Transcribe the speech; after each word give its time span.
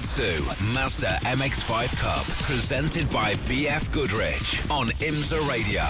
Idemitsu 0.00 0.72
Mazda 0.74 1.18
MX5 1.24 2.00
Cup, 2.00 2.26
presented 2.44 3.10
by 3.10 3.34
BF 3.34 3.92
Goodrich 3.92 4.62
on 4.70 4.88
IMSA 4.88 5.46
Radio. 5.46 5.82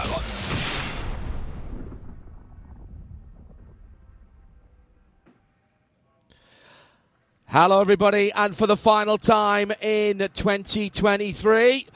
Hello, 7.47 7.81
everybody, 7.81 8.33
and 8.33 8.57
for 8.57 8.67
the 8.67 8.77
final 8.77 9.17
time 9.17 9.71
in 9.81 10.19
2023, 10.19 11.87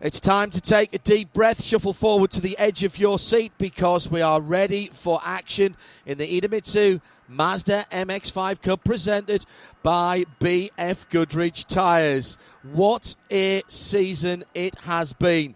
it's 0.00 0.18
time 0.18 0.50
to 0.50 0.60
take 0.60 0.92
a 0.92 0.98
deep 0.98 1.32
breath, 1.32 1.62
shuffle 1.62 1.92
forward 1.92 2.32
to 2.32 2.40
the 2.40 2.58
edge 2.58 2.82
of 2.82 2.98
your 2.98 3.16
seat 3.16 3.52
because 3.58 4.10
we 4.10 4.22
are 4.22 4.40
ready 4.40 4.90
for 4.92 5.20
action 5.24 5.76
in 6.04 6.18
the 6.18 6.40
Idemitsu 6.40 7.00
Mazda 7.30 7.86
MX5 7.92 8.60
Cup 8.60 8.82
presented 8.82 9.46
by 9.84 10.24
BF 10.40 11.08
Goodrich 11.10 11.64
Tyres. 11.64 12.36
What 12.72 13.14
a 13.30 13.62
season 13.68 14.42
it 14.52 14.74
has 14.80 15.12
been. 15.12 15.54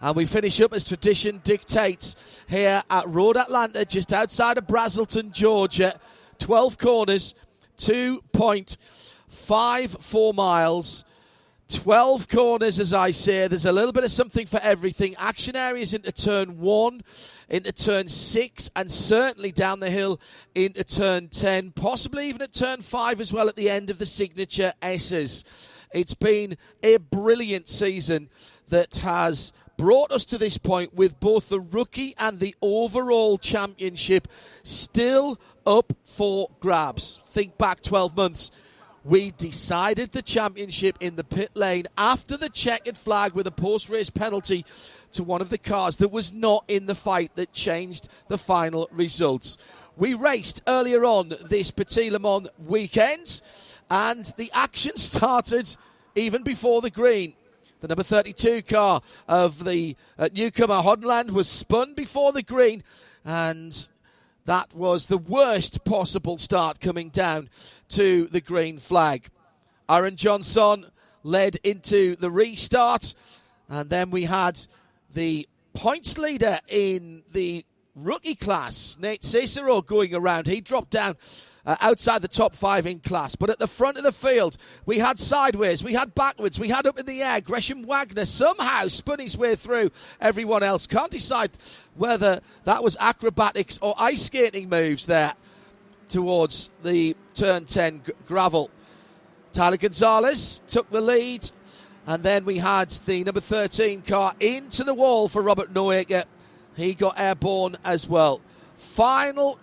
And 0.00 0.14
we 0.14 0.24
finish 0.24 0.60
up 0.60 0.72
as 0.72 0.86
tradition 0.86 1.40
dictates 1.42 2.14
here 2.48 2.84
at 2.88 3.08
Road 3.08 3.36
Atlanta, 3.36 3.84
just 3.84 4.12
outside 4.12 4.56
of 4.56 4.68
Braselton, 4.68 5.32
Georgia. 5.32 5.98
12 6.38 6.78
corners, 6.78 7.34
2.54 7.78 10.34
miles. 10.34 11.04
12 11.68 12.28
corners, 12.28 12.78
as 12.78 12.92
I 12.92 13.10
say. 13.10 13.48
There's 13.48 13.66
a 13.66 13.72
little 13.72 13.92
bit 13.92 14.04
of 14.04 14.10
something 14.10 14.46
for 14.46 14.60
everything. 14.62 15.14
Action 15.18 15.56
areas 15.56 15.94
into 15.94 16.12
turn 16.12 16.60
one, 16.60 17.02
into 17.48 17.72
turn 17.72 18.08
six, 18.08 18.70
and 18.76 18.90
certainly 18.90 19.50
down 19.50 19.80
the 19.80 19.90
hill 19.90 20.20
into 20.54 20.84
turn 20.84 21.28
10, 21.28 21.72
possibly 21.72 22.28
even 22.28 22.42
at 22.42 22.52
turn 22.52 22.82
five 22.82 23.20
as 23.20 23.32
well 23.32 23.48
at 23.48 23.56
the 23.56 23.68
end 23.68 23.90
of 23.90 23.98
the 23.98 24.06
signature 24.06 24.72
S's. 24.80 25.44
It's 25.92 26.14
been 26.14 26.56
a 26.82 26.98
brilliant 26.98 27.68
season 27.68 28.28
that 28.68 28.96
has 28.96 29.52
brought 29.76 30.10
us 30.10 30.24
to 30.26 30.38
this 30.38 30.58
point 30.58 30.94
with 30.94 31.18
both 31.20 31.48
the 31.48 31.60
rookie 31.60 32.14
and 32.18 32.38
the 32.38 32.54
overall 32.62 33.38
championship 33.38 34.28
still 34.62 35.40
up 35.66 35.92
for 36.04 36.50
grabs. 36.60 37.20
Think 37.26 37.58
back 37.58 37.82
12 37.82 38.16
months 38.16 38.50
we 39.06 39.30
decided 39.30 40.10
the 40.10 40.22
championship 40.22 40.96
in 40.98 41.14
the 41.14 41.22
pit 41.22 41.50
lane 41.54 41.84
after 41.96 42.36
the 42.36 42.48
checkered 42.48 42.98
flag 42.98 43.34
with 43.34 43.46
a 43.46 43.52
post 43.52 43.88
race 43.88 44.10
penalty 44.10 44.64
to 45.12 45.22
one 45.22 45.40
of 45.40 45.48
the 45.48 45.58
cars 45.58 45.96
that 45.98 46.08
was 46.08 46.32
not 46.32 46.64
in 46.66 46.86
the 46.86 46.94
fight 46.94 47.30
that 47.36 47.52
changed 47.52 48.08
the 48.26 48.36
final 48.36 48.88
results. 48.90 49.58
We 49.96 50.14
raced 50.14 50.60
earlier 50.66 51.04
on 51.04 51.34
this 51.48 51.70
Petit 51.70 52.10
Le 52.10 52.18
Mans 52.18 52.48
weekend, 52.66 53.40
and 53.88 54.24
the 54.36 54.50
action 54.52 54.96
started 54.96 55.76
even 56.16 56.42
before 56.42 56.80
the 56.80 56.90
green. 56.90 57.34
The 57.80 57.88
number 57.88 58.02
32 58.02 58.62
car 58.62 59.02
of 59.28 59.64
the 59.64 59.94
uh, 60.18 60.30
newcomer 60.32 60.82
Hoddenland 60.82 61.30
was 61.30 61.48
spun 61.48 61.94
before 61.94 62.32
the 62.32 62.42
green, 62.42 62.82
and 63.24 63.88
that 64.46 64.72
was 64.74 65.06
the 65.06 65.18
worst 65.18 65.84
possible 65.84 66.38
start 66.38 66.80
coming 66.80 67.10
down 67.10 67.50
to 67.90 68.26
the 68.28 68.40
green 68.40 68.78
flag. 68.78 69.28
Aaron 69.88 70.16
Jeansonne 70.16 70.88
led 71.22 71.56
into 71.56 72.16
the 72.16 72.30
restart, 72.30 73.14
and 73.68 73.90
then 73.90 74.10
we 74.10 74.24
had 74.24 74.60
the 75.12 75.48
points 75.74 76.16
leader 76.16 76.60
in 76.68 77.24
the 77.32 77.64
rookie 77.96 78.36
class, 78.36 78.96
Nate 79.00 79.24
Cicero, 79.24 79.82
going 79.82 80.14
around. 80.14 80.46
He 80.46 80.60
dropped 80.60 80.90
down 80.90 81.16
uh, 81.66 81.76
outside 81.80 82.22
the 82.22 82.28
top 82.28 82.54
five 82.54 82.86
in 82.86 83.00
class. 83.00 83.34
But 83.34 83.50
at 83.50 83.58
the 83.58 83.66
front 83.66 83.98
of 83.98 84.04
the 84.04 84.12
field, 84.12 84.56
we 84.86 84.98
had 84.98 85.18
sideways, 85.18 85.82
we 85.82 85.94
had 85.94 86.14
backwards, 86.14 86.60
we 86.60 86.68
had 86.68 86.86
up 86.86 86.98
in 86.98 87.06
the 87.06 87.22
air. 87.22 87.40
Gresham 87.40 87.82
Wagner 87.82 88.24
somehow 88.24 88.88
spun 88.88 89.18
his 89.18 89.36
way 89.36 89.56
through 89.56 89.90
everyone 90.20 90.62
else. 90.62 90.86
Can't 90.86 91.10
decide 91.10 91.50
whether 91.96 92.40
that 92.64 92.82
was 92.84 92.96
acrobatics 93.00 93.78
or 93.82 93.94
ice 93.98 94.22
skating 94.22 94.68
moves 94.68 95.06
there 95.06 95.34
towards 96.08 96.70
the 96.84 97.16
turn 97.34 97.64
10 97.64 98.02
g- 98.06 98.12
gravel. 98.28 98.70
Tyler 99.52 99.76
Gonzalez 99.76 100.62
took 100.68 100.88
the 100.90 101.00
lead. 101.00 101.50
And 102.08 102.22
then 102.22 102.44
we 102.44 102.58
had 102.58 102.90
the 102.90 103.24
number 103.24 103.40
13 103.40 104.02
car 104.02 104.32
into 104.38 104.84
the 104.84 104.94
wall 104.94 105.26
for 105.26 105.42
Robert 105.42 105.74
Noaker. 105.74 106.22
He 106.76 106.94
got 106.94 107.18
airborne 107.18 107.76
as 107.84 108.06
well. 108.06 108.40
Final 108.76 109.58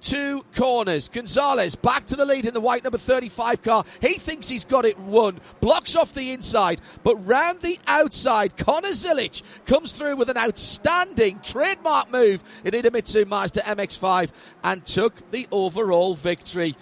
two 0.00 0.44
corners. 0.54 1.08
Gonzalez 1.08 1.74
back 1.74 2.04
to 2.06 2.16
the 2.16 2.24
lead 2.24 2.46
in 2.46 2.54
the 2.54 2.60
white 2.60 2.84
number 2.84 2.98
35 2.98 3.62
car. 3.62 3.84
He 4.00 4.14
thinks 4.14 4.48
he's 4.48 4.64
got 4.64 4.84
it 4.84 4.98
won. 4.98 5.40
Blocks 5.60 5.96
off 5.96 6.14
the 6.14 6.32
inside, 6.32 6.80
but 7.02 7.16
round 7.26 7.60
the 7.60 7.78
outside, 7.86 8.56
Connor 8.56 8.88
Zilisch 8.88 9.42
comes 9.66 9.92
through 9.92 10.16
with 10.16 10.30
an 10.30 10.36
outstanding 10.36 11.40
trademark 11.40 12.10
move 12.10 12.42
in 12.64 12.72
Idemitsu 12.72 13.26
Mazda 13.26 13.62
MX5 13.62 14.30
and 14.64 14.84
took 14.84 15.30
the 15.30 15.46
overall 15.50 16.14
victory 16.14 16.74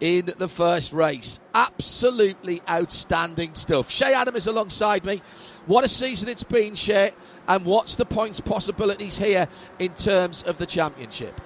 in 0.00 0.32
the 0.38 0.48
first 0.48 0.92
race. 0.92 1.40
Absolutely 1.54 2.62
outstanding 2.68 3.54
stuff. 3.54 3.90
Shea 3.90 4.14
Adam 4.14 4.36
is 4.36 4.46
alongside 4.46 5.04
me. 5.04 5.22
What 5.66 5.84
a 5.84 5.88
season 5.88 6.28
it's 6.28 6.44
been, 6.44 6.74
Shea. 6.74 7.12
And 7.46 7.64
what's 7.64 7.96
the 7.96 8.04
points 8.04 8.40
possibilities 8.40 9.18
here 9.18 9.48
in 9.78 9.94
terms 9.94 10.42
of 10.42 10.58
the 10.58 10.66
championship? 10.66 11.40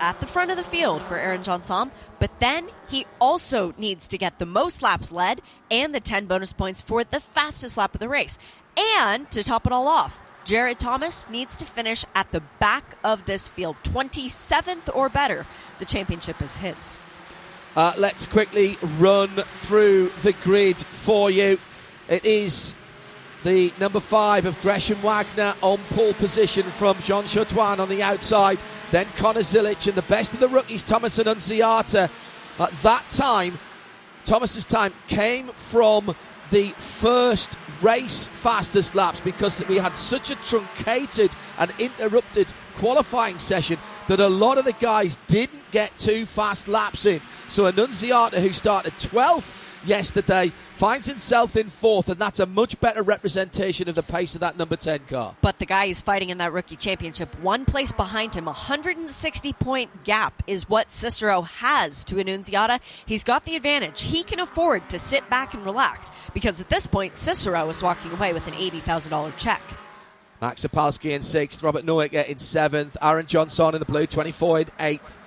At 0.00 0.20
the 0.20 0.26
front 0.26 0.50
of 0.50 0.56
the 0.56 0.62
field 0.62 1.02
for 1.02 1.16
Aaron 1.16 1.42
Jeansonne, 1.42 1.90
but 2.20 2.30
then 2.38 2.68
he 2.88 3.04
also 3.20 3.74
needs 3.76 4.06
to 4.08 4.18
get 4.18 4.38
the 4.38 4.46
most 4.46 4.80
laps 4.80 5.10
led 5.10 5.40
and 5.70 5.94
the 5.94 6.00
10 6.00 6.26
bonus 6.26 6.52
points 6.52 6.80
for 6.80 7.02
the 7.02 7.20
fastest 7.20 7.76
lap 7.76 7.94
of 7.94 8.00
the 8.00 8.08
race. 8.08 8.38
And 9.00 9.28
to 9.32 9.42
top 9.42 9.66
it 9.66 9.72
all 9.72 9.88
off, 9.88 10.20
Jared 10.44 10.78
Thomas 10.78 11.28
needs 11.28 11.56
to 11.58 11.66
finish 11.66 12.04
at 12.14 12.30
the 12.30 12.40
back 12.60 12.96
of 13.02 13.24
this 13.24 13.48
field, 13.48 13.76
27th 13.82 14.94
or 14.94 15.08
better. 15.08 15.44
The 15.78 15.84
championship 15.84 16.40
is 16.40 16.56
his. 16.56 16.98
Uh, 17.76 17.92
let's 17.98 18.26
quickly 18.26 18.78
run 18.98 19.28
through 19.28 20.10
the 20.22 20.32
grid 20.44 20.76
for 20.78 21.30
you. 21.30 21.58
It 22.08 22.24
is 22.24 22.74
the 23.44 23.72
number 23.78 24.00
five 24.00 24.46
of 24.46 24.60
Gresham 24.62 24.98
Wagner 25.02 25.54
on 25.60 25.78
pole 25.90 26.14
position 26.14 26.62
from 26.62 26.96
Jean 27.02 27.24
Chotoine 27.24 27.78
on 27.78 27.88
the 27.88 28.02
outside. 28.02 28.58
Then 28.90 29.06
Connor 29.16 29.40
Zilisch 29.40 29.86
and 29.86 29.96
the 29.96 30.02
best 30.02 30.34
of 30.34 30.40
the 30.40 30.48
rookies, 30.48 30.82
Thomas 30.82 31.18
Annunziata. 31.18 32.10
At 32.58 32.72
that 32.82 33.08
time, 33.10 33.58
Thomas's 34.24 34.64
time 34.64 34.92
came 35.06 35.48
from 35.48 36.14
the 36.50 36.70
first 36.70 37.56
race 37.82 38.28
fastest 38.28 38.94
laps 38.94 39.20
because 39.20 39.66
we 39.68 39.76
had 39.76 39.94
such 39.94 40.30
a 40.30 40.34
truncated 40.36 41.34
and 41.58 41.72
interrupted 41.78 42.52
qualifying 42.74 43.38
session 43.38 43.78
that 44.06 44.20
a 44.20 44.28
lot 44.28 44.58
of 44.58 44.64
the 44.64 44.72
guys 44.74 45.18
didn't 45.26 45.70
get 45.70 45.96
two 45.98 46.24
fast 46.24 46.68
laps 46.68 47.04
in. 47.04 47.20
So 47.48 47.66
Annunziata, 47.66 48.40
who 48.40 48.52
started 48.52 48.94
12th 48.94 49.86
yesterday, 49.86 50.52
finds 50.78 51.08
himself 51.08 51.56
in 51.56 51.68
fourth, 51.68 52.08
and 52.08 52.20
that's 52.20 52.38
a 52.38 52.46
much 52.46 52.78
better 52.78 53.02
representation 53.02 53.88
of 53.88 53.96
the 53.96 54.02
pace 54.02 54.36
of 54.36 54.40
that 54.40 54.56
number 54.56 54.76
10 54.76 55.00
car. 55.08 55.34
But 55.40 55.58
the 55.58 55.66
guy 55.66 55.88
he's 55.88 56.00
fighting 56.00 56.30
in 56.30 56.38
that 56.38 56.52
rookie 56.52 56.76
championship, 56.76 57.36
one 57.40 57.64
place 57.64 57.90
behind 57.90 58.36
him, 58.36 58.44
160 58.44 59.52
point 59.54 60.04
gap 60.04 60.40
is 60.46 60.68
what 60.68 60.92
Cicero 60.92 61.42
has 61.42 62.04
to 62.04 62.20
Annunziata. 62.20 62.78
He's 63.04 63.24
got 63.24 63.44
the 63.44 63.56
advantage. 63.56 64.02
He 64.02 64.22
can 64.22 64.38
afford 64.38 64.88
to 64.90 65.00
sit 65.00 65.28
back 65.28 65.52
and 65.52 65.64
relax 65.64 66.12
because 66.32 66.60
at 66.60 66.68
this 66.68 66.86
point, 66.86 67.16
Cicero 67.16 67.68
is 67.68 67.82
walking 67.82 68.12
away 68.12 68.32
with 68.32 68.46
an 68.46 68.54
$80,000 68.54 69.36
check. 69.36 69.62
Max 70.40 70.64
Opalski 70.64 71.10
in 71.10 71.22
sixth, 71.22 71.60
Robert 71.64 71.84
Noaker 71.84 72.24
in 72.24 72.38
seventh, 72.38 72.96
Aaron 73.02 73.26
Jeansonne 73.26 73.72
in 73.72 73.80
the 73.80 73.84
blue, 73.84 74.06
24 74.06 74.60
in 74.60 74.68
eighth. 74.78 75.18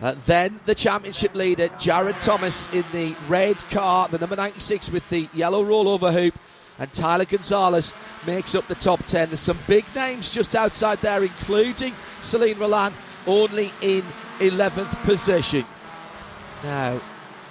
Uh, 0.00 0.14
then 0.26 0.60
the 0.64 0.74
championship 0.74 1.34
leader, 1.34 1.68
Jared 1.78 2.20
Thomas, 2.20 2.72
in 2.72 2.84
the 2.92 3.16
red 3.28 3.56
car, 3.70 4.08
the 4.08 4.18
number 4.18 4.36
96 4.36 4.90
with 4.90 5.08
the 5.10 5.28
yellow 5.34 5.64
rollover 5.64 6.12
hoop. 6.12 6.34
And 6.78 6.92
Tyler 6.92 7.24
Gonzalez 7.24 7.92
makes 8.24 8.54
up 8.54 8.66
the 8.68 8.76
top 8.76 9.04
10. 9.04 9.30
There's 9.30 9.40
some 9.40 9.58
big 9.66 9.84
names 9.96 10.32
just 10.32 10.54
outside 10.54 10.98
there, 10.98 11.22
including 11.22 11.92
Selin 12.20 12.54
Rollan, 12.54 12.92
only 13.26 13.72
in 13.82 14.02
11th 14.38 15.04
position. 15.04 15.64
Now, 16.62 17.00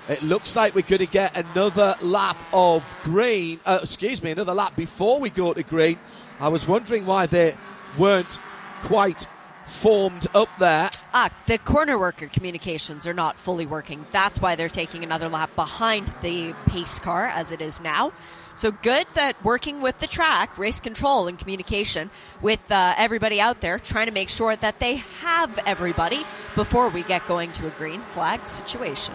It 0.10 0.24
looks 0.24 0.56
like 0.56 0.74
we're 0.74 0.84
going 0.84 1.00
to 1.00 1.06
get 1.06 1.36
another 1.36 1.96
lap 2.02 2.38
of 2.54 2.82
green. 3.04 3.60
Uh, 3.66 3.80
excuse 3.82 4.24
me, 4.24 4.32
another 4.32 4.54
lap 4.54 4.74
before 4.78 5.20
we 5.20 5.30
go 5.30 5.54
to 5.54 5.64
green. 5.64 6.00
I 6.40 6.48
was 6.48 6.66
wondering 6.66 7.06
why 7.06 7.26
they 7.26 7.56
weren't 7.98 8.40
quite 8.84 9.28
formed 9.68 10.28
up 10.34 10.50
there. 10.60 10.90
Ah, 11.14 11.30
the 11.46 11.58
corner 11.58 12.00
worker 12.00 12.28
communications 12.28 13.06
are 13.06 13.14
not 13.14 13.38
fully 13.38 13.66
working. 13.66 14.06
That's 14.12 14.42
why 14.42 14.56
they're 14.56 14.70
taking 14.70 15.04
another 15.04 15.28
lap 15.30 15.56
behind 15.56 16.08
the 16.22 16.54
pace 16.68 17.00
car 17.00 17.26
as 17.28 17.52
it 17.52 17.62
is 17.62 17.82
now. 17.82 18.14
So 18.56 18.72
good 18.72 19.06
that 19.14 19.44
working 19.44 19.82
with 19.82 20.00
the 20.00 20.08
track, 20.08 20.58
race 20.58 20.80
control, 20.80 21.28
and 21.28 21.38
communication 21.38 22.10
with 22.42 22.72
uh, 22.72 22.96
everybody 22.98 23.40
out 23.40 23.62
there, 23.62 23.78
trying 23.78 24.08
to 24.08 24.12
make 24.12 24.30
sure 24.30 24.56
that 24.56 24.80
they 24.80 24.96
have 25.22 25.60
everybody 25.68 26.24
before 26.56 26.90
we 26.90 27.04
get 27.04 27.28
going 27.28 27.52
to 27.52 27.68
a 27.68 27.70
green 27.72 28.02
flag 28.02 28.48
situation. 28.48 29.14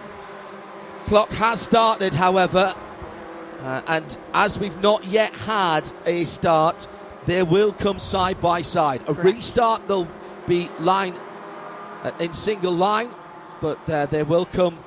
Clock 1.05 1.29
has 1.31 1.59
started, 1.59 2.13
however, 2.13 2.73
uh, 3.59 3.81
and 3.87 4.17
as 4.33 4.59
we've 4.59 4.81
not 4.81 5.03
yet 5.03 5.33
had 5.33 5.91
a 6.05 6.23
start, 6.23 6.87
they 7.25 7.43
will 7.43 7.73
come 7.73 7.99
side 7.99 8.39
by 8.39 8.61
side. 8.61 9.01
A 9.01 9.13
Correct. 9.13 9.23
restart, 9.23 9.87
they'll 9.89 10.07
be 10.47 10.69
line 10.79 11.15
uh, 12.03 12.11
in 12.19 12.33
single 12.33 12.73
line, 12.73 13.09
but 13.61 13.89
uh, 13.89 14.05
they 14.07 14.23
will 14.23 14.45
come 14.45 14.77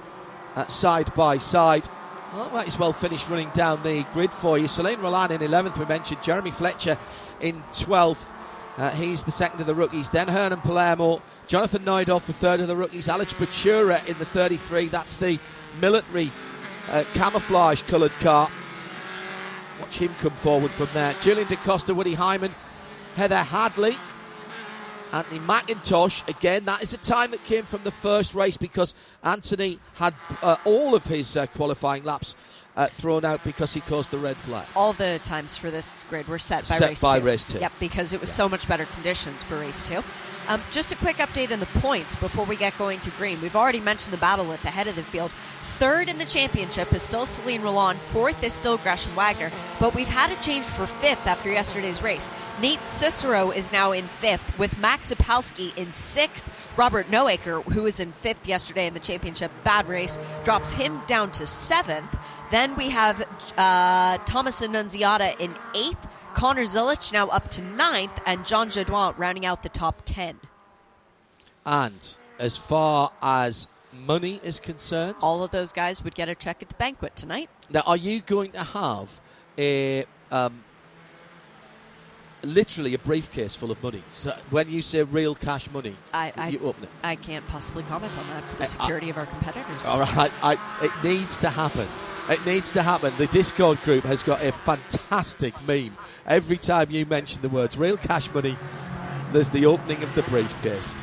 uh, 0.55 0.67
side 0.67 1.13
by 1.15 1.39
side. 1.39 1.89
Well, 2.33 2.51
might 2.51 2.67
as 2.67 2.79
well 2.79 2.93
finish 2.93 3.29
running 3.29 3.51
down 3.51 3.83
the 3.83 4.05
grid 4.13 4.33
for 4.33 4.59
you. 4.59 4.67
Selin 4.67 4.97
Rollan 4.97 5.31
in 5.31 5.41
11th, 5.41 5.79
we 5.79 5.87
mentioned. 5.87 6.23
Jeremy 6.23 6.51
Fletcher 6.51 6.99
in 7.41 7.63
12th. 7.71 8.33
Uh, 8.77 8.91
he's 8.91 9.25
the 9.25 9.31
second 9.31 9.61
of 9.61 9.67
the 9.67 9.75
rookies. 9.75 10.11
Then 10.11 10.29
Hernan 10.29 10.61
Palermo, 10.61 11.23
Jonathan 11.47 11.83
Neudorf, 11.85 12.27
the 12.27 12.35
third 12.35 12.61
of 12.61 12.69
the 12.69 12.77
rookies. 12.77 13.09
Alex 13.09 13.33
Bachoura 13.33 14.07
in 14.07 14.19
the 14.19 14.27
33. 14.27 14.89
That's 14.89 15.17
the 15.17 15.39
military 15.81 16.31
uh, 16.91 17.05
camouflage 17.15 17.83
coloured 17.83 18.13
car. 18.21 18.51
Watch 19.81 19.97
him 19.97 20.15
come 20.21 20.33
forward 20.33 20.71
from 20.71 20.89
there. 20.93 21.15
Julian 21.23 21.49
DaCosta, 21.49 21.95
Woody 21.95 22.15
Hyman, 22.15 22.55
Heather 23.15 23.43
Hadley, 23.43 23.97
Anthony 25.17 25.41
McIntosh. 25.41 26.29
Again, 26.29 26.67
that 26.67 26.83
is 26.83 26.93
a 26.93 26.99
time 26.99 27.31
that 27.31 27.43
came 27.45 27.65
from 27.65 27.83
the 27.85 27.91
first 27.91 28.35
race 28.35 28.57
because 28.57 28.95
Anthony 29.25 29.79
had 29.95 30.15
uh, 30.43 30.57
all 30.65 30.95
of 30.95 31.05
his 31.07 31.37
uh, 31.37 31.47
qualifying 31.47 32.03
laps 32.05 32.37
uh, 32.77 32.87
thrown 32.89 33.25
out 33.25 33.43
because 33.43 33.73
he 33.73 33.81
caused 33.81 34.11
the 34.11 34.19
red 34.19 34.37
flag. 34.37 34.67
All 34.77 34.93
the 34.93 35.19
times 35.25 35.57
for 35.57 35.71
this 35.71 36.05
grid 36.11 36.29
were 36.29 36.39
set 36.39 36.69
by 36.69 36.75
Set 36.75 36.89
race 36.91 37.01
by 37.01 37.19
two. 37.19 37.25
race 37.25 37.45
two. 37.47 37.59
Yep, 37.59 37.73
because 37.81 38.13
it 38.13 38.21
was 38.21 38.31
so 38.31 38.49
much 38.49 38.69
better 38.69 38.85
conditions 38.85 39.43
for 39.43 39.59
race 39.59 39.83
two. 39.83 40.03
Um, 40.49 40.63
just 40.71 40.93
a 40.93 40.97
quick 40.97 41.17
update 41.17 41.51
on 41.51 41.61
the 41.61 41.67
points 41.81 42.15
before 42.15 42.45
we 42.45 42.55
get 42.57 42.77
going 42.79 43.01
to 43.01 43.11
green. 43.13 43.41
We've 43.41 43.57
already 43.57 43.81
mentioned 43.81 44.13
the 44.13 44.19
battle 44.19 44.53
at 44.53 44.61
the 44.61 44.71
head 44.71 44.87
of 44.87 44.95
the 44.97 45.03
field. 45.03 45.31
Third 45.79 46.09
in 46.09 46.17
the 46.17 46.25
championship 46.25 46.91
is 46.95 47.03
still 47.03 47.27
Selin 47.27 47.61
Rollan. 47.61 47.97
Fourth 47.97 48.43
is 48.43 48.55
still 48.55 48.79
Gresham 48.79 49.15
Wagner. 49.15 49.51
But 49.79 49.95
we've 49.95 50.09
had 50.09 50.33
a 50.33 50.43
change 50.43 50.65
for 50.65 50.87
fifth 50.87 51.27
after 51.27 51.51
yesterday's 51.51 52.03
race. 52.03 52.31
Nate 52.63 52.83
Cicero 52.87 53.51
is 53.51 53.73
now 53.73 53.93
in 53.93 54.05
fifth, 54.05 54.59
with 54.59 54.79
Max 54.79 55.13
Opalski 55.13 55.77
in 55.77 55.93
sixth. 55.93 56.49
Robert 56.79 57.09
Noaker, 57.09 57.63
who 57.63 57.83
was 57.83 58.01
in 58.01 58.13
fifth 58.13 58.49
yesterday 58.49 58.87
in 58.87 58.95
the 58.95 59.01
championship, 59.01 59.51
bad 59.65 59.87
race, 59.87 60.19
drops 60.45 60.73
him 60.73 61.03
down 61.07 61.31
to 61.33 61.47
seventh. 61.47 62.19
Then 62.51 62.75
we 62.77 62.89
have 62.89 63.21
uh, 63.59 64.17
Thomas 64.25 64.63
Annunziata 64.63 65.39
in 65.39 65.55
eighth. 65.75 66.09
Connor 66.33 66.63
Zilisch 66.63 67.13
now 67.13 67.29
up 67.29 67.51
to 67.51 67.63
ninth, 67.63 68.19
and 68.25 68.47
John 68.47 68.71
Jodoin 68.71 69.15
rounding 69.19 69.45
out 69.45 69.63
the 69.63 69.69
top 69.69 70.01
ten. 70.07 70.41
And 71.67 72.17
as 72.39 72.57
far 72.57 73.13
as 73.21 73.69
money 74.07 74.41
is 74.43 74.61
concerned, 74.61 75.15
All 75.23 75.43
of 75.43 75.51
those 75.51 75.73
guys 75.73 76.03
would 76.05 76.15
get 76.15 76.29
a 76.29 76.35
check 76.35 76.63
at 76.63 76.69
the 76.69 76.75
banquet 76.75 77.17
tonight. 77.17 77.49
now 77.71 77.83
are 77.87 77.97
you 77.97 78.21
going 78.21 78.53
to 78.53 78.63
have 78.65 79.21
a 79.59 80.05
um, 80.31 80.63
literally 82.43 82.95
a 82.95 82.99
briefcase 82.99 83.57
full 83.57 83.71
of 83.71 83.83
money? 83.83 84.03
So 84.13 84.37
when 84.51 84.71
you 84.71 84.83
say 84.83 85.03
real 85.03 85.35
cash 85.35 85.71
money, 85.71 85.97
I, 86.13 86.33
I, 86.37 86.49
you 86.49 86.61
open 86.61 86.85
it. 86.85 86.91
I 87.03 87.17
can't 87.17 87.47
possibly 87.49 87.83
comment 87.85 88.17
on 88.19 88.27
that 88.29 88.45
for 88.45 88.57
the 88.57 88.63
Uh, 88.65 88.67
security 88.67 89.11
of 89.11 89.17
our 89.19 89.27
competitors. 89.27 89.87
All 89.87 90.01
right, 90.01 90.33
I, 90.43 90.53
it 90.83 90.93
needs 91.03 91.37
to 91.39 91.51
happen. 91.51 91.87
It 92.29 92.45
needs 92.45 92.73
to 92.73 92.83
happen. 92.83 93.13
The 93.19 93.29
Discord 93.29 93.81
group 93.83 94.05
has 94.05 94.23
got 94.23 94.43
a 94.43 94.51
fantastic 94.53 95.55
meme. 95.67 95.97
Every 96.27 96.59
time 96.59 96.91
you 96.91 97.07
mention 97.07 97.41
the 97.41 97.49
words 97.49 97.79
real 97.79 97.97
cash 97.97 98.33
money, 98.35 98.57
there's 99.33 99.51
the 99.51 99.67
opening 99.67 100.03
of 100.03 100.13
the 100.15 100.23
briefcase. 100.23 100.95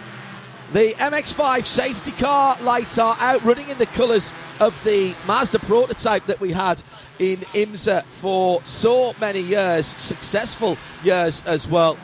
The 0.73 0.95
MX5 0.95 1.65
safety 1.65 2.11
car 2.13 2.57
lights 2.63 2.97
are 2.97 3.15
out, 3.19 3.43
running 3.43 3.69
in 3.69 3.77
the 3.77 3.85
colours 3.85 4.33
of 4.59 4.83
the 4.83 5.13
Mazda 5.27 5.59
prototype 5.59 6.25
that 6.25 6.39
we 6.39 6.51
had 6.51 6.81
in 7.19 7.37
IMSA 7.37 8.03
for 8.05 8.59
so 8.63 9.13
many 9.21 9.39
years, 9.39 9.85
successful 9.85 10.75
years 11.03 11.45
as 11.45 11.67
well, 11.67 11.95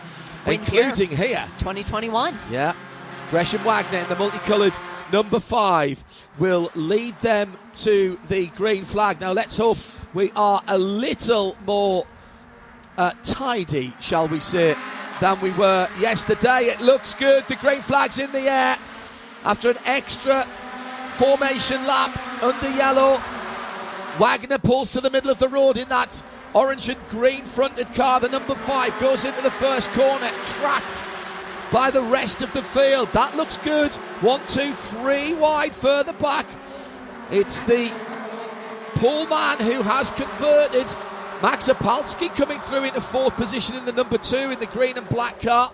Win 0.45 0.60
including 0.60 1.10
here 1.10 1.44
2021. 1.57 2.38
yeah. 2.51 2.75
Gresham 3.31 3.63
Wagner 3.63 3.98
in 3.98 4.07
the 4.07 4.16
multicoloured 4.16 4.77
number 5.12 5.39
five 5.39 6.04
will 6.38 6.69
lead 6.75 7.18
them 7.21 7.57
to 7.74 8.19
the 8.27 8.48
green 8.50 8.83
flag. 8.83 9.19
Now 9.19 9.31
let's 9.31 9.57
hope 9.57 9.80
we 10.13 10.31
are 10.36 10.62
a 10.68 10.77
little 10.77 11.57
more 11.66 12.06
uh, 13.00 13.13
tidy, 13.24 13.94
shall 14.00 14.27
we 14.27 14.39
say, 14.39 14.75
than 15.19 15.39
we 15.42 15.51
were 15.51 15.88
yesterday. 16.00 16.66
It 16.66 16.81
looks 16.81 17.13
good. 17.13 17.45
The 17.48 17.56
green 17.56 17.81
flag's 17.81 18.19
in 18.19 18.31
the 18.31 18.50
air 18.50 18.77
after 19.44 19.69
an 19.69 19.77
extra 19.86 20.45
formation 21.12 21.86
lap 21.86 22.16
under 22.44 22.69
yellow. 22.71 23.19
Wagner 24.18 24.57
pulls 24.57 24.92
to 24.92 25.01
the 25.01 25.10
middle 25.10 25.31
of 25.31 25.39
the 25.39 25.50
road 25.50 25.77
in 25.77 25.88
that 25.89 26.24
orange 26.54 26.89
and 26.89 27.00
green 27.10 27.44
fronted 27.45 27.94
car. 27.94 28.19
The 28.19 28.30
number 28.30 28.56
five 28.56 28.98
goes 29.00 29.25
into 29.25 29.42
the 29.42 29.51
first 29.51 29.92
corner, 29.92 30.30
tracked 30.45 31.04
by 31.71 31.92
the 31.92 32.01
rest 32.01 32.42
of 32.42 32.51
the 32.54 32.63
field. 32.63 33.10
That 33.10 33.36
looks 33.36 33.57
good. 33.57 33.94
One, 34.21 34.42
two, 34.45 34.74
three 34.74 35.33
wide 35.33 35.75
further 35.75 36.13
back. 36.13 36.48
It's 37.31 37.62
the 37.62 37.92
Pullman 38.95 39.60
who 39.60 39.81
has 39.83 40.12
converted. 40.12 40.88
Max 41.41 41.69
Opalski 41.69 42.27
coming 42.36 42.59
through 42.59 42.83
into 42.83 43.00
fourth 43.00 43.36
position 43.38 43.75
in 43.75 43.86
the 43.86 43.94
number 43.94 44.18
two 44.18 44.51
in 44.51 44.59
the 44.59 44.65
green 44.65 44.97
and 44.97 45.07
black 45.07 45.39
car. 45.39 45.71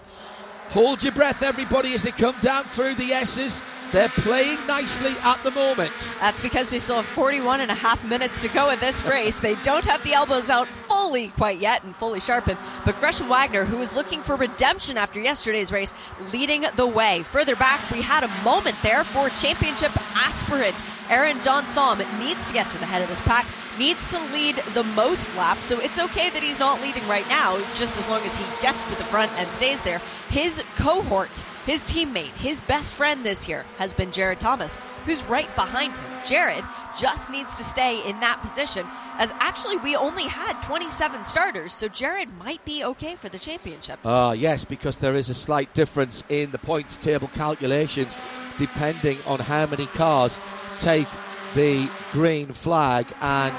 Hold 0.69 1.03
your 1.03 1.13
breath, 1.13 1.41
everybody, 1.41 1.93
as 1.95 2.03
they 2.03 2.11
come 2.11 2.35
down 2.39 2.65
through 2.65 2.93
the 2.95 3.13
S's. 3.13 3.63
They're 3.95 4.09
playing 4.09 4.57
nicely 4.67 5.13
at 5.23 5.41
the 5.43 5.51
moment. 5.51 6.17
That's 6.19 6.41
because 6.41 6.69
we 6.69 6.79
still 6.79 6.97
have 6.97 7.05
41 7.05 7.61
and 7.61 7.71
a 7.71 7.75
half 7.75 8.05
minutes 8.05 8.41
to 8.41 8.49
go 8.49 8.69
in 8.69 8.77
this 8.79 9.05
race. 9.05 9.37
They 9.37 9.55
don't 9.63 9.85
have 9.85 10.03
the 10.03 10.11
elbows 10.11 10.49
out 10.49 10.67
fully 10.67 11.29
quite 11.29 11.59
yet 11.59 11.81
and 11.85 11.95
fully 11.95 12.19
sharpened. 12.19 12.57
But 12.83 12.99
Gresham 12.99 13.29
Wagner, 13.29 13.63
who 13.63 13.77
was 13.77 13.93
looking 13.95 14.21
for 14.21 14.35
redemption 14.35 14.97
after 14.97 15.21
yesterday's 15.21 15.71
race, 15.71 15.93
leading 16.33 16.65
the 16.75 16.85
way. 16.85 17.23
Further 17.23 17.55
back, 17.55 17.89
we 17.89 18.01
had 18.01 18.25
a 18.25 18.43
moment 18.43 18.75
there 18.83 19.05
for 19.05 19.29
championship 19.29 19.93
aspirant 20.17 20.75
Aaron 21.09 21.37
Jeansonne 21.37 22.03
needs 22.19 22.47
to 22.47 22.53
get 22.53 22.69
to 22.71 22.77
the 22.77 22.85
head 22.85 23.01
of 23.01 23.07
this 23.07 23.21
pack, 23.21 23.47
needs 23.79 24.09
to 24.09 24.19
lead 24.33 24.55
the 24.73 24.83
most 24.83 25.33
laps. 25.37 25.67
So 25.67 25.79
it's 25.79 25.99
okay 25.99 26.29
that 26.31 26.43
he's 26.43 26.59
not 26.59 26.81
leading 26.81 27.07
right 27.07 27.27
now, 27.29 27.59
just 27.75 27.97
as 27.97 28.09
long 28.09 28.21
as 28.23 28.37
he 28.37 28.45
gets 28.61 28.83
to 28.85 28.95
the 28.95 29.03
front 29.05 29.31
and 29.37 29.47
stays 29.49 29.79
there. 29.83 29.99
His 30.29 30.61
cohort 30.75 31.45
his 31.65 31.81
teammate, 31.83 32.31
his 32.33 32.61
best 32.61 32.93
friend 32.93 33.25
this 33.25 33.47
year, 33.47 33.65
has 33.77 33.93
been 33.93 34.11
Jared 34.11 34.39
Thomas, 34.39 34.77
who's 35.05 35.23
right 35.25 35.53
behind 35.55 35.97
him. 35.97 36.11
Jared 36.23 36.63
just 36.99 37.29
needs 37.29 37.57
to 37.57 37.63
stay 37.63 38.07
in 38.07 38.19
that 38.19 38.39
position, 38.41 38.85
as 39.17 39.33
actually 39.39 39.77
we 39.77 39.95
only 39.95 40.23
had 40.23 40.61
27 40.61 41.23
starters, 41.23 41.73
so 41.73 41.87
Jared 41.87 42.29
might 42.37 42.63
be 42.65 42.83
okay 42.83 43.15
for 43.15 43.29
the 43.29 43.39
championship. 43.39 43.99
Ah, 44.05 44.33
yes, 44.33 44.63
because 44.63 44.97
there 44.97 45.15
is 45.15 45.29
a 45.29 45.33
slight 45.33 45.73
difference 45.73 46.23
in 46.29 46.51
the 46.51 46.59
points 46.59 46.97
table 46.97 47.29
calculations 47.29 48.15
depending 48.57 49.17
on 49.25 49.39
how 49.39 49.65
many 49.65 49.85
cars 49.87 50.39
take 50.79 51.07
the 51.55 51.89
green 52.11 52.47
flag. 52.47 53.07
And, 53.21 53.53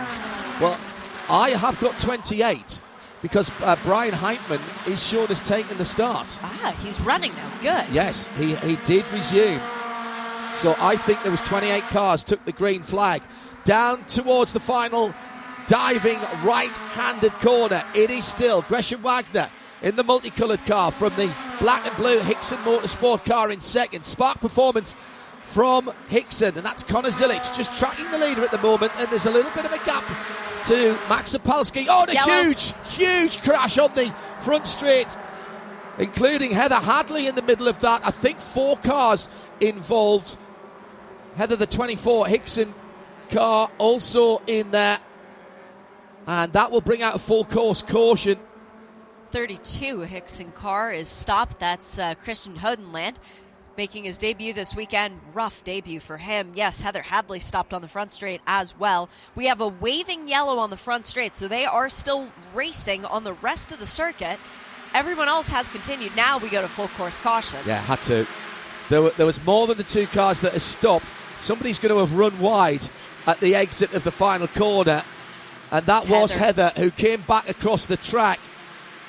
well, 0.61 0.79
I 1.29 1.51
have 1.51 1.79
got 1.81 1.99
28 1.99 2.83
because 3.27 3.51
uh, 3.63 3.75
Brian 3.83 4.15
Heitman 4.15 4.61
is 4.89 5.05
shown 5.05 5.27
as 5.31 5.41
taking 5.41 5.77
the 5.79 5.85
start. 5.85 6.39
Ah, 6.43 6.77
he's 6.81 7.01
running 7.01 7.33
now. 7.35 7.51
Good. 7.61 7.93
Yes, 7.93 8.29
he, 8.39 8.55
he 8.55 8.77
did 8.85 9.05
resume. 9.13 9.61
So 10.55 10.77
I 10.79 10.95
think 10.97 11.21
there 11.25 11.33
was 11.33 11.43
28 11.43 11.83
cars 11.85 12.23
took 12.23 12.45
the 12.45 12.53
green 12.53 12.85
flag 12.85 13.23
down 13.65 14.05
towards 14.05 14.53
the 14.53 14.61
final 14.61 15.13
diving 15.67 16.21
right-handed 16.45 17.33
corner. 17.33 17.83
It 17.97 18.11
is 18.11 18.25
still 18.25 18.63
Gresham 18.63 19.03
Wagner 19.03 19.51
in 19.83 19.97
the 19.97 20.05
multicoloured 20.05 20.65
car 20.65 20.93
from 20.93 21.13
the 21.17 21.29
black 21.59 21.85
and 21.85 21.97
blue 21.97 22.21
Hixon 22.21 22.59
Motorsport 22.59 23.25
car 23.25 23.51
in 23.51 23.61
second. 23.61 24.05
Spark 24.05 24.39
performance 24.39 24.95
from 25.57 25.91
Hixon, 26.09 26.55
and 26.55 26.67
that's 26.67 26.85
Connor 26.85 27.09
Zilisch 27.09 27.57
just 27.57 27.79
tracking 27.79 28.11
the 28.11 28.19
leader 28.19 28.45
at 28.45 28.51
the 28.51 28.59
moment. 28.59 28.93
And 28.99 29.09
there's 29.09 29.25
a 29.25 29.31
little 29.31 29.51
bit 29.53 29.65
of 29.65 29.73
a 29.73 29.83
gap 29.87 30.05
to 30.67 30.93
Max 31.09 31.35
Opalski. 31.35 31.87
Oh, 31.89 32.03
and 32.03 32.11
a 32.11 32.13
Yellow. 32.13 32.43
huge, 32.43 32.75
huge 32.91 33.41
crash 33.41 33.79
on 33.79 33.91
the 33.95 34.15
front 34.43 34.67
straight 34.67 35.17
including 35.99 36.51
Heather 36.51 36.75
Hadley 36.75 37.27
in 37.27 37.35
the 37.37 37.41
middle 37.41 37.69
of 37.69 37.79
that. 37.79 38.03
I 38.05 38.11
think 38.11 38.39
four 38.39 38.77
cars 38.77 39.31
involved. 39.59 40.37
Heather, 41.37 41.57
the 41.57 41.67
24, 41.67 42.27
Hixon, 42.27 42.75
car 43.31 43.71
also 43.79 44.43
in 44.47 44.73
there. 44.73 44.99
And 46.27 46.53
that 46.53 46.71
will 46.71 46.83
bring 46.83 47.03
out 47.03 47.15
a 47.15 47.19
full 47.19 47.47
course 47.47 47.81
caution. 47.81 48.39
32 49.31 50.01
Hixon 50.01 50.53
car 50.53 50.93
is 50.93 51.09
stopped. 51.09 51.61
That's 51.61 51.99
uh, 51.99 52.15
Christian 52.17 52.57
Hodenland 52.57 53.17
making 53.77 54.05
his 54.05 54.19
debut 54.19 54.53
this 54.53 54.75
weekend. 54.75 55.21
Rough 55.33 55.65
debut 55.65 56.01
for 56.01 56.17
him. 56.17 56.53
Yes, 56.55 56.81
Heather 56.81 57.03
Hadley 57.03 57.41
stopped 57.41 57.75
on 57.75 57.83
the 57.83 57.89
front 57.89 58.13
straight 58.13 58.41
as 58.47 58.79
well. 58.79 59.09
We 59.35 59.47
have 59.47 59.61
a 59.61 59.69
waving 59.69 60.29
yellow 60.29 60.59
on 60.59 60.71
the 60.71 60.77
front 60.77 61.07
straight, 61.07 61.37
so 61.37 61.49
they 61.49 61.65
are 61.65 61.89
still 61.89 62.29
racing 62.55 63.05
on 63.05 63.25
the 63.25 63.35
rest 63.35 63.73
of 63.73 63.79
the 63.79 63.87
circuit. 63.87 64.39
Everyone 64.95 65.29
else 65.29 65.49
has 65.51 65.69
continued. 65.69 66.15
Now 66.17 66.39
we 66.39 66.49
go 66.49 66.63
to 66.63 66.69
full 66.69 66.89
course 66.89 67.19
caution. 67.19 67.59
Yeah, 67.67 67.81
had 67.81 68.01
to. 68.03 68.27
There, 68.89 69.03
were, 69.03 69.11
there 69.11 69.27
was 69.27 69.45
more 69.45 69.67
than 69.67 69.77
the 69.77 69.85
two 69.85 70.07
cars 70.07 70.41
that 70.41 70.53
have 70.53 70.63
stopped. 70.63 71.07
Somebody's 71.39 71.79
going 71.79 71.93
to 71.93 71.99
have 71.99 72.17
run 72.17 72.39
wide 72.39 72.89
at 73.27 73.41
the 73.41 73.55
exit 73.55 73.93
of 73.93 74.05
the 74.05 74.13
final 74.13 74.47
corner, 74.47 75.03
and 75.71 75.85
that 75.87 76.09
was 76.09 76.35
Heather 76.35 76.73
who 76.77 76.91
came 76.91 77.23
back 77.23 77.49
across 77.51 77.87
the 77.87 77.97
track, 77.97 78.39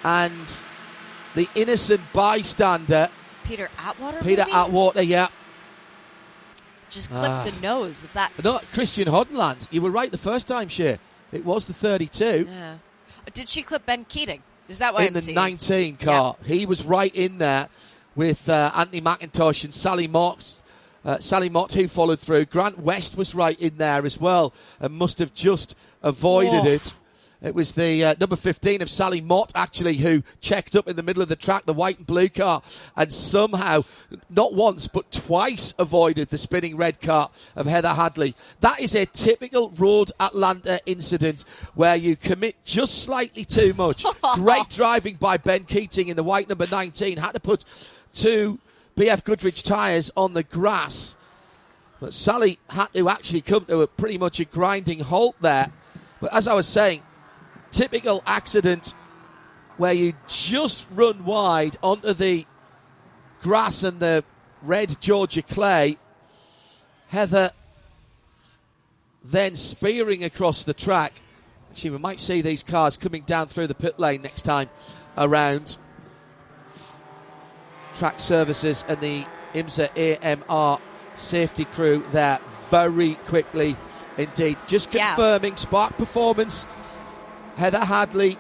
and 0.03 0.61
the 1.35 1.47
innocent 1.55 2.01
bystander 2.13 3.09
Peter 3.47 3.69
Atwater. 3.79 4.19
Peter 4.23 4.43
maybe? 4.45 4.51
Atwater, 4.57 5.01
yeah. 5.01 5.27
Just 6.89 7.09
clipped 7.09 7.25
Ah. 7.27 7.43
the 7.43 7.51
nose. 7.61 8.05
If 8.05 8.13
that's 8.13 8.43
Not 8.43 8.61
Christian 8.73 9.07
Hodland. 9.07 9.67
You 9.71 9.81
were 9.81 9.91
right 9.91 10.09
the 10.11 10.17
first 10.17 10.47
time, 10.47 10.69
Shea. 10.69 10.99
It 11.31 11.43
was 11.45 11.65
the 11.65 11.73
32 11.73 12.47
Yeah. 12.49 12.75
Did 13.33 13.49
she 13.49 13.61
clip 13.61 13.85
Ben 13.85 14.05
Keating? 14.05 14.41
Is 14.69 14.77
that 14.79 14.93
why 14.93 15.01
in 15.01 15.07
I'm 15.07 15.13
the 15.13 15.21
seeing? 15.21 15.35
19 15.35 15.97
car. 15.97 16.35
He 16.45 16.65
was 16.65 16.83
right 16.85 17.13
in 17.13 17.37
there 17.39 17.67
with 18.15 18.47
uh, 18.47 18.71
Anthony 18.73 19.01
McIntosh 19.01 19.63
and 19.65 19.73
Sally 19.73 20.07
Mott. 20.07 20.61
Uh, 21.05 21.19
Sally 21.19 21.49
Mott, 21.49 21.73
who 21.73 21.87
followed 21.87 22.19
through. 22.19 22.45
Grant 22.45 22.79
West 22.79 23.17
was 23.17 23.35
right 23.35 23.59
in 23.59 23.77
there 23.77 24.05
as 24.05 24.19
well 24.19 24.53
and 24.79 24.93
must 24.93 25.19
have 25.19 25.33
just 25.33 25.75
avoided 26.03 26.63
Whoa. 26.63 26.71
it. 26.71 26.93
It 27.41 27.53
was 27.53 27.73
the 27.73 28.03
uh, 28.03 28.15
number 28.19 28.35
15 28.35 28.81
of 28.81 28.89
Sally 28.89 29.21
Mott, 29.21 29.51
actually, 29.53 29.97
who 29.97 30.23
checked 30.41 30.75
up 30.75 30.87
in 30.87 30.95
the 30.95 31.03
middle 31.03 31.21
of 31.21 31.29
the 31.29 31.35
track, 31.35 31.65
the 31.65 31.73
white 31.73 31.99
and 31.99 32.07
blue 32.07 32.29
car, 32.29 32.63
and 32.95 33.13
somehow, 33.13 33.83
not 34.27 34.55
once, 34.55 34.87
but 34.87 35.11
twice 35.11 35.73
avoided 35.77 36.29
the 36.29 36.37
spinning 36.39 36.75
red 36.75 36.99
car 36.99 37.29
of 37.55 37.67
Heather 37.67 37.93
Hadley. 37.93 38.35
That 38.61 38.79
is 38.79 38.95
a 38.95 39.05
typical 39.05 39.69
Road 39.69 40.11
Atlanta 40.19 40.79
incident 40.87 41.45
where 41.75 41.95
you 41.95 42.15
commit 42.15 42.55
just 42.65 43.03
slightly 43.03 43.45
too 43.45 43.73
much. 43.75 44.03
Great 44.33 44.69
driving 44.69 45.15
by 45.15 45.37
Ben 45.37 45.65
Keating 45.65 46.07
in 46.07 46.15
the 46.15 46.23
white 46.23 46.49
number 46.49 46.65
19. 46.65 47.17
Had 47.17 47.33
to 47.33 47.39
put 47.39 47.63
two 48.13 48.57
BF 48.95 49.23
Goodrich 49.23 49.61
tyres 49.61 50.09
on 50.17 50.33
the 50.33 50.43
grass. 50.43 51.15
But 51.99 52.13
Sally 52.13 52.57
had 52.69 52.93
to 52.93 53.09
actually 53.09 53.41
come 53.41 53.65
to 53.65 53.81
a 53.81 53.87
pretty 53.87 54.17
much 54.17 54.39
a 54.39 54.45
grinding 54.45 54.99
halt 54.99 55.35
there. 55.39 55.71
But 56.19 56.33
as 56.33 56.47
I 56.47 56.53
was 56.55 56.67
saying, 56.67 57.03
typical 57.71 58.23
accident 58.25 58.93
where 59.77 59.93
you 59.93 60.13
just 60.27 60.87
run 60.91 61.23
wide 61.25 61.77
onto 61.83 62.13
the 62.13 62.45
grass 63.43 63.83
and 63.83 63.99
the 63.99 64.23
red 64.61 64.99
Georgia 64.99 65.41
clay. 65.41 65.97
Heather 67.09 67.51
then 69.23 69.55
spearing 69.55 70.23
across 70.23 70.63
the 70.63 70.73
track. 70.73 71.13
Actually, 71.71 71.91
we 71.91 71.97
might 71.97 72.19
see 72.19 72.41
these 72.41 72.63
cars 72.63 72.97
coming 72.97 73.23
down 73.23 73.47
through 73.47 73.67
the 73.67 73.75
pit 73.75 73.99
lane 73.99 74.21
next 74.21 74.43
time 74.43 74.69
around. 75.17 75.77
Track 77.93 78.19
services 78.19 78.83
and 78.87 78.99
the 79.01 79.25
IMSA 79.53 79.89
AMR 79.95 80.79
safety 81.15 81.65
crew 81.65 82.05
there 82.11 82.39
very 82.69 83.15
quickly 83.27 83.75
indeed. 84.17 84.57
Just 84.67 84.93
Yeah. 84.93 85.15
confirming 85.15 85.55
Spark 85.57 85.97
Performance, 85.97 86.65
Heather 87.57 87.83
Hadley 87.83 88.37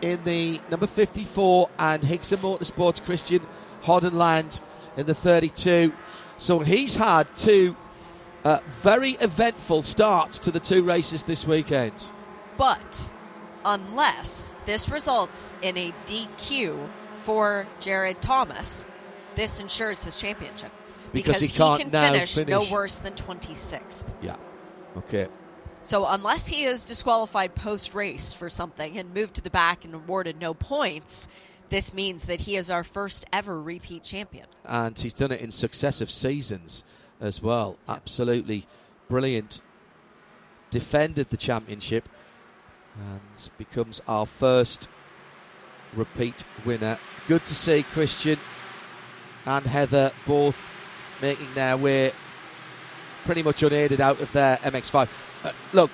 in 0.00 0.22
the 0.24 0.60
number 0.70 0.86
54 0.86 1.68
and 1.78 2.02
Hixon 2.02 2.38
Motorsports 2.38 3.04
Christian 3.04 3.46
Hoddenland 3.82 4.60
in 4.96 5.06
the 5.06 5.14
32. 5.14 5.92
So 6.38 6.60
he's 6.60 6.96
had 6.96 7.24
two 7.36 7.76
uh, 8.44 8.60
very 8.66 9.12
eventful 9.12 9.82
starts 9.82 10.38
to 10.40 10.50
the 10.50 10.60
two 10.60 10.82
races 10.82 11.24
this 11.24 11.46
weekend. 11.46 12.12
But 12.56 13.12
unless 13.64 14.54
this 14.66 14.88
results 14.88 15.52
in 15.62 15.76
a 15.76 15.92
DQ 16.06 16.88
for 17.16 17.66
Jared 17.80 18.22
Thomas, 18.22 18.86
this 19.34 19.60
ensures 19.60 20.04
his 20.04 20.18
championship. 20.18 20.70
Because 21.12 21.40
he 21.40 21.48
he, 21.48 21.58
can't 21.58 21.82
can 21.82 21.90
now 21.90 22.12
finish, 22.12 22.36
no 22.46 22.64
worse 22.70 22.96
than 22.96 23.14
26th. 23.14 24.04
Yeah. 24.22 24.36
Okay. 24.96 25.26
So 25.82 26.06
unless 26.06 26.48
he 26.48 26.64
is 26.64 26.84
disqualified 26.84 27.54
post 27.54 27.94
race 27.94 28.32
for 28.32 28.48
something 28.48 28.98
and 28.98 29.14
moved 29.14 29.34
to 29.36 29.40
the 29.40 29.50
back 29.50 29.84
and 29.84 29.94
awarded 29.94 30.38
no 30.38 30.54
points, 30.54 31.28
this 31.70 31.94
means 31.94 32.26
that 32.26 32.42
he 32.42 32.56
is 32.56 32.70
our 32.70 32.84
first 32.84 33.24
ever 33.32 33.60
repeat 33.60 34.04
champion. 34.04 34.46
and 34.64 34.98
he's 34.98 35.14
done 35.14 35.32
it 35.32 35.40
in 35.40 35.50
successive 35.50 36.10
seasons 36.10 36.84
as 37.20 37.42
well. 37.42 37.76
Absolutely 37.88 38.66
brilliant. 39.08 39.62
Defended 40.70 41.30
the 41.30 41.36
championship 41.36 42.08
and 42.96 43.50
becomes 43.56 44.02
our 44.06 44.26
first 44.26 44.88
repeat 45.94 46.44
winner. 46.64 46.98
Good 47.26 47.46
to 47.46 47.54
see 47.54 47.82
Christian 47.84 48.38
and 49.46 49.64
Heather 49.66 50.12
both 50.26 50.68
making 51.22 51.54
their 51.54 51.76
way 51.76 52.12
pretty 53.24 53.42
much 53.42 53.62
unaided 53.62 54.00
out 54.00 54.20
of 54.20 54.32
their 54.32 54.56
MX5. 54.58 55.08
Uh, 55.44 55.52
look, 55.72 55.90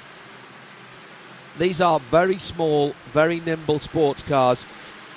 these 1.59 1.81
are 1.81 2.00
very 2.00 2.38
small, 2.38 2.95
very 3.07 3.41
nimble 3.41 3.79
sports 3.79 4.23
cars, 4.23 4.67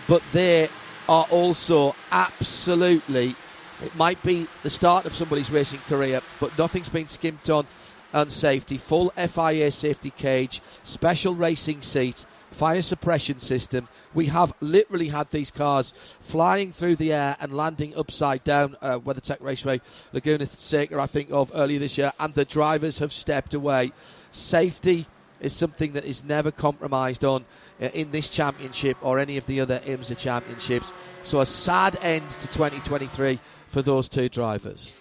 but 0.07 0.21
they 0.31 0.69
are 1.07 1.25
also 1.31 1.95
absolutely. 2.11 3.35
It 3.83 3.95
might 3.95 4.21
be 4.23 4.47
the 4.63 4.69
start 4.69 5.05
of 5.05 5.13
somebody's 5.13 5.49
racing 5.49 5.79
career, 5.87 6.21
but 6.39 6.57
nothing's 6.57 6.89
been 6.89 7.07
skimped 7.07 7.49
on 7.49 7.65
on 8.13 8.29
safety. 8.29 8.77
Full 8.77 9.11
FIA 9.11 9.71
safety 9.71 10.11
cage, 10.11 10.61
special 10.83 11.35
racing 11.35 11.81
seat, 11.81 12.25
fire 12.51 12.81
suppression 12.81 13.39
system. 13.39 13.87
We 14.13 14.27
have 14.27 14.53
literally 14.59 15.09
had 15.09 15.31
these 15.31 15.51
cars 15.51 15.93
flying 16.19 16.71
through 16.71 16.97
the 16.97 17.13
air 17.13 17.37
and 17.39 17.55
landing 17.55 17.95
upside 17.95 18.43
down. 18.43 18.75
Uh, 18.81 18.99
WeatherTech 18.99 19.41
Raceway, 19.41 19.81
Laguna 20.13 20.45
Seca, 20.45 20.99
I 20.99 21.05
think 21.05 21.29
of 21.31 21.51
earlier 21.53 21.79
this 21.79 21.97
year, 21.97 22.11
and 22.19 22.33
the 22.33 22.45
drivers 22.45 22.99
have 22.99 23.13
stepped 23.13 23.53
away. 23.53 23.91
Safety 24.31 25.05
is 25.39 25.53
something 25.53 25.93
that 25.93 26.05
is 26.05 26.23
never 26.23 26.51
compromised 26.51 27.23
on 27.23 27.45
uh, 27.81 27.85
in 27.93 28.11
this 28.11 28.29
championship 28.29 28.97
or 29.01 29.19
any 29.19 29.37
of 29.37 29.45
the 29.45 29.61
other 29.61 29.79
IMSA 29.79 30.17
championships. 30.17 30.91
So 31.23 31.39
a 31.41 31.45
sad 31.45 31.97
end 32.01 32.29
to 32.31 32.47
2023 32.47 33.39
for 33.67 33.81
those 33.81 34.09
two 34.09 34.29
drivers. 34.29 34.93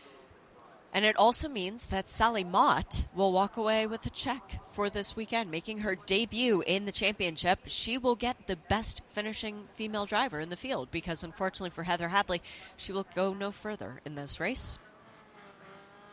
And 0.92 1.04
it 1.04 1.16
also 1.16 1.48
means 1.48 1.86
that 1.86 2.08
Sally 2.08 2.44
Mott 2.44 3.06
will 3.14 3.30
walk 3.30 3.56
away 3.56 3.86
with 3.86 4.06
a 4.06 4.10
check 4.10 4.58
for 4.70 4.88
this 4.88 5.14
weekend, 5.14 5.50
making 5.50 5.78
her 5.78 5.94
debut 5.94 6.62
in 6.66 6.86
the 6.86 6.92
championship. 6.92 7.60
She 7.66 7.98
will 7.98 8.16
get 8.16 8.46
the 8.46 8.56
best 8.56 9.02
finishing 9.10 9.68
female 9.74 10.06
driver 10.06 10.40
in 10.40 10.48
the 10.48 10.56
field 10.56 10.90
because, 10.90 11.22
unfortunately 11.22 11.70
for 11.70 11.82
Heather 11.82 12.08
Hadley, 12.08 12.40
she 12.76 12.92
will 12.92 13.06
go 13.14 13.34
no 13.34 13.50
further 13.50 14.00
in 14.06 14.14
this 14.14 14.40
race. 14.40 14.78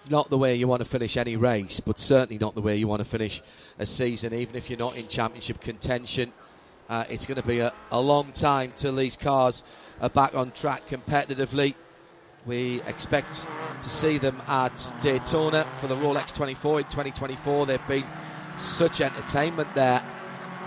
Not 0.09 0.29
the 0.29 0.37
way 0.37 0.55
you 0.55 0.67
want 0.67 0.83
to 0.83 0.89
finish 0.89 1.17
any 1.17 1.35
race, 1.35 1.79
but 1.79 1.97
certainly 1.97 2.37
not 2.37 2.53
the 2.53 2.61
way 2.61 2.75
you 2.77 2.87
want 2.87 2.99
to 2.99 3.05
finish 3.05 3.41
a 3.79 3.85
season, 3.85 4.33
even 4.33 4.55
if 4.55 4.69
you're 4.69 4.77
not 4.77 4.95
in 4.97 5.07
championship 5.07 5.59
contention. 5.59 6.31
Uh, 6.87 7.05
it's 7.09 7.25
going 7.25 7.41
to 7.41 7.47
be 7.47 7.59
a, 7.59 7.73
a 7.91 7.99
long 7.99 8.31
time 8.31 8.71
till 8.75 8.95
these 8.95 9.17
cars 9.17 9.63
are 10.01 10.09
back 10.09 10.35
on 10.35 10.51
track 10.51 10.87
competitively. 10.87 11.73
We 12.45 12.81
expect 12.83 13.47
to 13.81 13.89
see 13.89 14.19
them 14.19 14.39
at 14.47 14.93
Daytona 15.01 15.63
for 15.79 15.87
the 15.87 15.95
Rolex 15.95 16.35
24 16.35 16.79
in 16.79 16.85
2024. 16.85 17.65
They've 17.65 17.87
been 17.87 18.05
such 18.59 19.01
entertainment 19.01 19.73
there 19.73 20.01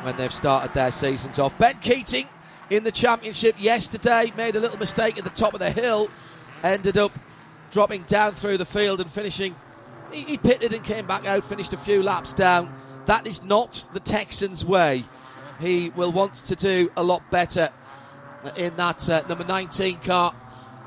when 0.02 0.16
they've 0.16 0.32
started 0.32 0.74
their 0.74 0.90
seasons 0.90 1.38
off. 1.38 1.56
Ben 1.56 1.78
Keating 1.80 2.26
in 2.70 2.82
the 2.82 2.90
championship 2.90 3.54
yesterday 3.58 4.32
made 4.36 4.56
a 4.56 4.60
little 4.60 4.78
mistake 4.78 5.18
at 5.18 5.24
the 5.24 5.30
top 5.30 5.54
of 5.54 5.60
the 5.60 5.70
hill, 5.70 6.10
ended 6.64 6.98
up 6.98 7.12
dropping 7.70 8.02
down 8.02 8.32
through 8.32 8.58
the 8.58 8.64
field 8.64 9.00
and 9.00 9.10
finishing. 9.10 9.54
He, 10.12 10.22
he 10.22 10.38
pitted 10.38 10.72
and 10.72 10.82
came 10.82 11.06
back 11.06 11.26
out, 11.26 11.44
finished 11.44 11.72
a 11.72 11.76
few 11.76 12.02
laps 12.02 12.32
down. 12.32 12.72
That 13.06 13.26
is 13.26 13.44
not 13.44 13.88
the 13.92 14.00
Texans' 14.00 14.64
way. 14.64 15.04
He 15.60 15.90
will 15.90 16.12
want 16.12 16.34
to 16.34 16.54
do 16.54 16.90
a 16.96 17.02
lot 17.02 17.28
better 17.30 17.70
in 18.56 18.76
that 18.76 19.08
uh, 19.08 19.22
number 19.28 19.44
19 19.44 19.98
car 19.98 20.34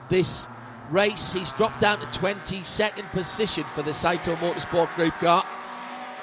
this 0.09 0.47
race. 0.91 1.33
He's 1.33 1.51
dropped 1.53 1.79
down 1.79 1.99
to 1.99 2.05
22nd 2.07 3.09
position 3.11 3.63
for 3.63 3.81
the 3.81 3.93
Saito 3.93 4.35
Motorsport 4.35 4.93
Group 4.95 5.13
car. 5.15 5.45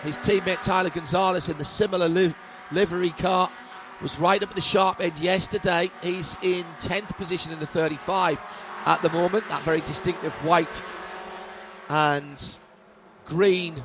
His 0.03 0.19
teammate 0.19 0.63
Tyler 0.63 0.91
Gonzalez 0.91 1.49
in 1.49 1.59
the 1.59 1.65
similar 1.65 2.09
li- 2.09 2.35
livery 2.71 3.11
car 3.11 3.51
was 4.01 4.19
right 4.19 4.43
up 4.43 4.51
at 4.51 4.55
the 4.55 4.61
sharp 4.61 5.01
end 5.01 5.19
yesterday. 5.19 5.91
He's 6.03 6.37
in 6.43 6.65
10th 6.79 7.17
position 7.17 7.53
in 7.53 7.59
the 7.59 7.67
35 7.67 8.39
at 8.87 9.03
the 9.03 9.11
moment. 9.11 9.49
That 9.49 9.63
very 9.63 9.81
distinctive 9.81 10.33
white 10.45 10.83
and 11.89 12.59
green 13.25 13.83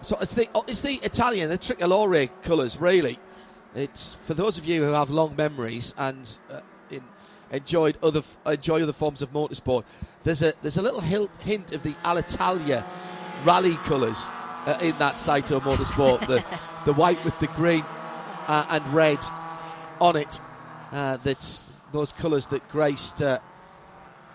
So 0.00 0.16
it's 0.20 0.34
the 0.34 0.48
oh, 0.54 0.64
it's 0.66 0.82
the 0.82 0.94
Italian, 1.02 1.48
the 1.48 1.58
tricolore 1.58 2.30
colours. 2.42 2.78
Really, 2.80 3.18
it's 3.74 4.14
for 4.14 4.34
those 4.34 4.58
of 4.58 4.64
you 4.64 4.84
who 4.84 4.92
have 4.92 5.10
long 5.10 5.34
memories 5.36 5.94
and 5.98 6.38
uh, 6.50 6.60
in, 6.90 7.02
enjoyed 7.50 7.96
other 8.02 8.22
enjoy 8.44 8.82
other 8.82 8.92
forms 8.92 9.22
of 9.22 9.32
motorsport. 9.32 9.84
There's 10.22 10.42
a 10.42 10.52
there's 10.62 10.76
a 10.76 10.82
little 10.82 11.00
hint 11.00 11.72
of 11.72 11.82
the 11.82 11.92
Alitalia 12.04 12.84
rally 13.44 13.74
colours 13.84 14.28
uh, 14.66 14.78
in 14.80 14.96
that 14.98 15.18
Saito 15.18 15.60
Motorsport. 15.60 16.26
the 16.26 16.44
the 16.84 16.92
white 16.92 17.22
with 17.24 17.38
the 17.40 17.48
green 17.48 17.84
uh, 18.46 18.66
and 18.68 18.86
red 18.94 19.18
on 20.00 20.16
it. 20.16 20.40
Uh, 20.92 21.16
that's 21.16 21.64
those 21.92 22.12
colours 22.12 22.46
that 22.46 22.68
graced 22.68 23.22
uh, 23.22 23.40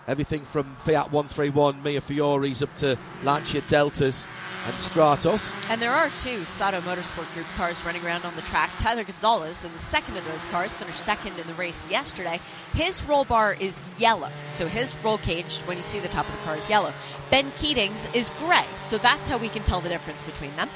everything 0.08 0.44
from 0.44 0.64
Fiat 0.76 1.12
131 1.12 1.82
Mirafioris 1.82 2.62
up 2.62 2.74
to 2.76 2.98
Lancia 3.22 3.60
Deltas 3.62 4.26
and 4.66 4.74
Stratos. 4.74 5.54
And 5.70 5.80
there 5.80 5.92
are 5.92 6.08
two 6.08 6.44
Sato 6.44 6.80
Motorsport 6.80 7.32
Group 7.34 7.46
cars 7.56 7.84
running 7.84 8.04
around 8.04 8.24
on 8.24 8.34
the 8.36 8.42
track. 8.42 8.70
Tyler 8.78 9.04
Gonzalez 9.04 9.64
in 9.64 9.72
the 9.72 9.78
second 9.78 10.16
of 10.16 10.24
those 10.30 10.44
cars 10.46 10.76
finished 10.76 11.00
second 11.00 11.38
in 11.38 11.46
the 11.46 11.54
race 11.54 11.90
yesterday. 11.90 12.40
His 12.74 13.02
roll 13.04 13.24
bar 13.24 13.54
is 13.58 13.80
yellow, 13.98 14.30
so 14.52 14.66
his 14.66 14.94
roll 15.04 15.18
cage, 15.18 15.60
when 15.60 15.76
you 15.76 15.82
see 15.82 15.98
the 15.98 16.08
top 16.08 16.28
of 16.28 16.32
the 16.32 16.44
car, 16.44 16.56
is 16.56 16.70
yellow. 16.70 16.92
Ben 17.30 17.50
Keating's 17.56 18.12
is 18.14 18.30
gray, 18.38 18.66
so 18.82 18.98
that's 18.98 19.28
how 19.28 19.38
we 19.38 19.48
can 19.48 19.62
tell 19.62 19.80
the 19.80 19.88
difference 19.88 20.22
between 20.22 20.54
them. 20.56 20.68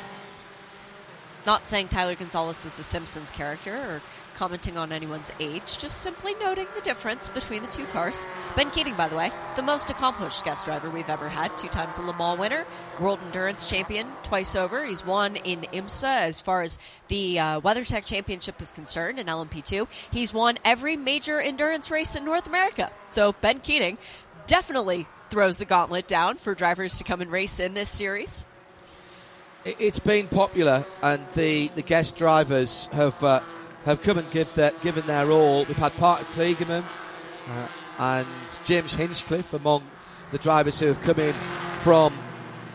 Not 1.47 1.68
saying 1.68 1.88
Tyler 1.88 2.16
Gonzalez 2.16 2.66
is 2.66 2.78
a 2.80 2.83
Simpsons 2.83 3.30
character 3.30 3.73
or 3.73 4.02
commenting 4.37 4.76
on 4.76 4.93
anyone's 4.93 5.33
age, 5.40 5.78
just 5.78 6.02
simply 6.02 6.35
noting 6.35 6.66
the 6.75 6.81
difference 6.83 7.28
between 7.31 7.62
the 7.62 7.69
two 7.69 7.87
cars. 7.87 8.28
Ben 8.55 8.71
Keating, 8.71 8.95
by 8.95 9.09
the 9.09 9.16
way, 9.16 9.33
the 9.57 9.62
most 9.62 9.88
accomplished 9.88 10.45
guest 10.45 10.66
driver 10.66 10.90
we've 10.90 11.09
ever 11.09 11.28
had, 11.28 11.57
two 11.57 11.69
times 11.69 11.97
a 11.97 12.02
Le 12.02 12.16
Mans 12.16 12.38
winner, 12.38 12.66
World 13.00 13.19
Endurance 13.25 13.69
Champion 13.69 14.07
twice 14.23 14.55
over. 14.55 14.85
He's 14.85 15.05
won 15.05 15.37
in 15.37 15.62
IMSA 15.73 16.19
as 16.19 16.40
far 16.40 16.62
as 16.62 16.78
the 17.09 17.38
uh, 17.38 17.61
WeatherTech 17.62 18.05
Championship 18.05 18.61
is 18.61 18.71
concerned 18.71 19.19
in 19.19 19.26
LMP2. 19.26 19.88
He's 20.12 20.35
won 20.35 20.59
every 20.64 20.97
major 20.97 21.40
endurance 21.40 21.90
race 21.90 22.14
in 22.14 22.25
North 22.25 22.47
America. 22.47 22.93
So 23.11 23.33
Ben 23.40 23.61
Keating 23.61 23.97
definitely 24.47 25.07
throws 25.31 25.57
the 25.57 25.64
gauntlet 25.64 26.07
down 26.07 26.37
for 26.37 26.55
drivers 26.55 26.99
to 26.99 27.05
come 27.05 27.21
and 27.21 27.33
race 27.33 27.59
in 27.59 27.75
this 27.75 27.88
series. 27.88 28.47
It's 29.64 29.99
been 29.99 30.28
popular, 30.28 30.85
and 31.02 31.26
the, 31.35 31.69
the 31.75 31.83
guest 31.83 32.16
drivers 32.16 32.87
have 32.93 33.21
uh, 33.25 33.40
have 33.87 34.02
come 34.02 34.19
and 34.19 34.31
give 34.33 34.52
their, 34.55 34.73
given 34.83 35.07
their 35.07 35.31
all. 35.31 35.64
We've 35.64 35.76
had 35.76 35.95
Parker 35.95 36.25
Kligerman 36.25 36.83
uh, 37.49 37.69
and 37.99 38.26
James 38.64 38.93
Hinchcliffe 38.95 39.55
among 39.55 39.85
the 40.33 40.38
drivers 40.38 40.81
who 40.81 40.87
have 40.87 41.00
come 41.02 41.21
in 41.21 41.35
from 41.78 42.12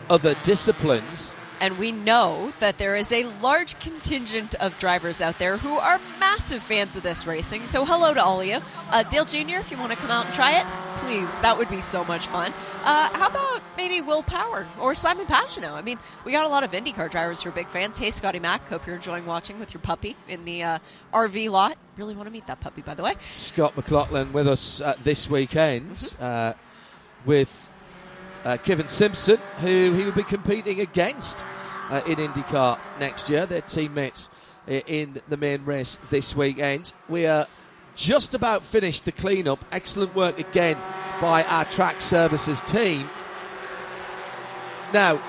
other 0.08 0.34
disciplines. 0.42 1.34
And 1.62 1.78
we 1.78 1.92
know 1.92 2.52
that 2.58 2.78
there 2.78 2.96
is 2.96 3.12
a 3.12 3.22
large 3.40 3.78
contingent 3.78 4.56
of 4.56 4.76
drivers 4.80 5.20
out 5.20 5.38
there 5.38 5.58
who 5.58 5.78
are 5.78 6.00
massive 6.18 6.60
fans 6.60 6.96
of 6.96 7.04
this 7.04 7.24
racing. 7.24 7.66
So, 7.66 7.84
hello 7.84 8.12
to 8.12 8.20
all 8.20 8.40
of 8.40 8.48
you. 8.48 8.58
Uh, 8.90 9.04
Dale 9.04 9.24
Jr., 9.24 9.60
if 9.60 9.70
you 9.70 9.78
want 9.78 9.92
to 9.92 9.96
come 9.96 10.10
out 10.10 10.26
and 10.26 10.34
try 10.34 10.58
it, 10.58 10.66
please. 10.96 11.38
That 11.38 11.56
would 11.56 11.70
be 11.70 11.80
so 11.80 12.02
much 12.04 12.26
fun. 12.26 12.52
Uh, 12.82 13.16
how 13.16 13.28
about 13.28 13.62
maybe 13.76 14.00
Will 14.00 14.24
Power 14.24 14.66
or 14.80 14.92
Simon 14.96 15.24
Pagenaud? 15.24 15.74
I 15.74 15.82
mean, 15.82 16.00
we 16.24 16.32
got 16.32 16.46
a 16.46 16.48
lot 16.48 16.64
of 16.64 16.72
IndyCar 16.72 17.08
drivers 17.08 17.40
who 17.40 17.50
are 17.50 17.52
big 17.52 17.68
fans. 17.68 17.96
Hey, 17.96 18.10
Scotty 18.10 18.40
Mack, 18.40 18.66
hope 18.66 18.84
you're 18.84 18.96
enjoying 18.96 19.24
watching 19.24 19.60
with 19.60 19.72
your 19.72 19.82
puppy 19.82 20.16
in 20.26 20.44
the 20.44 20.64
uh, 20.64 20.78
RV 21.14 21.48
lot. 21.48 21.78
Really 21.96 22.16
want 22.16 22.26
to 22.26 22.32
meet 22.32 22.48
that 22.48 22.58
puppy, 22.58 22.82
by 22.82 22.94
the 22.94 23.04
way. 23.04 23.14
Scott 23.30 23.76
McLaughlin 23.76 24.32
with 24.32 24.48
us 24.48 24.80
uh, 24.80 24.96
this 25.00 25.30
weekend 25.30 25.92
mm-hmm. 25.92 26.24
Uh, 26.24 26.54
with 27.24 27.71
uh, 28.44 28.56
Kyffin 28.56 28.88
Simpson, 28.88 29.38
who 29.60 29.92
he 29.92 30.04
will 30.04 30.12
be 30.12 30.22
competing 30.22 30.80
against 30.80 31.44
uh, 31.90 32.00
in 32.06 32.16
IndyCar 32.16 32.78
next 32.98 33.28
year. 33.28 33.46
Their 33.46 33.60
teammates 33.60 34.30
uh, 34.68 34.72
in 34.86 35.20
the 35.28 35.36
main 35.36 35.64
race 35.64 35.98
this 36.10 36.34
weekend. 36.34 36.92
We 37.08 37.26
are 37.26 37.46
just 37.94 38.34
about 38.34 38.64
finished 38.64 39.04
the 39.04 39.12
cleanup. 39.12 39.64
Excellent 39.70 40.14
work 40.14 40.38
again 40.38 40.76
by 41.20 41.44
our 41.44 41.64
track 41.66 42.00
services 42.00 42.60
team. 42.62 43.08
Now, 44.92 45.20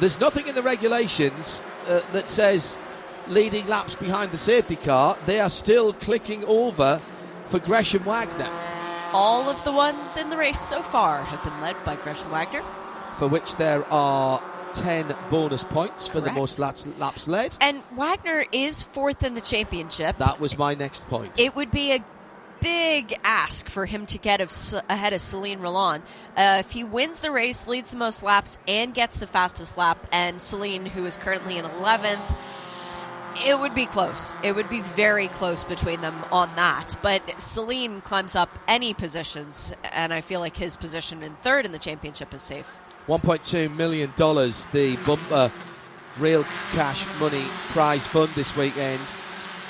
there's 0.00 0.20
nothing 0.20 0.46
in 0.46 0.54
the 0.54 0.62
regulations 0.62 1.62
uh, 1.86 2.00
that 2.12 2.28
says 2.28 2.78
leading 3.26 3.66
laps 3.66 3.94
behind 3.94 4.30
the 4.30 4.36
safety 4.36 4.76
car. 4.76 5.16
They 5.26 5.40
are 5.40 5.50
still 5.50 5.92
clicking 5.92 6.44
over 6.44 7.00
for 7.46 7.58
Gresham 7.58 8.04
Wagner. 8.04 8.77
All 9.12 9.48
of 9.48 9.64
the 9.64 9.72
ones 9.72 10.16
in 10.18 10.28
the 10.28 10.36
race 10.36 10.60
so 10.60 10.82
far 10.82 11.24
have 11.24 11.42
been 11.42 11.60
led 11.60 11.82
by 11.84 11.96
Gresham 11.96 12.30
Wagner. 12.30 12.62
For 13.14 13.26
which 13.26 13.56
there 13.56 13.84
are 13.92 14.42
10 14.74 15.16
bonus 15.30 15.64
points 15.64 16.06
for 16.06 16.20
the 16.20 16.30
most 16.30 16.58
laps, 16.58 16.86
laps 16.98 17.26
led. 17.26 17.56
And 17.60 17.82
Wagner 17.96 18.44
is 18.52 18.82
fourth 18.82 19.22
in 19.22 19.34
the 19.34 19.40
championship. 19.40 20.18
That 20.18 20.40
was 20.40 20.58
my 20.58 20.74
next 20.74 21.08
point. 21.08 21.38
It 21.38 21.56
would 21.56 21.70
be 21.70 21.92
a 21.92 22.04
big 22.60 23.18
ask 23.24 23.68
for 23.68 23.86
him 23.86 24.04
to 24.06 24.18
get 24.18 24.40
ahead 24.40 25.12
of 25.12 25.20
Selin 25.20 25.60
Rollan. 25.60 26.02
Uh, 26.36 26.58
if 26.60 26.70
he 26.72 26.84
wins 26.84 27.20
the 27.20 27.30
race, 27.30 27.66
leads 27.66 27.90
the 27.90 27.96
most 27.96 28.22
laps, 28.22 28.58
and 28.68 28.92
gets 28.92 29.16
the 29.16 29.26
fastest 29.26 29.78
lap, 29.78 30.06
and 30.12 30.36
Selin, 30.38 30.86
who 30.86 31.06
is 31.06 31.16
currently 31.16 31.56
in 31.56 31.64
11th, 31.64 32.18
it 33.44 33.58
would 33.58 33.74
be 33.74 33.86
close. 33.86 34.38
It 34.42 34.54
would 34.54 34.68
be 34.68 34.80
very 34.80 35.28
close 35.28 35.64
between 35.64 36.00
them 36.00 36.14
on 36.30 36.54
that. 36.56 36.96
But 37.02 37.26
Selin 37.38 38.02
climbs 38.02 38.36
up 38.36 38.58
any 38.68 38.94
positions, 38.94 39.74
and 39.92 40.12
I 40.12 40.20
feel 40.20 40.40
like 40.40 40.56
his 40.56 40.76
position 40.76 41.22
in 41.22 41.34
third 41.36 41.64
in 41.64 41.72
the 41.72 41.78
championship 41.78 42.34
is 42.34 42.42
safe. 42.42 42.78
$1.2 43.08 43.74
million, 43.74 44.12
the 44.16 44.96
bumper 45.06 45.50
real 46.18 46.44
cash 46.72 47.06
money 47.20 47.44
prize 47.70 48.06
fund 48.06 48.28
this 48.30 48.56
weekend, 48.56 49.00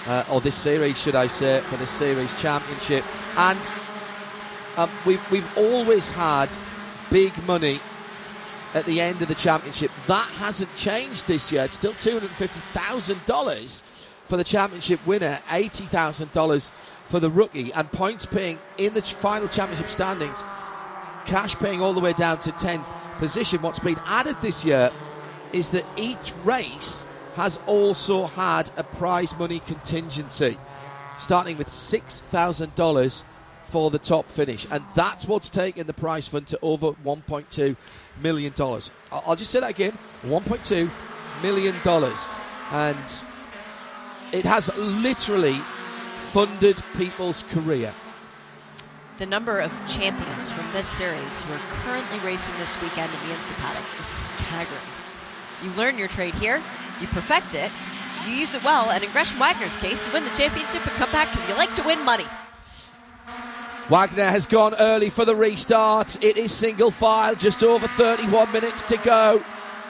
uh, 0.07 0.25
or 0.31 0.41
this 0.41 0.57
series, 0.57 1.01
should 1.01 1.15
I 1.15 1.27
say, 1.27 1.61
for 1.61 1.77
the 1.77 1.87
series 1.87 2.39
championship. 2.41 3.05
And 3.37 3.73
um, 4.77 4.91
we've, 5.07 5.31
we've 5.31 5.59
always 5.59 6.09
had 6.09 6.49
big 7.11 7.33
money 7.47 7.81
at 8.79 8.87
the 8.87 9.01
end 9.01 9.21
of 9.21 9.29
the 9.29 9.35
championship. 9.35 9.91
That 10.07 10.27
hasn't 10.39 10.75
changed 10.77 11.27
this 11.27 11.51
year. 11.53 11.65
It's 11.65 11.75
still 11.75 11.93
$250,000 11.93 13.83
for 14.25 14.37
the 14.37 14.45
championship 14.45 15.05
winner, 15.07 15.41
$80,000 15.49 16.71
for 17.07 17.19
the 17.19 17.31
rookie, 17.31 17.73
and 17.73 17.91
points 17.91 18.25
paying 18.27 18.59
in 18.77 18.95
the 18.95 19.03
final 19.03 19.49
championship 19.49 19.89
standings, 19.89 20.45
cash 21.27 21.57
paying 21.57 21.83
all 21.83 21.93
the 21.93 22.01
way 22.01 22.13
down 22.13 22.39
to 22.41 22.51
10th 22.53 22.87
position. 23.19 23.63
What's 23.63 23.81
been 23.81 23.99
added 24.07 24.41
this 24.41 24.65
year 24.65 24.91
is 25.53 25.71
that 25.71 25.85
each 25.97 26.33
race 26.45 27.07
has 27.35 27.59
also 27.67 28.27
had 28.27 28.71
a 28.77 28.85
prize 28.85 29.37
money 29.39 29.61
contingency, 29.61 30.57
starting 31.17 31.57
with 31.57 31.69
$6,000 31.69 33.25
for 33.65 33.91
the 33.91 33.99
top 33.99 34.29
finish. 34.29 34.67
And 34.71 34.85
that's 34.95 35.27
what's 35.27 35.51
taken 35.51 35.87
the 35.87 35.95
prize 35.95 36.29
fund 36.29 36.47
to 36.49 36.59
over 36.63 36.93
$1.2 36.93 37.77
million. 38.23 38.53
dollars. 38.55 38.91
I'll 39.11 39.37
just 39.37 39.51
say 39.51 39.61
that 39.61 39.71
again 39.71 39.97
$1.2 40.25 40.91
million. 41.43 41.75
And 42.73 43.25
it 44.33 44.45
has 44.45 44.77
literally 44.77 45.55
funded 46.33 46.77
people's 46.97 47.43
career. 47.51 47.93
The 49.17 49.27
number 49.27 49.59
of 49.59 49.73
champions 49.87 50.51
from 50.51 50.71
this 50.73 50.87
series 50.87 51.43
who 51.43 51.55
are 51.55 51.59
currently 51.83 52.19
racing 52.21 52.55
this 52.59 52.81
weekend 52.83 53.11
in 53.11 53.29
the 53.29 53.35
IMSA 53.35 53.59
paddock 53.61 54.01
is 54.01 54.07
staggering. 54.07 54.79
You 55.63 55.71
learn 55.73 55.99
your 55.99 56.09
trade 56.09 56.35
here, 56.35 56.63
you 57.01 57.07
perfect 57.09 57.55
it, 57.55 57.73
you 58.27 58.35
use 58.35 58.55
it 58.55 58.63
well, 58.63 58.91
and 58.91 59.03
in 59.03 59.11
Gresham 59.11 59.41
Wagner's 59.41 59.77
case, 59.77 60.07
you 60.07 60.13
win 60.13 60.25
the 60.25 60.31
championship 60.31 60.83
and 60.87 60.93
come 60.93 61.11
back 61.11 61.31
because 61.31 61.49
you 61.49 61.57
like 61.57 61.75
to 61.75 61.83
win 61.83 62.05
money. 62.05 62.27
Wagner 63.89 64.25
has 64.25 64.47
gone 64.47 64.75
early 64.75 65.09
for 65.09 65.25
the 65.25 65.35
restart. 65.35 66.23
It 66.23 66.37
is 66.37 66.53
single 66.53 66.91
file, 66.91 67.35
just 67.35 67.63
over 67.63 67.87
31 67.87 68.53
minutes 68.53 68.85
to 68.85 68.99
go. 68.99 69.43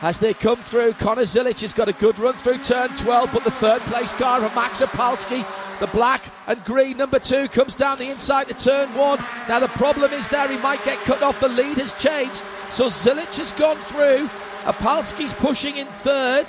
As 0.03 0.21
they 0.21 0.35
come 0.35 0.59
through, 0.59 0.93
Connor 0.93 1.23
Zilisch 1.23 1.63
has 1.63 1.73
got 1.73 1.89
a 1.89 1.93
good 1.93 2.17
run 2.21 2.35
through 2.35 2.59
turn 2.59 2.91
12, 2.91 3.33
but 3.33 3.43
the 3.43 3.51
third 3.51 3.81
place 3.83 4.13
car 4.13 4.41
of 4.45 4.55
Max 4.55 4.81
Opalski, 4.81 5.45
the 5.81 5.89
black 5.89 6.23
and 6.47 6.65
green 6.65 6.97
number 6.97 7.19
two, 7.19 7.49
comes 7.49 7.75
down 7.75 7.99
the 7.99 8.09
inside 8.09 8.47
to 8.47 8.55
turn 8.55 8.95
one. 8.95 9.19
Now 9.49 9.59
the 9.59 9.67
problem 9.67 10.13
is 10.13 10.29
there, 10.29 10.47
he 10.47 10.59
might 10.59 10.85
get 10.85 10.99
cut 10.99 11.21
off. 11.25 11.41
The 11.41 11.49
lead 11.49 11.79
has 11.79 11.93
changed, 11.95 12.45
so 12.71 12.87
Zilisch 12.87 13.39
has 13.39 13.51
gone 13.51 13.79
through. 13.89 14.29
Opalski's 14.63 15.35
pushing 15.35 15.77
in 15.77 15.89
third. 15.89 16.47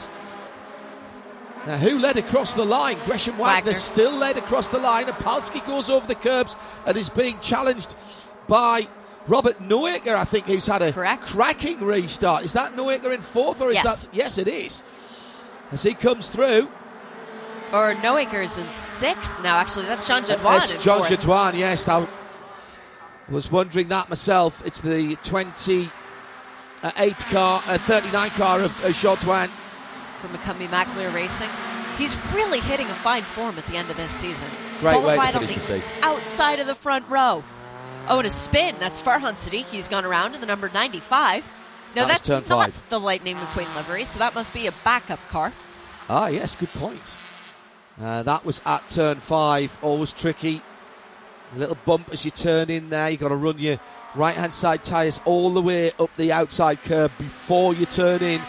Now, 1.65 1.77
who 1.77 1.99
led 1.99 2.17
across 2.17 2.53
the 2.53 2.65
line? 2.65 2.97
Gresham 3.03 3.37
Wagner, 3.37 3.71
Wagner. 3.71 3.73
still 3.73 4.13
led 4.13 4.37
across 4.37 4.69
the 4.69 4.79
line. 4.79 5.05
Opalski 5.07 5.65
goes 5.65 5.89
over 5.89 6.07
the 6.07 6.15
curbs 6.15 6.55
and 6.85 6.95
is 6.95 7.09
being 7.09 7.37
challenged 7.39 7.95
by 8.47 8.87
Robert 9.27 9.59
Noaker, 9.59 10.15
I 10.15 10.23
think, 10.23 10.45
who's 10.47 10.65
had 10.65 10.81
a 10.81 10.93
Correct. 10.93 11.27
cracking 11.27 11.81
restart. 11.81 12.45
Is 12.45 12.53
that 12.53 12.73
Noaker 12.73 13.13
in 13.13 13.21
fourth, 13.21 13.61
or 13.61 13.69
is 13.69 13.75
yes. 13.75 14.05
that? 14.05 14.15
Yes, 14.15 14.37
it 14.37 14.47
is. 14.47 14.83
As 15.71 15.83
he 15.83 15.93
comes 15.93 16.29
through. 16.29 16.69
Or 17.73 17.93
Noaker's 17.95 18.57
in 18.57 18.67
sixth 18.71 19.33
now, 19.43 19.57
actually. 19.57 19.85
That's 19.85 20.07
Jean 20.07 20.23
Jodoin. 20.23 20.61
It's 20.63 20.83
Jean 20.83 21.03
Jodoin, 21.03 21.55
yes. 21.55 21.87
I 21.87 22.07
was 23.29 23.51
wondering 23.51 23.89
that 23.89 24.09
myself. 24.09 24.65
It's 24.65 24.81
the 24.81 25.17
28 25.17 25.91
car, 27.29 27.61
uh, 27.67 27.77
39 27.77 28.29
car 28.31 28.61
of 28.61 28.85
uh, 28.85 28.91
Jodoin 28.91 29.49
from 30.19 30.31
McCumbee 30.31 30.67
McAleer 30.67 31.13
Racing. 31.13 31.49
He's 31.97 32.15
really 32.33 32.59
hitting 32.61 32.85
a 32.87 32.93
fine 32.93 33.23
form 33.23 33.57
at 33.57 33.65
the 33.65 33.75
end 33.75 33.89
of 33.89 33.97
this 33.97 34.11
season. 34.11 34.47
Great 34.79 35.03
way 35.03 35.15
to 35.17 35.39
finish 35.39 35.53
the 35.55 35.59
season. 35.59 35.91
outside 36.03 36.59
of 36.59 36.67
the 36.67 36.75
front 36.75 37.07
row. 37.09 37.43
Oh, 38.07 38.17
and 38.19 38.25
a 38.27 38.29
spin. 38.29 38.75
That's 38.79 39.01
Farhan 39.01 39.33
Sadiq. 39.33 39.65
He's 39.65 39.89
gone 39.89 40.05
around 40.05 40.33
in 40.35 40.41
the 40.41 40.47
number 40.47 40.69
95. 40.73 41.43
No, 41.95 42.03
That 42.03 42.07
that's 42.07 42.29
not 42.29 42.43
five. 42.45 42.81
the 42.89 42.99
Lightning 42.99 43.35
McQueen 43.35 43.75
livery, 43.75 44.03
so 44.03 44.19
that 44.19 44.33
must 44.35 44.53
be 44.53 44.67
a 44.67 44.71
backup 44.83 45.19
car. 45.29 45.51
Ah, 46.09 46.27
yes, 46.27 46.55
good 46.55 46.69
point. 46.69 47.15
Uh, 48.01 48.23
that 48.23 48.45
was 48.45 48.61
at 48.65 48.87
turn 48.89 49.19
five. 49.19 49.77
Always 49.81 50.13
tricky. 50.13 50.61
A 51.55 51.59
little 51.59 51.77
bump 51.85 52.09
as 52.13 52.23
you 52.25 52.31
turn 52.31 52.69
in 52.69 52.89
there. 52.89 53.09
You've 53.09 53.19
got 53.19 53.29
to 53.29 53.35
run 53.35 53.59
your 53.59 53.79
right 54.15 54.35
hand 54.35 54.53
side 54.53 54.83
tyres 54.83 55.19
all 55.25 55.49
the 55.51 55.61
way 55.61 55.91
up 55.99 56.09
the 56.15 56.31
outside 56.31 56.81
curb 56.83 57.11
before 57.17 57.73
you 57.73 57.85
turn 57.85 58.21
in. 58.21 58.39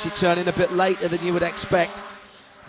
So 0.00 0.08
you 0.08 0.14
turn 0.14 0.38
in 0.38 0.48
a 0.48 0.52
bit 0.52 0.72
later 0.72 1.08
than 1.08 1.22
you 1.22 1.34
would 1.34 1.42
expect. 1.42 2.00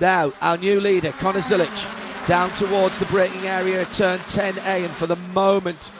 Now, 0.01 0.33
our 0.41 0.57
new 0.57 0.81
leader, 0.81 1.13
Connor 1.13 1.39
Zilisch, 1.39 2.27
down 2.27 2.49
towards 2.55 2.99
the 2.99 3.05
braking 3.05 3.47
area 3.47 3.83
at 3.83 3.93
turn 3.93 4.19
10A. 4.19 4.83
And 4.83 4.91
for 4.91 5.07
the 5.07 5.15
moment, 5.15 5.93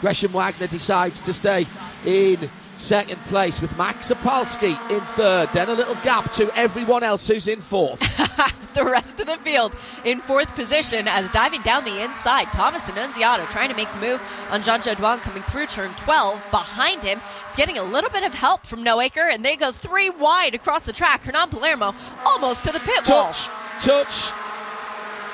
Gresham 0.00 0.30
Wagner 0.30 0.68
decides 0.68 1.20
to 1.22 1.32
stay 1.32 1.66
in 2.04 2.48
second 2.76 3.18
place 3.26 3.60
with 3.60 3.76
Max 3.76 4.10
Opalski 4.10 4.76
in 4.90 5.00
third. 5.00 5.48
Then 5.52 5.68
a 5.68 5.74
little 5.74 5.94
gap 5.96 6.30
to 6.32 6.50
everyone 6.56 7.02
else 7.02 7.26
who's 7.26 7.48
in 7.48 7.60
fourth. 7.60 8.00
the 8.74 8.84
rest 8.84 9.20
of 9.20 9.26
the 9.26 9.38
field 9.38 9.74
in 10.04 10.20
fourth 10.20 10.54
position 10.54 11.08
as 11.08 11.28
diving 11.30 11.62
down 11.62 11.84
the 11.84 12.04
inside. 12.04 12.52
Thomas 12.52 12.88
Annunziata 12.88 13.44
trying 13.50 13.70
to 13.70 13.76
make 13.76 13.90
the 13.92 14.00
move 14.00 14.48
on 14.50 14.62
Jean 14.62 14.80
Jodoin 14.80 15.18
coming 15.20 15.42
through 15.44 15.66
turn 15.66 15.92
12. 15.94 16.50
Behind 16.50 17.02
him, 17.02 17.20
he's 17.46 17.56
getting 17.56 17.78
a 17.78 17.82
little 17.82 18.10
bit 18.10 18.22
of 18.22 18.34
help 18.34 18.66
from 18.66 18.84
Noaker, 18.84 19.32
and 19.32 19.44
they 19.44 19.56
go 19.56 19.72
three 19.72 20.10
wide 20.10 20.54
across 20.54 20.84
the 20.84 20.92
track. 20.92 21.24
Hernan 21.24 21.48
Palermo 21.48 21.94
almost 22.26 22.64
to 22.64 22.72
the 22.72 22.80
pit 22.80 23.08
wall. 23.08 23.32
touch, 23.32 23.48
touch. 23.80 24.30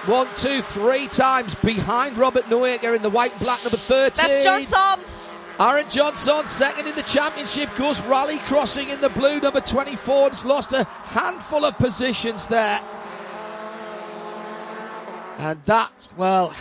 One, 0.06 0.26
two, 0.34 0.62
three 0.62 1.06
times 1.06 1.54
behind 1.56 2.16
Robert 2.16 2.44
Noaker 2.44 2.96
in 2.96 3.02
the 3.02 3.10
white 3.10 3.30
and 3.32 3.40
black 3.40 3.62
number 3.62 3.76
13. 3.76 4.12
That's 4.16 4.46
Jeansonne. 4.46 5.11
Aaron 5.62 5.86
Jeansonne, 5.86 6.44
second 6.44 6.88
in 6.88 6.96
the 6.96 7.04
championship, 7.04 7.72
goes 7.76 8.00
rally 8.06 8.38
crossing 8.38 8.88
in 8.88 9.00
the 9.00 9.10
blue 9.10 9.38
number 9.38 9.60
24. 9.60 10.30
Has 10.30 10.44
lost 10.44 10.72
a 10.72 10.82
handful 10.84 11.64
of 11.64 11.78
positions 11.78 12.48
there. 12.48 12.80
And 15.38 15.62
that, 15.66 16.08
well, 16.16 16.52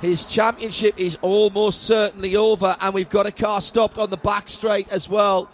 his 0.00 0.26
championship 0.26 0.94
is 0.96 1.18
almost 1.22 1.82
certainly 1.82 2.36
over. 2.36 2.76
And 2.80 2.94
we've 2.94 3.10
got 3.10 3.26
a 3.26 3.32
car 3.32 3.60
stopped 3.60 3.98
on 3.98 4.10
the 4.10 4.16
back 4.16 4.48
straight 4.48 4.88
as 4.92 5.08
well. 5.08 5.50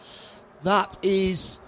That 0.62 0.98
is 1.02 1.60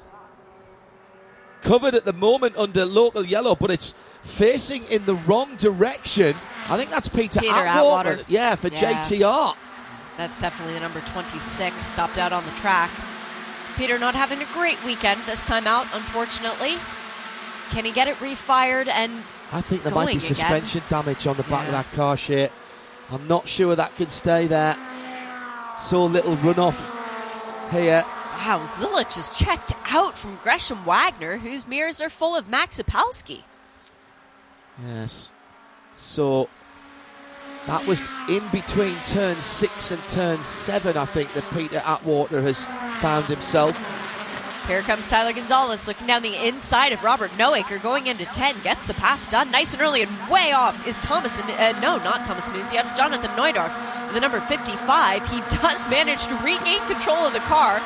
covered 1.63 1.95
at 1.95 2.05
the 2.05 2.13
moment 2.13 2.59
under 2.59 2.85
local 2.85 3.25
yellow, 3.25 3.55
but 3.55 3.71
it's 3.71 3.95
facing 4.23 4.85
in 4.91 5.07
the 5.07 5.15
wrong 5.15 5.57
direction. 5.57 6.37
I 6.69 6.77
think 6.77 6.91
that's 6.91 7.09
Peter, 7.09 7.41
Peter 7.41 7.55
Atwater. 7.55 8.11
Atwater. 8.11 8.25
Yeah, 8.29 8.57
for 8.57 8.69
Yeah. 8.69 9.01
JTR. 9.01 9.55
That's 10.19 10.41
definitely 10.41 10.75
the 10.75 10.81
number 10.81 11.01
26, 11.01 11.77
stopped 11.83 12.19
out 12.19 12.33
on 12.33 12.45
the 12.45 12.51
track. 12.51 12.91
Peter 13.77 14.01
not 14.01 14.17
having 14.17 14.43
a 14.43 14.53
great 14.53 14.83
weekend 14.85 15.21
this 15.27 15.45
time 15.45 15.69
out, 15.69 15.87
unfortunately. 15.95 16.75
Can 17.71 17.85
he 17.85 17.93
get 17.93 18.09
it 18.09 18.17
refired 18.17 18.89
and 18.89 19.13
I 19.53 19.61
think 19.61 19.85
there 19.85 19.95
might 19.95 20.07
be 20.07 20.13
going 20.15 20.17
again. 20.17 20.21
suspension 20.21 20.83
damage 20.89 21.27
on 21.29 21.37
the 21.37 21.45
back 21.45 21.67
of 21.67 21.73
that 21.73 21.91
car 21.93 22.17
shit. 22.17 22.51
I'm 23.13 23.29
not 23.29 23.49
sure 23.49 23.77
that 23.77 23.95
could 23.95 24.11
stay 24.11 24.49
there. 24.49 24.77
So 25.79 26.05
little 26.07 26.37
runoff 26.39 26.77
here. 27.71 28.05
Wow, 28.05 28.65
Zilisch 28.65 29.17
is 29.19 29.31
checked 29.31 29.73
out 29.93 30.19
from 30.19 30.37
Gresham 30.43 30.85
Wagner, 30.85 31.39
whose 31.39 31.67
mirrors 31.67 32.01
are 32.01 32.11
full 32.11 32.35
of 32.37 32.49
Max 32.49 32.81
Opalski. 32.81 33.45
Yes. 34.85 35.31
So 35.95 36.49
that 37.69 37.87
was 37.87 38.09
in 38.31 38.43
between 38.49 38.97
turn 39.05 39.37
six 39.37 39.91
and 39.91 40.03
turn 40.09 40.43
seven, 40.43 40.97
I 40.97 41.05
think, 41.05 41.31
that 41.35 41.45
Peter 41.53 41.83
Atwater 41.85 42.41
has 42.41 42.65
found 43.03 43.27
himself. 43.27 43.77
Here 44.67 44.81
comes 44.81 45.07
Tyler 45.07 45.35
Gonzalez 45.35 45.87
looking 45.87 46.07
down 46.07 46.23
the 46.23 46.49
inside 46.49 46.93
of 46.93 47.05
Robert 47.05 47.31
Noaker, 47.33 47.81
going 47.83 48.07
into 48.07 48.25
10, 48.25 48.63
gets 48.63 48.87
the 48.87 48.95
pass 48.95 49.27
done 49.27 49.51
nice 49.51 49.75
and 49.75 49.83
early, 49.83 50.01
and 50.01 50.11
way 50.31 50.53
off 50.53 50.87
is 50.87 50.97
Thomas, 50.99 51.39
uh, 51.41 51.79
no, 51.83 51.99
not 51.99 52.25
Thomas 52.25 52.51
Annunziata, 52.51 52.95
Jonathan 52.97 53.31
Neudorf, 53.33 54.15
the 54.15 54.21
number 54.21 54.41
55. 54.41 55.29
He 55.29 55.41
does 55.61 55.89
manage 55.91 56.27
to 56.29 56.37
regain 56.37 56.81
control 56.87 57.19
of 57.19 57.35
the 57.35 57.41
car 57.41 57.83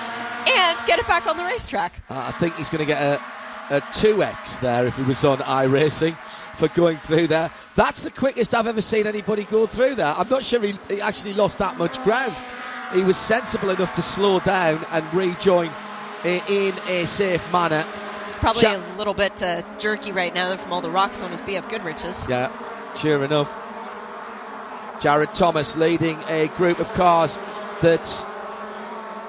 and 0.47 0.79
get 0.87 1.01
it 1.01 1.09
back 1.09 1.27
on 1.27 1.37
the 1.37 1.45
racetrack. 1.45 2.01
Uh, 2.09 2.27
I 2.29 2.31
think 2.31 2.55
he's 2.55 2.71
going 2.71 2.87
to 2.87 2.87
get 2.87 3.03
a, 3.03 3.77
a 3.77 3.81
2x 3.81 4.61
there 4.61 4.87
if 4.87 4.97
he 4.97 5.03
was 5.03 5.25
on 5.25 5.38
iRacing 5.38 6.16
for 6.62 6.68
going 6.77 6.96
through 6.96 7.27
there. 7.27 7.51
That's 7.75 8.05
the 8.05 8.11
quickest 8.12 8.55
I've 8.55 8.68
ever 8.68 8.81
seen 8.81 9.09
anybody 9.09 9.42
go 9.42 9.66
through 9.66 9.96
there. 9.96 10.14
I'm 10.16 10.29
not 10.29 10.44
sure 10.44 10.62
he, 10.62 10.79
he 10.88 11.01
actually 11.01 11.33
lost 11.33 11.59
that 11.59 11.77
much 11.77 12.01
ground. 12.05 12.40
He 12.94 13.03
was 13.03 13.16
sensible 13.16 13.70
enough 13.70 13.92
to 13.94 14.03
slow 14.03 14.38
down 14.38 14.85
and 14.92 15.12
rejoin 15.12 15.70
in 16.25 16.72
a 16.88 17.05
safe 17.05 17.53
manner. 17.53 17.85
It's 18.27 18.37
probably 18.37 18.62
Cha- 18.62 18.77
a 18.77 18.96
little 18.96 19.14
bit 19.14 19.42
uh, 19.42 19.62
jerky 19.79 20.12
right 20.12 20.33
now 20.33 20.57
from 20.57 20.72
all 20.72 20.81
the 20.81 20.90
rocks 20.90 21.20
on 21.20 21.33
his 21.33 21.40
BF 21.40 21.68
Goodriches. 21.68 22.29
Yeah, 22.29 22.53
sure 22.94 23.25
enough. 23.25 23.51
Jared 25.01 25.33
Thomas 25.33 25.77
leading 25.77 26.16
a 26.29 26.46
group 26.57 26.79
of 26.79 26.88
cars 26.92 27.40
that 27.81 28.07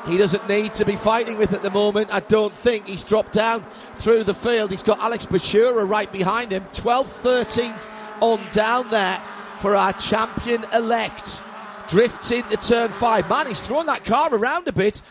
he 0.08 0.18
doesn't 0.18 0.48
need 0.48 0.74
to 0.76 0.86
be 0.86 0.96
fighting 0.96 1.38
with 1.38 1.54
at 1.54 1.64
the 1.64 1.70
moment. 1.70 2.14
I 2.14 2.20
don't 2.20 2.56
think 2.56 2.88
he's 2.88 3.06
dropped 3.06 3.32
down 3.32 3.64
through 3.96 4.24
the 4.26 4.34
field. 4.34 4.72
He's 4.72 4.84
got 4.84 5.00
Alex 5.00 5.26
Bachoura 5.26 5.88
right 5.88 6.12
behind 6.12 6.52
him, 6.52 6.64
12th, 6.74 7.24
13th 7.24 7.90
on 8.22 8.40
down 8.52 8.90
there 8.90 9.18
for 9.60 9.76
our 9.76 9.94
champion 9.94 10.66
elect. 10.74 11.44
Drifts 11.88 12.32
into 12.32 12.58
turn 12.58 12.90
five. 12.90 13.30
Man, 13.30 13.48
he's 13.48 13.62
throwing 13.62 13.88
that 13.88 14.04
car 14.06 14.34
around 14.34 14.68
a 14.68 14.72
bit. 14.72 15.02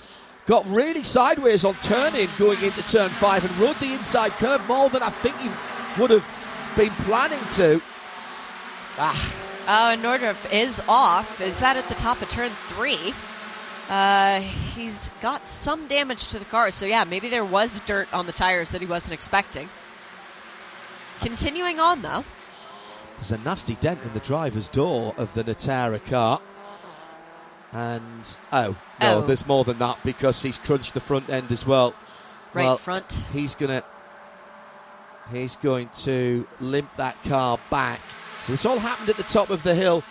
Got 0.47 0.67
really 0.67 1.05
sideways 1.05 1.65
on 1.65 1.75
turning 1.77 2.29
going 2.39 2.63
into 2.63 2.83
turn 2.91 3.09
five 3.09 3.45
and 3.45 3.59
rode 3.59 3.77
the 3.77 3.93
inside 3.93 4.33
curve 4.33 4.67
more 4.67 4.89
than 4.89 5.03
I 5.03 5.11
think 5.11 5.37
he 5.39 5.49
would 6.01 6.11
have 6.11 6.27
been 6.77 6.91
planning 7.05 7.39
to. 7.53 7.81
Ah, 8.99 9.39
Oh, 9.69 9.91
and 9.91 10.03
Neudorf 10.03 10.53
is 10.53 10.83
off. 10.89 11.41
Is 11.41 11.61
that 11.61 11.77
at 11.77 11.87
the 11.87 11.95
top 11.95 12.21
of 12.21 12.29
turn 12.29 12.51
three? 12.67 13.15
Uh, 13.93 14.41
he's 14.75 15.11
got 15.21 15.47
some 15.47 15.87
damage 15.87 16.29
to 16.29 16.39
the 16.39 16.47
car, 16.47 16.71
so 16.71 16.87
yeah, 16.87 17.05
maybe 17.05 17.29
there 17.29 17.45
was 17.45 17.79
dirt 17.81 18.09
on 18.15 18.25
the 18.25 18.33
tires 18.33 18.71
that 18.71 18.81
he 18.81 18.87
wasn't 18.87 19.13
expecting. 19.13 19.69
Continuing 21.21 21.79
on, 21.79 22.01
though. 22.01 22.25
There's 23.17 23.33
a 23.33 23.37
nasty 23.39 23.75
dent 23.75 24.03
in 24.03 24.15
the 24.15 24.21
driver's 24.21 24.71
door 24.71 25.15
of 25.19 25.35
the 25.35 25.45
Natara 25.45 26.03
car. 26.07 26.41
And, 27.73 28.39
oh, 28.51 28.77
no, 28.99 29.19
Oh. 29.19 29.21
there's 29.27 29.47
more 29.47 29.63
than 29.65 29.77
that 29.81 29.99
because 30.05 30.41
he's 30.41 30.57
crunched 30.57 30.95
the 30.95 31.01
front 31.01 31.29
end 31.29 31.53
as 31.53 31.67
well. 31.67 31.93
Right 32.55 32.65
Well, 32.65 32.79
front. 32.79 33.23
He's 33.35 33.55
going 33.55 33.71
to. 33.73 33.85
He's 35.31 35.57
going 35.57 35.91
to 36.05 36.47
limp 36.61 36.97
that 36.97 37.23
car 37.25 37.59
back. 37.69 38.01
So 38.47 38.53
this 38.53 38.65
all 38.65 38.79
happened 38.79 39.11
at 39.11 39.17
the 39.19 39.23
top 39.23 39.51
of 39.51 39.63
the 39.63 39.75
hill 39.75 40.03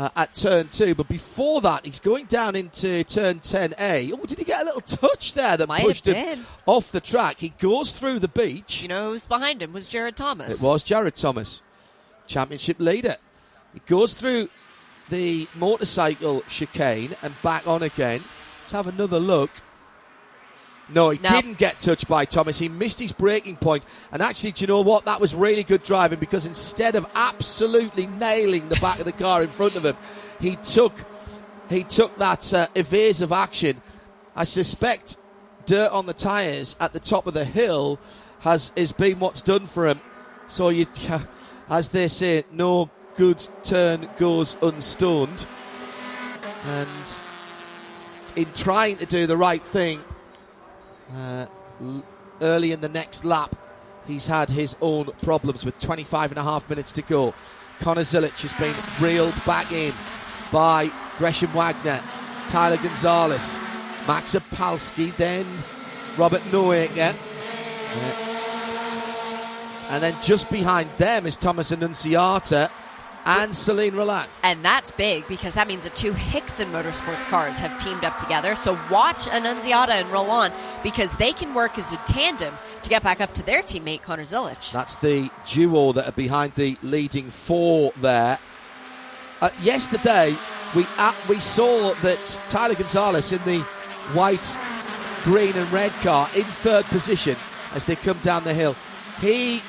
uh, 0.00 0.08
at 0.16 0.32
turn 0.32 0.66
two, 0.68 0.94
but 0.94 1.08
before 1.08 1.60
that, 1.60 1.84
he's 1.84 2.00
going 2.00 2.24
down 2.24 2.56
into 2.56 3.04
turn 3.04 3.38
10A. 3.38 4.10
Oh, 4.14 4.24
did 4.24 4.38
he 4.38 4.46
get 4.46 4.62
a 4.62 4.64
little 4.64 4.80
touch 4.80 5.34
there 5.34 5.58
that 5.58 5.68
Might 5.68 5.82
pushed 5.82 6.06
him 6.06 6.46
off 6.64 6.90
the 6.90 7.02
track? 7.02 7.38
He 7.38 7.50
goes 7.50 7.92
through 7.92 8.20
the 8.20 8.28
beach. 8.28 8.80
You 8.80 8.88
know 8.88 9.10
who's 9.10 9.26
behind 9.26 9.60
him 9.60 9.74
was 9.74 9.88
Jared 9.88 10.16
Thomas. 10.16 10.62
It 10.62 10.66
was 10.66 10.82
Jared 10.82 11.16
Thomas, 11.16 11.60
championship 12.26 12.80
leader. 12.80 13.16
He 13.74 13.80
goes 13.80 14.14
through 14.14 14.48
the 15.10 15.46
motorcycle 15.54 16.44
chicane 16.48 17.14
and 17.20 17.34
back 17.42 17.66
on 17.66 17.82
again. 17.82 18.24
Let's 18.60 18.72
have 18.72 18.86
another 18.86 19.20
look. 19.20 19.50
No, 20.92 21.10
he 21.10 21.18
No. 21.22 21.30
didn't 21.30 21.58
get 21.58 21.80
touched 21.80 22.08
by 22.08 22.24
Thomas. 22.24 22.58
He 22.58 22.68
missed 22.68 22.98
his 23.00 23.12
breaking 23.12 23.56
point. 23.56 23.84
And 24.12 24.20
actually, 24.22 24.52
do 24.52 24.62
you 24.62 24.66
know 24.66 24.80
what? 24.80 25.04
That 25.04 25.20
was 25.20 25.34
really 25.34 25.62
good 25.62 25.82
driving 25.82 26.18
because 26.18 26.46
instead 26.46 26.96
of 26.96 27.06
absolutely 27.14 28.06
nailing 28.06 28.68
the 28.68 28.76
back 28.76 28.98
of 28.98 29.04
the 29.04 29.12
car 29.12 29.42
in 29.42 29.48
front 29.48 29.76
of 29.76 29.84
him, 29.84 29.96
he 30.40 30.56
took 30.56 30.92
he 31.68 31.84
took 31.84 32.16
that 32.18 32.52
uh, 32.52 32.66
evasive 32.74 33.30
action. 33.30 33.80
I 34.34 34.44
suspect 34.44 35.16
dirt 35.66 35.92
on 35.92 36.06
the 36.06 36.12
tyres 36.12 36.74
at 36.80 36.92
the 36.92 36.98
top 36.98 37.26
of 37.28 37.34
the 37.34 37.44
hill 37.44 38.00
has 38.40 38.72
is 38.74 38.90
been 38.90 39.20
what's 39.20 39.42
done 39.42 39.66
for 39.66 39.86
him. 39.86 40.00
So 40.48 40.70
you, 40.70 40.86
as 41.70 41.88
they 41.90 42.08
say, 42.08 42.42
no 42.50 42.90
good 43.16 43.46
turn 43.62 44.08
goes 44.18 44.56
unstoned. 44.62 45.46
And 46.66 47.22
in 48.34 48.46
trying 48.54 48.96
to 48.96 49.06
do 49.06 49.26
the 49.26 49.36
right 49.36 49.62
thing, 49.62 50.02
uh, 51.14 51.46
early 52.40 52.72
in 52.72 52.80
the 52.80 52.88
next 52.88 53.24
lap, 53.24 53.56
he's 54.06 54.26
had 54.26 54.50
his 54.50 54.76
own 54.80 55.10
problems 55.22 55.64
with 55.64 55.78
25 55.78 56.32
and 56.32 56.38
a 56.38 56.42
half 56.42 56.68
minutes 56.68 56.92
to 56.92 57.02
go. 57.02 57.34
Connor 57.80 58.02
Zilisch 58.02 58.42
has 58.42 58.52
been 58.54 58.74
reeled 59.04 59.34
back 59.44 59.70
in 59.72 59.92
by 60.52 60.90
Gresham 61.18 61.52
Wagner, 61.52 62.02
Tyler 62.48 62.76
Gonzalez, 62.76 63.56
Max 64.06 64.34
Opalski, 64.34 65.14
then 65.16 65.46
Robert 66.16 66.42
Noaker. 66.50 67.14
Uh, 67.14 68.30
And 69.90 70.00
then 70.00 70.14
just 70.22 70.48
behind 70.52 70.88
them 70.98 71.26
is 71.26 71.36
Thomas 71.36 71.72
Annunziata 71.72 72.70
and 73.24 73.52
Selin 73.52 73.92
Rollan. 73.92 74.26
And 74.42 74.64
that's 74.64 74.90
big 74.90 75.26
because 75.28 75.54
that 75.54 75.68
means 75.68 75.84
the 75.84 75.90
two 75.90 76.12
Hixon 76.12 76.70
Motorsports 76.72 77.26
cars 77.26 77.58
have 77.58 77.76
teamed 77.78 78.04
up 78.04 78.18
together. 78.18 78.54
So 78.54 78.78
watch 78.90 79.28
Annunziata 79.28 79.92
and 79.92 80.08
Rollan 80.08 80.52
because 80.82 81.12
they 81.14 81.32
can 81.32 81.54
work 81.54 81.78
as 81.78 81.92
a 81.92 81.96
tandem 81.98 82.54
to 82.82 82.90
get 82.90 83.02
back 83.02 83.20
up 83.20 83.34
to 83.34 83.42
their 83.42 83.62
teammate 83.62 84.02
Connor 84.02 84.22
Zilisch. 84.22 84.72
That's 84.72 84.96
the 84.96 85.30
duo 85.46 85.92
that 85.92 86.08
are 86.08 86.12
behind 86.12 86.54
the 86.54 86.76
leading 86.82 87.30
four 87.30 87.92
there. 88.00 88.38
Uh, 89.40 89.50
yesterday, 89.62 90.36
we 90.74 90.86
uh, 90.98 91.14
we 91.28 91.40
saw 91.40 91.94
that 92.02 92.42
Tyler 92.48 92.74
Gonzalez 92.74 93.32
in 93.32 93.42
the 93.44 93.60
white, 94.12 94.58
green, 95.24 95.56
and 95.56 95.70
red 95.72 95.92
car 96.02 96.28
in 96.36 96.44
third 96.44 96.84
position 96.86 97.36
as 97.74 97.84
they 97.84 97.96
come 97.96 98.18
down 98.18 98.44
the 98.44 98.52
hill. 98.52 98.76
He 99.20 99.62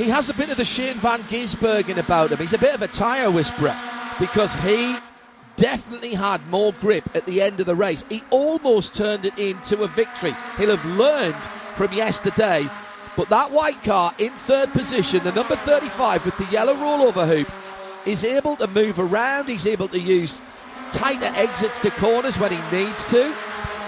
he 0.00 0.08
has 0.08 0.30
a 0.30 0.34
bit 0.34 0.48
of 0.48 0.56
the 0.56 0.64
Shane 0.64 0.96
Van 0.96 1.20
Gisbergen 1.24 1.98
about 1.98 2.32
him. 2.32 2.38
He's 2.38 2.54
a 2.54 2.58
bit 2.58 2.74
of 2.74 2.80
a 2.80 2.88
tyre 2.88 3.30
whisperer 3.30 3.76
because 4.18 4.54
he 4.54 4.96
definitely 5.56 6.14
had 6.14 6.46
more 6.48 6.72
grip 6.80 7.04
at 7.14 7.26
the 7.26 7.42
end 7.42 7.60
of 7.60 7.66
the 7.66 7.74
race. 7.74 8.02
He 8.08 8.22
almost 8.30 8.94
turned 8.94 9.26
it 9.26 9.38
into 9.38 9.82
a 9.82 9.88
victory. 9.88 10.34
He'll 10.56 10.74
have 10.74 10.96
learned 10.96 11.36
from 11.76 11.92
yesterday. 11.92 12.66
But 13.14 13.28
that 13.28 13.50
white 13.50 13.82
car 13.84 14.14
in 14.18 14.32
third 14.32 14.72
position, 14.72 15.22
the 15.22 15.32
number 15.32 15.54
35 15.54 16.24
with 16.24 16.38
the 16.38 16.46
yellow 16.46 16.74
rollover 16.76 17.26
hoop, 17.26 17.50
is 18.06 18.24
able 18.24 18.56
to 18.56 18.68
move 18.68 18.98
around. 18.98 19.50
He's 19.50 19.66
able 19.66 19.88
to 19.88 20.00
use 20.00 20.40
tighter 20.92 21.30
exits 21.36 21.78
to 21.80 21.90
corners 21.90 22.38
when 22.38 22.52
he 22.52 22.76
needs 22.76 23.04
to. 23.06 23.34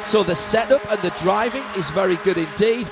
So 0.04 0.22
the 0.22 0.36
setup 0.36 0.84
and 0.92 1.00
the 1.00 1.16
driving 1.22 1.64
is 1.74 1.88
very 1.88 2.16
good 2.16 2.36
indeed. 2.36 2.90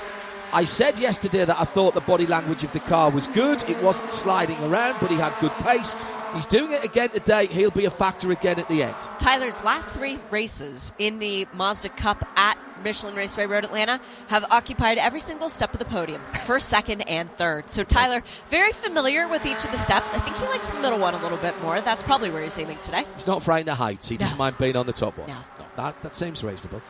I 0.53 0.65
said 0.65 0.99
yesterday 0.99 1.45
that 1.45 1.57
I 1.57 1.63
thought 1.63 1.93
the 1.93 2.01
body 2.01 2.25
language 2.25 2.65
of 2.65 2.73
the 2.73 2.81
car 2.81 3.09
was 3.09 3.27
good. 3.27 3.63
It 3.69 3.81
wasn't 3.81 4.11
sliding 4.11 4.61
around, 4.63 4.97
but 4.99 5.09
he 5.09 5.15
had 5.15 5.33
good 5.39 5.53
pace. 5.63 5.95
He's 6.33 6.45
doing 6.45 6.73
it 6.73 6.83
again 6.83 7.09
today. 7.09 7.45
He'll 7.45 7.71
be 7.71 7.85
a 7.85 7.89
factor 7.89 8.31
again 8.31 8.59
at 8.59 8.67
the 8.67 8.83
end. 8.83 8.95
Tyler's 9.17 9.63
last 9.63 9.91
three 9.91 10.19
races 10.29 10.93
in 10.99 11.19
the 11.19 11.47
Mazda 11.53 11.89
Cup 11.89 12.29
at 12.37 12.57
Michelin 12.83 13.15
Raceway 13.15 13.45
Road 13.45 13.63
Atlanta 13.63 14.01
have 14.27 14.43
occupied 14.51 14.97
every 14.97 15.21
single 15.21 15.47
step 15.47 15.71
of 15.73 15.79
the 15.79 15.85
podium 15.85 16.21
first, 16.45 16.67
second, 16.67 17.01
and 17.01 17.31
third. 17.37 17.69
So 17.69 17.83
Tyler, 17.85 18.21
very 18.49 18.73
familiar 18.73 19.29
with 19.29 19.45
each 19.45 19.63
of 19.63 19.71
the 19.71 19.77
steps. 19.77 20.13
I 20.13 20.19
think 20.19 20.35
he 20.35 20.45
likes 20.47 20.67
the 20.67 20.81
middle 20.81 20.99
one 20.99 21.13
a 21.13 21.21
little 21.21 21.37
bit 21.37 21.59
more. 21.61 21.79
That's 21.79 22.03
probably 22.03 22.29
where 22.29 22.43
he's 22.43 22.57
aiming 22.57 22.79
today. 22.79 23.05
He's 23.15 23.27
not 23.27 23.41
frightened 23.41 23.69
of 23.69 23.77
heights. 23.77 24.09
He 24.09 24.17
doesn't 24.17 24.37
mind 24.37 24.57
being 24.57 24.75
on 24.75 24.85
the 24.85 24.93
top 24.93 25.17
one. 25.17 25.29
No. 25.29 25.37
that, 25.77 26.01
that 26.01 26.15
seems 26.15 26.43
reasonable. 26.43 26.81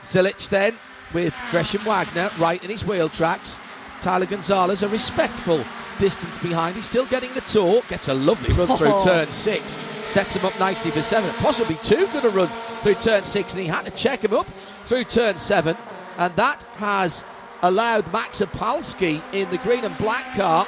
Zilisch 0.00 0.48
then 0.48 0.78
with 1.12 1.36
Gresham 1.50 1.82
Wagner 1.82 2.30
right 2.38 2.62
in 2.62 2.70
his 2.70 2.84
wheel 2.84 3.08
tracks. 3.08 3.58
Tyler 4.00 4.26
Gonzalez 4.26 4.82
a 4.82 4.88
respectful 4.88 5.62
distance 5.98 6.38
behind. 6.38 6.74
He's 6.76 6.86
still 6.86 7.04
getting 7.06 7.32
the 7.34 7.42
torque. 7.42 7.86
Gets 7.88 8.08
a 8.08 8.14
lovely 8.14 8.54
run 8.54 8.76
through 8.78 8.88
Oh. 8.94 9.04
turn 9.04 9.30
six. 9.30 9.78
Sets 10.06 10.36
him 10.36 10.44
up 10.46 10.58
nicely 10.58 10.90
for 10.90 11.02
seven. 11.02 11.30
Possibly 11.40 11.76
too 11.82 12.06
good 12.12 12.24
a 12.24 12.30
run 12.30 12.48
through 12.82 12.94
turn 12.94 13.24
six, 13.24 13.52
and 13.52 13.62
he 13.62 13.68
had 13.68 13.84
to 13.84 13.90
check 13.90 14.24
him 14.24 14.32
up 14.32 14.46
through 14.84 15.04
turn 15.04 15.36
seven. 15.36 15.76
And 16.16 16.34
that 16.36 16.64
has 16.78 17.24
allowed 17.62 18.10
Max 18.12 18.40
Opalski 18.40 19.22
in 19.32 19.50
the 19.50 19.58
green 19.58 19.84
and 19.84 19.96
black 19.98 20.34
car 20.34 20.66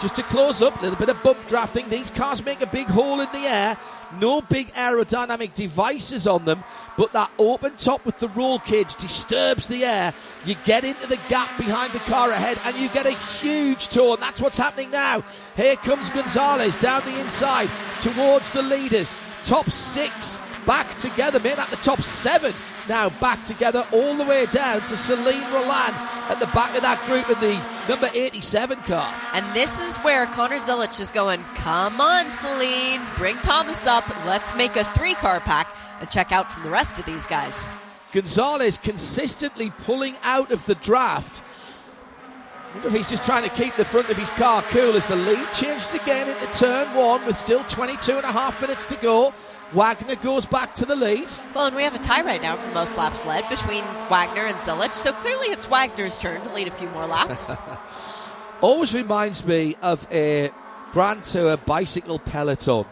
just 0.00 0.16
to 0.16 0.22
close 0.24 0.60
up. 0.60 0.76
A 0.80 0.82
little 0.82 0.98
bit 0.98 1.08
of 1.08 1.22
bump 1.22 1.38
drafting. 1.46 1.88
These 1.88 2.10
cars 2.10 2.44
make 2.44 2.60
a 2.62 2.66
big 2.66 2.88
hole 2.88 3.20
in 3.20 3.28
the 3.32 3.46
air. 3.46 3.76
No 4.20 4.40
big 4.40 4.72
aerodynamic 4.74 5.54
devices 5.54 6.26
on 6.26 6.44
them, 6.44 6.62
but 6.96 7.12
that 7.12 7.30
open 7.38 7.76
top 7.76 8.04
with 8.04 8.18
the 8.18 8.28
roll 8.28 8.58
cage 8.58 8.94
disturbs 8.96 9.68
the 9.68 9.84
air. 9.84 10.12
You 10.44 10.56
get 10.64 10.84
into 10.84 11.06
the 11.06 11.18
gap 11.28 11.56
behind 11.56 11.92
the 11.92 11.98
car 12.00 12.30
ahead 12.30 12.58
and 12.64 12.76
you 12.76 12.88
get 12.90 13.06
a 13.06 13.12
huge 13.12 13.88
tour. 13.88 14.14
And 14.14 14.22
that's 14.22 14.40
what's 14.40 14.58
happening 14.58 14.90
now. 14.90 15.22
Here 15.56 15.76
comes 15.76 16.10
Gonzalez 16.10 16.76
down 16.76 17.02
the 17.02 17.20
inside 17.20 17.70
towards 18.02 18.50
the 18.50 18.62
leaders. 18.62 19.16
Top 19.44 19.68
six 19.70 20.38
back 20.66 20.94
together, 20.96 21.40
made 21.40 21.58
at 21.58 21.68
the 21.68 21.76
top 21.76 22.00
seven. 22.00 22.52
Now 22.88 23.10
back 23.20 23.44
together 23.44 23.86
all 23.92 24.16
the 24.16 24.24
way 24.24 24.46
down 24.46 24.80
to 24.80 24.94
Selin 24.94 25.40
Rollan 25.52 25.92
at 26.30 26.40
the 26.40 26.46
back 26.46 26.74
of 26.74 26.82
that 26.82 27.00
group 27.06 27.28
in 27.30 27.38
the 27.40 27.60
number 27.88 28.10
87 28.12 28.78
car. 28.80 29.14
And 29.32 29.46
this 29.54 29.80
is 29.80 29.96
where 29.98 30.26
Connor 30.26 30.56
Zilisch 30.56 31.00
is 31.00 31.12
going, 31.12 31.42
come 31.54 32.00
on, 32.00 32.24
Selin, 32.26 33.00
bring 33.16 33.36
Thomas 33.36 33.86
up. 33.86 34.04
Let's 34.26 34.56
make 34.56 34.74
a 34.74 34.84
three 34.84 35.14
car 35.14 35.38
pack 35.40 35.74
and 36.00 36.10
check 36.10 36.32
out 36.32 36.50
from 36.50 36.64
the 36.64 36.70
rest 36.70 36.98
of 36.98 37.06
these 37.06 37.24
guys. 37.24 37.68
Gonzalez 38.10 38.78
consistently 38.78 39.70
pulling 39.70 40.16
out 40.24 40.50
of 40.50 40.66
the 40.66 40.74
draft. 40.74 41.42
wonder 42.74 42.88
if 42.88 42.94
he's 42.94 43.08
just 43.08 43.24
trying 43.24 43.48
to 43.48 43.54
keep 43.54 43.74
the 43.76 43.84
front 43.84 44.10
of 44.10 44.18
his 44.18 44.30
car 44.30 44.60
cool 44.62 44.96
as 44.96 45.06
the 45.06 45.16
lead 45.16 45.46
changes 45.54 45.94
again 45.94 46.28
into 46.28 46.58
turn 46.58 46.94
one 46.96 47.24
with 47.26 47.38
still 47.38 47.62
22 47.64 48.16
and 48.16 48.24
a 48.24 48.32
half 48.32 48.60
minutes 48.60 48.86
to 48.86 48.96
go. 48.96 49.32
Wagner 49.72 50.16
goes 50.16 50.44
back 50.44 50.74
to 50.74 50.84
the 50.84 50.94
lead. 50.94 51.28
Well, 51.54 51.66
and 51.66 51.76
we 51.76 51.82
have 51.82 51.94
a 51.94 51.98
tie 51.98 52.22
right 52.22 52.42
now 52.42 52.56
for 52.56 52.68
most 52.72 52.98
laps 52.98 53.24
led 53.24 53.48
between 53.48 53.82
Wagner 54.10 54.42
and 54.42 54.56
Zilisch. 54.58 54.92
so 54.92 55.12
clearly 55.14 55.46
it's 55.46 55.66
Wagner's 55.66 56.18
turn 56.18 56.42
to 56.42 56.52
lead 56.52 56.68
a 56.68 56.70
few 56.70 56.90
more 56.90 57.06
laps. 57.06 57.54
Always 58.60 58.94
reminds 58.94 59.46
me 59.46 59.76
of 59.80 60.06
a 60.12 60.50
Grand 60.92 61.24
Tour 61.24 61.56
bicycle 61.56 62.18
peloton 62.18 62.84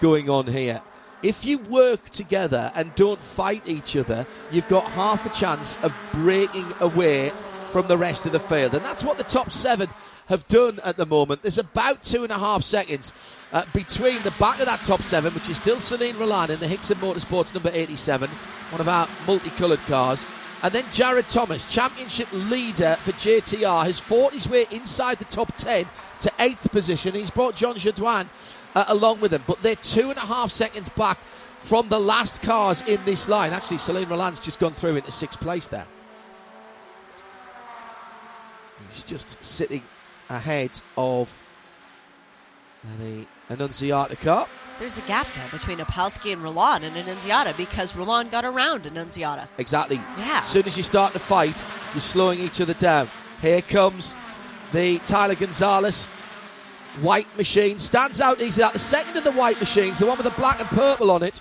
going 0.00 0.30
on 0.30 0.46
here. 0.46 0.80
If 1.22 1.44
you 1.44 1.58
work 1.58 2.08
together 2.08 2.72
and 2.74 2.94
don't 2.94 3.20
fight 3.20 3.68
each 3.68 3.94
other, 3.94 4.26
you've 4.50 4.68
got 4.68 4.84
half 4.84 5.26
a 5.26 5.38
chance 5.38 5.76
of 5.82 5.94
breaking 6.12 6.66
away 6.80 7.30
from 7.72 7.88
the 7.88 7.96
rest 7.96 8.26
of 8.26 8.32
the 8.32 8.38
field. 8.38 8.74
And 8.74 8.84
that's 8.84 9.02
what 9.02 9.16
the 9.16 9.24
top 9.24 9.50
seven 9.50 9.88
have 10.28 10.46
done 10.46 10.78
at 10.84 10.96
the 10.96 11.06
moment. 11.06 11.42
There's 11.42 11.58
about 11.58 12.02
two 12.02 12.22
and 12.22 12.30
a 12.30 12.38
half 12.38 12.62
seconds 12.62 13.12
uh, 13.52 13.64
between 13.72 14.22
the 14.22 14.30
back 14.32 14.60
of 14.60 14.66
that 14.66 14.80
top 14.80 15.00
seven, 15.00 15.32
which 15.32 15.48
is 15.48 15.56
still 15.56 15.76
Selin 15.76 16.12
Rollan 16.12 16.50
in 16.50 16.60
the 16.60 16.68
Hixon 16.68 16.98
Motorsports 16.98 17.54
number 17.54 17.70
87, 17.72 18.28
one 18.28 18.80
of 18.80 18.88
our 18.88 19.08
multicoloured 19.26 19.80
cars. 19.86 20.24
And 20.62 20.72
then 20.72 20.84
Jared 20.92 21.28
Thomas, 21.28 21.66
championship 21.66 22.28
leader 22.32 22.96
for 23.00 23.12
JTR, 23.12 23.84
has 23.84 23.98
fought 23.98 24.32
his 24.32 24.48
way 24.48 24.66
inside 24.70 25.18
the 25.18 25.24
top 25.24 25.54
10 25.56 25.86
to 26.20 26.32
eighth 26.38 26.70
position. 26.70 27.14
He's 27.14 27.32
brought 27.32 27.56
John 27.56 27.76
Jodoin 27.76 28.28
uh, 28.74 28.84
along 28.88 29.20
with 29.20 29.32
him, 29.32 29.42
but 29.46 29.60
they're 29.62 29.74
two 29.76 30.10
and 30.10 30.18
a 30.18 30.26
half 30.26 30.50
seconds 30.50 30.88
back 30.90 31.18
from 31.60 31.88
the 31.88 31.98
last 31.98 32.42
cars 32.42 32.82
in 32.82 33.04
this 33.04 33.28
line. 33.28 33.52
Actually, 33.52 33.78
Selin 33.78 34.06
Rollan's 34.06 34.40
just 34.40 34.60
gone 34.60 34.72
through 34.72 34.96
into 34.96 35.10
sixth 35.10 35.40
place 35.40 35.68
there. 35.68 35.86
He's 38.92 39.04
just 39.04 39.42
sitting 39.42 39.82
ahead 40.28 40.80
of 40.96 41.42
the 42.98 43.26
Annunziata 43.48 44.16
Cup. 44.16 44.48
There's 44.78 44.98
a 44.98 45.02
gap 45.02 45.26
there 45.34 45.48
between 45.50 45.78
Opalski 45.78 46.32
and 46.32 46.42
Rollan 46.42 46.82
and 46.82 46.96
Annunziata 46.96 47.54
because 47.56 47.92
Rollan 47.92 48.30
got 48.30 48.44
around 48.44 48.86
Annunziata. 48.86 49.48
Exactly. 49.58 49.96
Yeah. 50.18 50.40
As 50.42 50.48
soon 50.48 50.66
as 50.66 50.76
you 50.76 50.82
start 50.82 51.12
to 51.12 51.18
fight, 51.18 51.64
you're 51.94 52.00
slowing 52.00 52.40
each 52.40 52.60
other 52.60 52.74
down. 52.74 53.08
Here 53.40 53.62
comes 53.62 54.14
the 54.72 54.98
Tyler 55.00 55.36
Gonzalez 55.36 56.08
white 57.00 57.34
machine. 57.36 57.78
Stands 57.78 58.20
out 58.20 58.42
easily. 58.42 58.68
The 58.72 58.78
second 58.78 59.16
of 59.16 59.24
the 59.24 59.32
white 59.32 59.60
machines, 59.60 59.98
the 59.98 60.06
one 60.06 60.18
with 60.18 60.26
the 60.26 60.40
black 60.40 60.60
and 60.60 60.68
purple 60.68 61.10
on 61.10 61.22
it, 61.22 61.40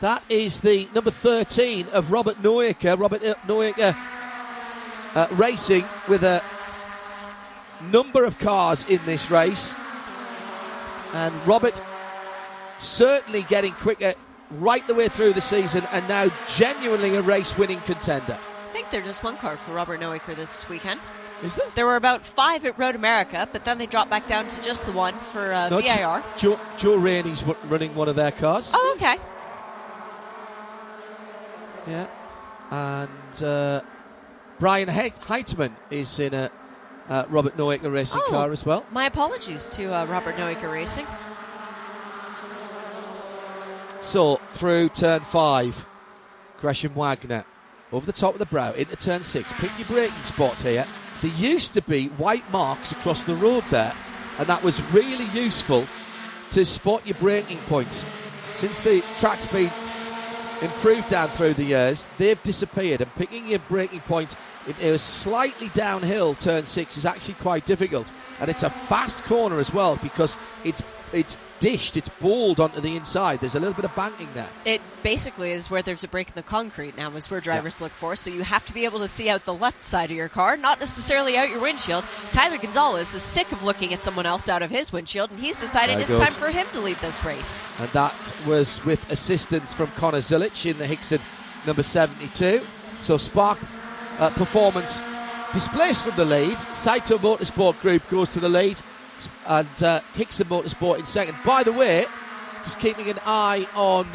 that 0.00 0.22
is 0.28 0.60
the 0.60 0.88
number 0.94 1.10
13 1.10 1.88
of 1.88 2.12
Robert 2.12 2.36
Noaker. 2.36 2.98
Robert 2.98 3.22
uh, 3.24 3.34
Noaker 3.46 3.96
uh, 5.14 5.26
racing 5.32 5.84
with 6.08 6.22
a 6.22 6.42
number 7.80 8.24
of 8.24 8.38
cars 8.38 8.84
in 8.88 9.00
this 9.04 9.30
race. 9.30 9.74
And 11.14 11.34
Robert 11.46 11.80
certainly 12.78 13.42
getting 13.42 13.72
quicker 13.72 14.12
right 14.52 14.86
the 14.86 14.94
way 14.94 15.08
through 15.08 15.32
the 15.32 15.40
season 15.40 15.84
and 15.92 16.06
now 16.08 16.30
genuinely 16.48 17.14
a 17.16 17.22
race 17.22 17.56
winning 17.58 17.80
contender. 17.80 18.38
I 18.68 18.70
think 18.72 18.90
they're 18.90 19.02
just 19.02 19.24
one 19.24 19.36
car 19.36 19.56
for 19.56 19.72
Robert 19.72 20.00
Noaker 20.00 20.34
this 20.36 20.68
weekend. 20.68 21.00
Is 21.42 21.54
there? 21.54 21.66
There 21.74 21.86
were 21.86 21.96
about 21.96 22.26
five 22.26 22.64
at 22.64 22.78
Road 22.78 22.94
America, 22.96 23.48
but 23.52 23.64
then 23.64 23.78
they 23.78 23.86
dropped 23.86 24.10
back 24.10 24.26
down 24.26 24.48
to 24.48 24.60
just 24.60 24.86
the 24.86 24.92
one 24.92 25.14
for 25.14 25.52
uh, 25.52 25.68
No, 25.68 25.80
VIR. 25.80 25.94
Joe, 25.96 26.22
Joe, 26.36 26.60
Joe 26.76 26.96
Rainey's 26.96 27.44
running 27.64 27.94
one 27.94 28.08
of 28.08 28.16
their 28.16 28.32
cars. 28.32 28.72
Oh, 28.74 28.94
okay. 28.96 29.16
Yeah. 31.86 32.06
And 32.70 33.42
uh, 33.42 33.80
Brian 34.58 34.88
he- 34.88 35.10
Heitman 35.10 35.72
is 35.90 36.18
in 36.18 36.34
a 36.34 36.50
uh, 37.08 37.24
Robert 37.28 37.56
Noaker 37.56 37.92
racing 37.92 38.20
Oh. 38.26 38.30
car 38.30 38.52
as 38.52 38.64
well. 38.66 38.84
My 38.90 39.06
apologies 39.06 39.68
to 39.76 39.92
uh, 39.94 40.04
Robert 40.06 40.36
Noaker 40.36 40.72
Racing. 40.72 41.06
So 44.00 44.36
through 44.48 44.90
turn 44.90 45.20
five, 45.20 45.86
Gresham 46.60 46.94
Wagner 46.94 47.44
over 47.92 48.06
the 48.06 48.12
top 48.12 48.34
of 48.34 48.38
the 48.38 48.46
brow 48.46 48.72
into 48.72 48.96
turn 48.96 49.22
six. 49.22 49.52
Pick 49.54 49.70
your 49.78 49.88
braking 49.88 50.14
spot 50.22 50.54
here. 50.60 50.86
There 51.20 51.30
used 51.32 51.74
to 51.74 51.82
be 51.82 52.06
white 52.08 52.48
marks 52.52 52.92
across 52.92 53.24
the 53.24 53.34
road 53.34 53.64
there, 53.70 53.92
and 54.38 54.46
that 54.46 54.62
was 54.62 54.80
really 54.92 55.24
useful 55.26 55.84
to 56.52 56.64
spot 56.64 57.04
your 57.06 57.16
braking 57.16 57.58
points. 57.66 58.06
Since 58.52 58.80
the 58.80 59.04
track's 59.18 59.46
been 59.46 59.70
improved 60.62 61.10
down 61.10 61.28
through 61.28 61.54
the 61.54 61.64
years, 61.64 62.06
they've 62.18 62.42
disappeared, 62.44 63.00
and 63.00 63.12
picking 63.16 63.48
your 63.48 63.58
braking 63.60 64.00
point 64.00 64.36
it, 64.68 64.80
it 64.80 64.90
was 64.90 65.02
slightly 65.02 65.68
downhill. 65.70 66.34
Turn 66.34 66.64
six 66.64 66.96
is 66.96 67.06
actually 67.06 67.34
quite 67.34 67.66
difficult, 67.66 68.12
and 68.40 68.50
it's 68.50 68.62
a 68.62 68.70
fast 68.70 69.24
corner 69.24 69.58
as 69.58 69.72
well 69.72 69.96
because 69.96 70.36
it's 70.64 70.82
it's 71.12 71.38
dished, 71.58 71.96
it's 71.96 72.08
balled 72.20 72.60
onto 72.60 72.80
the 72.80 72.96
inside. 72.96 73.40
There's 73.40 73.54
a 73.54 73.60
little 73.60 73.74
bit 73.74 73.84
of 73.84 73.94
banking 73.94 74.28
there. 74.34 74.48
It 74.64 74.80
basically 75.02 75.52
is 75.52 75.70
where 75.70 75.82
there's 75.82 76.04
a 76.04 76.08
break 76.08 76.28
in 76.28 76.34
the 76.34 76.42
concrete 76.42 76.96
now, 76.96 77.10
is 77.12 77.30
where 77.30 77.40
drivers 77.40 77.80
yeah. 77.80 77.84
look 77.84 77.92
for. 77.92 78.14
So 78.14 78.30
you 78.30 78.42
have 78.42 78.64
to 78.66 78.74
be 78.74 78.84
able 78.84 79.00
to 79.00 79.08
see 79.08 79.28
out 79.28 79.44
the 79.44 79.54
left 79.54 79.82
side 79.82 80.10
of 80.10 80.16
your 80.16 80.28
car, 80.28 80.56
not 80.56 80.80
necessarily 80.80 81.36
out 81.36 81.50
your 81.50 81.60
windshield. 81.60 82.04
Tyler 82.32 82.58
Gonzalez 82.58 83.14
is 83.14 83.22
sick 83.22 83.50
of 83.52 83.62
looking 83.62 83.92
at 83.92 84.04
someone 84.04 84.26
else 84.26 84.48
out 84.48 84.62
of 84.62 84.70
his 84.70 84.92
windshield, 84.92 85.30
and 85.30 85.40
he's 85.40 85.60
decided 85.60 85.98
it's 85.98 86.08
goes. 86.08 86.20
time 86.20 86.32
for 86.32 86.50
him 86.50 86.66
to 86.72 86.80
lead 86.80 86.96
this 86.96 87.24
race. 87.24 87.62
And 87.80 87.88
that 87.90 88.34
was 88.46 88.84
with 88.84 89.10
assistance 89.10 89.74
from 89.74 89.88
Connor 89.92 90.18
Zilisch 90.18 90.70
in 90.70 90.78
the 90.78 90.86
Hixon 90.86 91.20
number 91.66 91.82
72. 91.82 92.62
So 93.00 93.16
Spark 93.16 93.58
uh, 94.18 94.30
performance 94.30 95.00
displaced 95.52 96.04
from 96.04 96.16
the 96.16 96.24
lead. 96.24 96.58
Saito 96.58 97.18
Motorsport 97.18 97.80
Group 97.80 98.08
goes 98.08 98.30
to 98.30 98.40
the 98.40 98.48
lead 98.48 98.80
and 99.46 99.82
uh, 99.82 100.00
Hixon 100.14 100.46
Motorsport 100.48 100.98
in 100.98 101.06
second. 101.06 101.36
By 101.44 101.62
the 101.62 101.72
way, 101.72 102.06
just 102.64 102.78
keeping 102.80 103.08
an 103.08 103.18
eye 103.24 103.66
on 103.74 104.06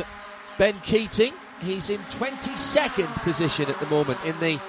Ben 0.57 0.79
Keating. 0.81 1.33
He's 1.61 1.89
in 1.89 1.99
22nd 2.11 3.07
position 3.23 3.69
at 3.69 3.79
the 3.79 3.85
moment 3.87 4.19
in 4.25 4.37
the 4.39 4.59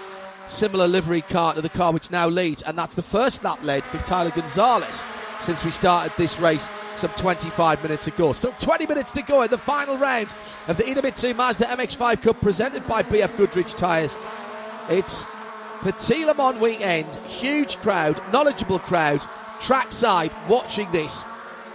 similar 0.47 0.87
livery 0.87 1.23
car 1.23 1.55
to 1.55 1.63
the 1.63 1.69
car 1.69 1.93
which 1.93 2.11
now 2.11 2.29
leads, 2.29 2.63
and 2.63 2.79
that's 2.79 2.95
the 2.95 3.03
first 3.03 3.43
lap 3.45 3.59
led 3.63 3.85
for 3.85 3.99
Tyler 3.99 4.31
Gonzalez 4.31 5.05
since 5.41 5.65
we 5.65 5.71
started 5.71 6.13
this 6.17 6.39
race 6.39 6.71
some 6.97 7.11
25 7.11 7.83
minutes 7.83 8.07
ago. 8.07 8.33
Still 8.33 8.53
20 8.53 8.87
minutes 8.87 9.13
to 9.13 9.23
go 9.23 9.43
in 9.43 9.51
the 9.51 9.59
final 9.59 9.97
round 9.97 10.29
of 10.69 10.77
the 10.77 10.85
Idemitsu 10.85 11.35
Mazda 11.35 11.67
MX5 11.67 12.23
Cup 12.23 12.41
presented 12.41 12.87
by 12.87 13.03
BF 13.03 13.37
Goodrich 13.37 13.75
Tyres. 13.75 14.17
It's 14.89 15.27
Petit 15.81 16.27
Le 16.27 16.35
Mans 16.35 16.61
weekend, 16.61 17.15
huge 17.27 17.79
crowd, 17.79 18.21
knowledgeable 18.33 18.79
crowd, 18.79 19.25
trackside 19.61 20.31
watching 20.47 20.91
this, 20.93 21.25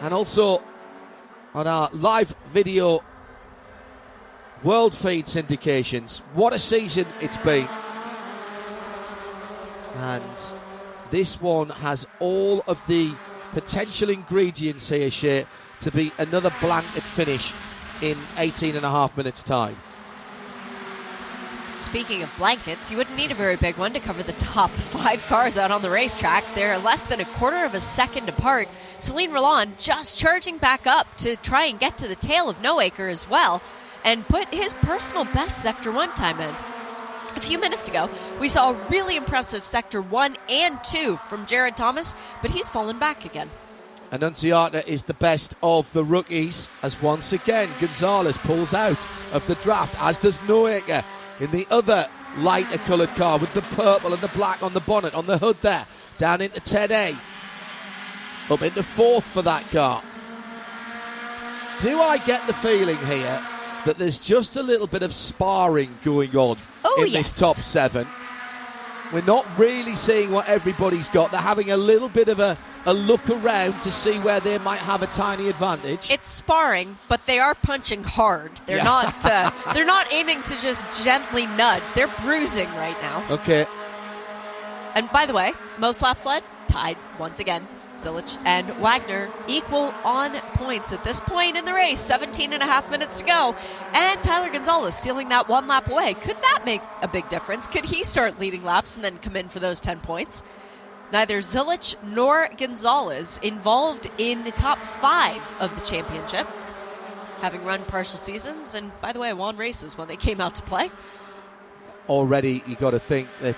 and 0.02 0.14
also 0.14 0.62
on 1.56 1.66
our 1.66 1.90
live 1.92 2.36
video 2.48 3.04
world 4.64 4.94
feed 4.94 5.26
syndications. 5.26 6.20
What 6.34 6.54
a 6.54 6.60
season 6.60 7.08
it's 7.20 7.38
been. 7.38 7.68
And 9.96 10.54
this 11.10 11.42
one 11.42 11.70
has 11.70 12.06
all 12.20 12.64
of 12.68 12.86
the 12.86 13.12
potential 13.54 14.12
ingredients 14.12 14.88
here, 14.88 15.10
Shea, 15.10 15.48
to 15.82 15.92
be 15.92 16.12
another 16.20 16.54
blanket 16.62 17.02
finish 17.02 17.52
in 18.04 18.18
18 18.38 18.76
and 18.76 18.86
a 18.86 18.92
half 18.92 19.18
minutes' 19.18 19.42
time. 19.42 19.76
Speaking 21.80 22.24
of 22.24 22.38
blankets, 22.38 22.92
you 22.92 22.98
wouldn't 22.98 23.16
need 23.16 23.32
a 23.32 23.36
very 23.36 23.56
big 23.56 23.78
one 23.78 23.94
to 23.94 24.02
cover 24.02 24.22
the 24.22 24.34
top 24.34 24.70
five 24.70 25.26
cars 25.28 25.58
out 25.58 25.72
on 25.72 25.82
the 25.82 25.90
racetrack. 25.90 26.44
They're 26.54 26.78
less 26.78 27.02
than 27.04 27.22
a 27.22 27.26
quarter 27.26 27.64
of 27.64 27.74
a 27.74 27.80
second 27.80 28.28
apart. 28.28 28.68
Selin 29.00 29.30
Rollan 29.30 29.78
just 29.78 30.20
charging 30.20 30.58
back 30.58 30.86
up 30.86 31.16
to 31.18 31.38
try 31.38 31.66
and 31.68 31.80
get 31.80 31.98
to 32.00 32.10
the 32.10 32.18
tail 32.18 32.50
of 32.50 32.62
Noaker 32.62 33.10
as 33.10 33.30
well 33.30 33.62
and 34.04 34.28
put 34.28 34.54
his 34.54 34.74
personal 34.74 35.24
best 35.24 35.64
Sector 35.64 35.94
1 35.94 36.16
time 36.16 36.42
in. 36.42 36.54
A 37.38 37.40
few 37.40 37.58
minutes 37.58 37.88
ago, 37.88 38.10
we 38.42 38.50
saw 38.50 38.72
a 38.72 38.88
really 38.90 39.16
impressive 39.16 39.66
Sector 39.66 40.02
1 40.02 40.36
and 40.50 40.84
2 40.84 41.16
from 41.30 41.46
Jared 41.46 41.78
Thomas, 41.78 42.14
but 42.42 42.52
he's 42.52 42.70
fallen 42.70 43.00
back 43.00 43.24
again. 43.24 43.50
Annunziata 44.12 44.86
is 44.86 45.04
the 45.04 45.14
best 45.14 45.56
of 45.64 45.94
the 45.94 46.04
rookies 46.04 46.68
as 46.84 47.02
once 47.02 47.32
again 47.32 47.70
Gonzalez 47.80 48.38
pulls 48.40 48.74
out 48.74 49.08
of 49.32 49.48
the 49.48 49.56
draft, 49.56 49.96
as 50.02 50.18
does 50.18 50.40
Noaker 50.40 51.06
in 51.40 51.52
the 51.52 51.68
other 51.70 52.08
lighter 52.38 52.78
coloured 52.80 53.10
car 53.16 53.38
with 53.38 53.54
the 53.54 53.62
purple 53.62 54.14
and 54.14 54.22
the 54.22 54.28
black 54.30 54.62
on 54.62 54.74
the 54.74 54.80
bonnet, 54.82 55.14
on 55.14 55.26
the 55.26 55.38
hood 55.38 55.58
there, 55.62 55.86
down 56.18 56.42
into 56.42 56.60
10A. 56.60 57.18
Up 58.50 58.62
into 58.62 58.84
fourth 58.84 59.26
for 59.26 59.42
that 59.44 59.70
car. 59.72 60.02
Do 61.82 62.02
I 62.02 62.18
get 62.18 62.46
the 62.48 62.54
feeling 62.54 62.98
here 63.06 63.42
that 63.86 63.98
there's 63.98 64.20
just 64.20 64.56
a 64.56 64.64
little 64.64 64.88
bit 64.88 65.04
of 65.04 65.14
sparring 65.14 65.98
going 66.04 66.36
on 66.36 66.58
oh, 66.84 67.04
in 67.04 67.12
yes. 67.12 67.32
this 67.32 67.40
top 67.40 67.56
seven? 67.56 68.08
We're 69.12 69.22
not 69.24 69.46
really 69.58 69.96
seeing 69.96 70.32
what 70.32 70.48
everybody's 70.48 71.10
got. 71.10 71.32
They're 71.32 71.40
having 71.40 71.72
a 71.72 71.78
little 71.78 72.10
bit 72.10 72.30
of 72.30 72.40
a, 72.40 72.56
a 72.86 72.94
look 72.94 73.28
around 73.28 73.82
to 73.82 73.92
see 73.92 74.20
where 74.20 74.40
they 74.40 74.60
might 74.60 74.80
have 74.80 75.02
a 75.02 75.08
tiny 75.08 75.50
advantage. 75.50 76.12
It's 76.12 76.30
sparring, 76.30 76.98
but 77.08 77.26
they 77.26 77.40
are 77.40 77.56
punching 77.56 78.04
hard. 78.04 78.56
They're 78.68 78.78
yeah. 78.78 78.84
not. 78.84 79.26
Uh, 79.26 79.52
they're 79.74 79.86
not 79.86 80.12
aiming 80.14 80.44
to 80.44 80.62
just 80.62 81.04
gently 81.04 81.48
nudge. 81.48 81.92
They're 81.94 82.14
bruising 82.22 82.70
right 82.76 82.98
now. 83.02 83.26
Okay. 83.32 83.66
And 84.94 85.12
by 85.12 85.26
the 85.26 85.34
way, 85.34 85.54
most 85.80 86.02
laps 86.04 86.26
led 86.26 86.44
tied 86.68 86.98
once 87.18 87.40
again. 87.40 87.68
Zilisch 88.02 88.38
and 88.46 88.70
Wagner 88.80 89.30
equal 89.48 89.94
on 90.04 90.34
points 90.54 90.94
at 90.94 91.04
this 91.04 91.20
point 91.20 91.58
in 91.58 91.66
the 91.66 91.74
race. 91.74 92.00
17 92.00 92.54
and 92.54 92.64
a 92.64 92.66
half 92.66 92.90
minutes 92.90 93.20
to 93.20 93.26
go. 93.26 93.56
And 93.94 94.24
Tyler 94.24 94.52
Gonzalez 94.52 94.96
stealing 94.96 95.30
that 95.30 95.50
one 95.50 95.68
lap 95.68 95.90
away. 95.90 96.14
Could 96.14 96.38
that 96.38 96.64
make 96.66 96.82
a 97.02 97.08
big 97.08 97.30
difference? 97.30 97.68
Could 97.68 97.86
he 97.86 98.04
start 98.04 98.40
leading 98.40 98.64
laps 98.64 98.96
and 98.96 99.04
then 99.04 99.18
come 99.18 99.36
in 99.36 99.50
for 99.50 99.60
those 99.60 99.82
10 99.82 100.00
points? 100.00 100.44
Neither 101.12 101.40
Zilisch 101.40 101.96
nor 102.04 102.50
Gonzalez 102.56 103.40
involved 103.42 104.10
in 104.18 104.44
the 104.44 104.52
top 104.52 104.78
five 104.78 105.42
of 105.60 105.74
the 105.74 105.82
championship, 105.82 106.48
having 107.42 107.66
run 107.66 107.84
partial 107.86 108.20
seasons 108.20 108.76
and, 108.76 108.92
by 109.02 109.12
the 109.12 109.20
way, 109.20 109.34
won 109.34 109.58
races 109.58 109.98
when 109.98 110.08
they 110.08 110.18
came 110.18 110.40
out 110.40 110.56
to 110.56 110.62
play. 110.64 110.92
Already, 112.08 112.64
you 112.68 112.76
got 112.76 112.92
to 112.92 113.00
think 113.00 113.28
that 113.42 113.58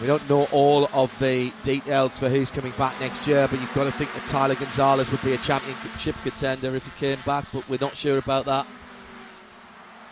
we 0.00 0.06
don't 0.06 0.26
know 0.30 0.46
all 0.50 0.88
of 0.94 1.16
the 1.18 1.52
details 1.62 2.18
for 2.18 2.30
who's 2.30 2.50
coming 2.50 2.72
back 2.78 2.98
next 3.00 3.26
year, 3.26 3.46
but 3.48 3.60
you've 3.60 3.74
got 3.74 3.84
to 3.84 3.92
think 3.92 4.12
that 4.14 4.26
Tyler 4.28 4.54
Gonzalez 4.54 5.10
would 5.10 5.22
be 5.22 5.34
a 5.34 5.38
championship 5.38 6.16
contender 6.22 6.74
if 6.74 6.86
he 6.86 7.06
came 7.06 7.18
back, 7.26 7.44
but 7.52 7.68
we're 7.68 7.78
not 7.80 7.96
sure 7.96 8.16
about 8.16 8.46
that, 8.46 8.66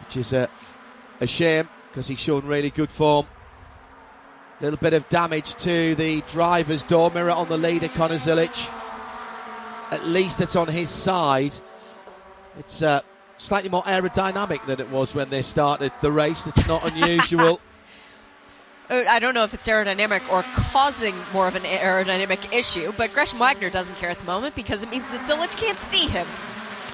which 0.04 0.18
is 0.18 0.34
a, 0.34 0.48
a 1.20 1.26
shame 1.26 1.68
because 1.88 2.06
he's 2.06 2.18
shown 2.18 2.44
really 2.46 2.68
good 2.70 2.90
form. 2.90 3.26
A 4.60 4.64
little 4.64 4.78
bit 4.78 4.92
of 4.92 5.08
damage 5.08 5.54
to 5.56 5.94
the 5.94 6.20
driver's 6.22 6.82
door 6.82 7.10
mirror 7.10 7.30
on 7.30 7.48
the 7.48 7.56
leader, 7.56 7.88
Connor 7.88 8.16
Zilisch. 8.16 8.68
At 9.90 10.04
least 10.04 10.42
it's 10.42 10.56
on 10.56 10.68
his 10.68 10.90
side. 10.90 11.56
It's 12.58 12.82
uh, 12.82 13.00
slightly 13.38 13.70
more 13.70 13.84
aerodynamic 13.84 14.66
than 14.66 14.80
it 14.80 14.90
was 14.90 15.14
when 15.14 15.30
they 15.30 15.40
started 15.40 15.92
the 16.02 16.12
race. 16.12 16.46
It's 16.46 16.68
not 16.68 16.84
unusual. 16.92 17.60
I 18.90 19.18
don't 19.18 19.34
know 19.34 19.44
if 19.44 19.52
it's 19.52 19.68
aerodynamic 19.68 20.32
or 20.32 20.42
causing 20.54 21.14
more 21.34 21.46
of 21.46 21.54
an 21.56 21.62
aerodynamic 21.62 22.52
issue, 22.54 22.92
but 22.96 23.12
Gresham 23.12 23.38
Wagner 23.38 23.68
doesn't 23.68 23.96
care 23.96 24.08
at 24.08 24.18
the 24.18 24.24
moment 24.24 24.54
because 24.54 24.82
it 24.82 24.88
means 24.88 25.10
that 25.10 25.28
Zilisch 25.28 25.56
can't 25.56 25.80
see 25.82 26.06
him. 26.06 26.26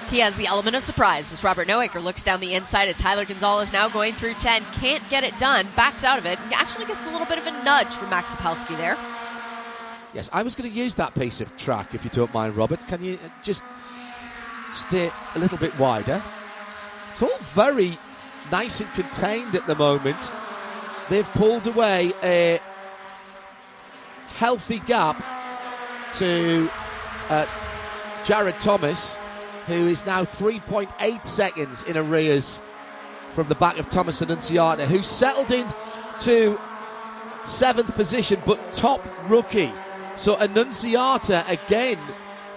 He 0.09 0.19
has 0.19 0.35
the 0.35 0.45
element 0.45 0.75
of 0.75 0.83
surprise 0.83 1.31
as 1.31 1.43
Robert 1.43 1.67
Noaker 1.67 2.03
looks 2.03 2.21
down 2.21 2.41
the 2.41 2.53
inside 2.53 2.89
at 2.89 2.97
Tyler 2.97 3.23
Gonzalez 3.25 3.71
now 3.71 3.87
going 3.87 4.13
through 4.13 4.33
10, 4.33 4.63
can't 4.73 5.09
get 5.09 5.23
it 5.23 5.37
done, 5.37 5.65
backs 5.75 6.03
out 6.03 6.19
of 6.19 6.25
it, 6.25 6.37
and 6.41 6.53
actually 6.53 6.85
gets 6.85 7.07
a 7.07 7.11
little 7.11 7.25
bit 7.27 7.37
of 7.37 7.47
a 7.47 7.63
nudge 7.63 7.93
from 7.93 8.09
Max 8.09 8.35
Opalski 8.35 8.75
there. 8.77 8.97
Yes, 10.13 10.29
I 10.33 10.43
was 10.43 10.53
going 10.53 10.69
to 10.69 10.75
use 10.75 10.95
that 10.95 11.15
piece 11.15 11.39
of 11.41 11.55
track 11.57 11.95
if 11.95 12.03
you 12.03 12.09
don't 12.11 12.33
mind, 12.33 12.55
Robert. 12.55 12.85
Can 12.87 13.03
you 13.03 13.15
uh, 13.15 13.29
just 13.41 13.63
stay 14.71 15.11
a 15.33 15.39
little 15.39 15.57
bit 15.57 15.77
wider? 15.79 16.21
It's 17.11 17.21
all 17.21 17.37
very 17.39 17.97
nice 18.51 18.81
and 18.81 18.91
contained 18.93 19.55
at 19.55 19.65
the 19.65 19.75
moment 19.75 20.29
they've 21.09 21.27
pulled 21.33 21.67
away 21.67 22.11
a 22.23 22.59
healthy 24.35 24.79
gap 24.79 25.21
to 26.15 26.69
uh, 27.29 27.45
Jared 28.25 28.59
Thomas, 28.59 29.17
who 29.67 29.87
is 29.87 30.05
now 30.05 30.23
3.8 30.23 31.25
seconds 31.25 31.83
in 31.83 31.97
arrears 31.97 32.61
from 33.33 33.47
the 33.47 33.55
back 33.55 33.77
of 33.77 33.89
Thomas 33.89 34.21
Annunziata, 34.21 34.85
who 34.85 35.03
settled 35.03 35.51
in 35.51 35.67
to 36.19 36.59
seventh 37.43 37.93
position, 37.95 38.41
but 38.45 38.71
top 38.71 39.05
rookie. 39.29 39.71
So 40.15 40.35
Annunziata 40.37 41.45
again, 41.47 41.99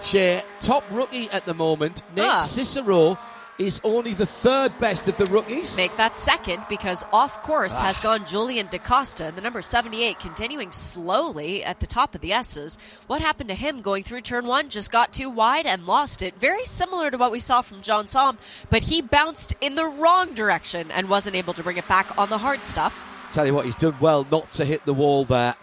share 0.03 0.43
top 0.59 0.83
rookie 0.91 1.29
at 1.31 1.45
the 1.45 1.53
moment. 1.53 2.01
Nate 2.15 2.25
ah. 2.25 2.41
Cicero 2.41 3.17
is 3.59 3.81
only 3.83 4.13
the 4.13 4.25
third 4.25 4.77
best 4.79 5.09
of 5.09 5.17
the 5.17 5.25
rookies. 5.25 5.75
Make 5.75 5.97
that 5.97 6.17
second 6.17 6.63
because 6.69 7.03
off 7.11 7.43
course 7.43 7.77
ah. 7.79 7.83
has 7.83 7.99
gone 7.99 8.25
Julian 8.25 8.67
DaCosta, 8.67 9.33
the 9.35 9.41
number 9.41 9.61
78, 9.61 10.17
continuing 10.17 10.71
slowly 10.71 11.63
at 11.63 11.81
the 11.81 11.85
top 11.85 12.15
of 12.15 12.21
the 12.21 12.31
S's. 12.31 12.77
What 13.07 13.21
happened 13.21 13.49
to 13.49 13.55
him 13.55 13.81
going 13.81 14.03
through 14.03 14.21
turn 14.21 14.47
one? 14.47 14.69
Just 14.69 14.91
got 14.91 15.11
too 15.11 15.29
wide 15.29 15.65
and 15.65 15.85
lost 15.85 16.21
it. 16.21 16.39
Very 16.39 16.63
similar 16.63 17.11
to 17.11 17.17
what 17.17 17.33
we 17.33 17.39
saw 17.39 17.61
from 17.61 17.81
Jeansonne, 17.81 18.37
but 18.69 18.83
he 18.83 19.01
bounced 19.01 19.53
in 19.59 19.75
the 19.75 19.85
wrong 19.85 20.33
direction 20.33 20.89
and 20.91 21.09
wasn't 21.09 21.35
able 21.35 21.53
to 21.53 21.63
bring 21.63 21.77
it 21.77 21.87
back 21.87 22.17
on 22.17 22.29
the 22.29 22.37
hard 22.37 22.65
stuff. 22.65 23.05
Tell 23.33 23.45
you 23.45 23.53
what, 23.53 23.65
he's 23.65 23.75
done 23.75 23.95
well 23.99 24.25
not 24.31 24.51
to 24.53 24.65
hit 24.65 24.85
the 24.85 24.93
wall 24.93 25.25
there 25.25 25.55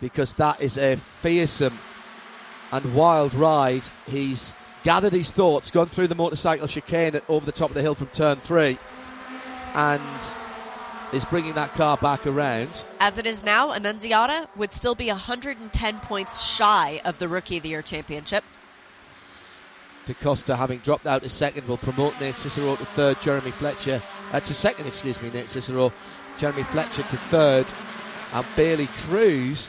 because 0.00 0.34
that 0.34 0.60
is 0.60 0.76
a 0.76 0.96
fearsome 0.96 1.78
and 2.70 2.94
wild 2.94 3.32
ride. 3.34 3.82
He's 4.06 4.52
gathered 4.82 5.12
his 5.12 5.30
thoughts, 5.30 5.70
gone 5.70 5.86
through 5.86 6.08
the 6.08 6.14
motorcycle 6.14 6.66
chicane 6.66 7.20
over 7.28 7.44
the 7.44 7.52
top 7.52 7.70
of 7.70 7.74
the 7.74 7.82
hill 7.82 7.94
from 7.94 8.08
turn 8.08 8.38
three, 8.38 8.78
and 9.74 10.36
is 11.12 11.24
bringing 11.24 11.54
that 11.54 11.72
car 11.74 11.96
back 11.96 12.26
around. 12.26 12.84
As 13.00 13.18
it 13.18 13.26
is 13.26 13.44
now, 13.44 13.72
Annunziata 13.72 14.48
would 14.56 14.72
still 14.72 14.94
be 14.94 15.08
110 15.08 15.98
points 16.00 16.44
shy 16.44 17.00
of 17.04 17.18
the 17.18 17.28
Rookie 17.28 17.56
of 17.56 17.62
the 17.64 17.70
Year 17.70 17.82
championship. 17.82 18.44
Da 20.06 20.14
Costa, 20.14 20.56
having 20.56 20.78
dropped 20.78 21.06
out 21.06 21.22
to 21.22 21.28
second, 21.28 21.66
will 21.68 21.76
promote 21.76 22.18
Nate 22.20 22.34
Cicero 22.34 22.76
to 22.76 22.84
third, 22.84 23.20
Jeremy 23.20 23.50
Fletcher 23.50 24.00
uh, 24.32 24.40
to 24.40 24.54
second, 24.54 24.86
excuse 24.86 25.20
me, 25.20 25.30
Nate 25.30 25.48
Cicero, 25.48 25.92
Jeremy 26.38 26.62
Fletcher 26.62 27.02
to 27.02 27.16
third, 27.16 27.70
and 28.32 28.46
Bailey 28.56 28.86
Cruz 28.86 29.68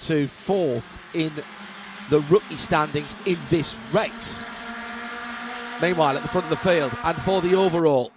to 0.00 0.26
fourth 0.26 0.98
in 1.14 1.32
the 2.10 2.20
rookie 2.22 2.56
standings 2.56 3.16
in 3.24 3.38
this 3.48 3.76
race. 3.92 4.46
Meanwhile, 5.80 6.16
at 6.16 6.22
the 6.22 6.28
front 6.28 6.44
of 6.44 6.50
the 6.50 6.56
field 6.56 6.92
and 7.04 7.16
for 7.22 7.40
the 7.40 7.54
overall, 7.54 8.12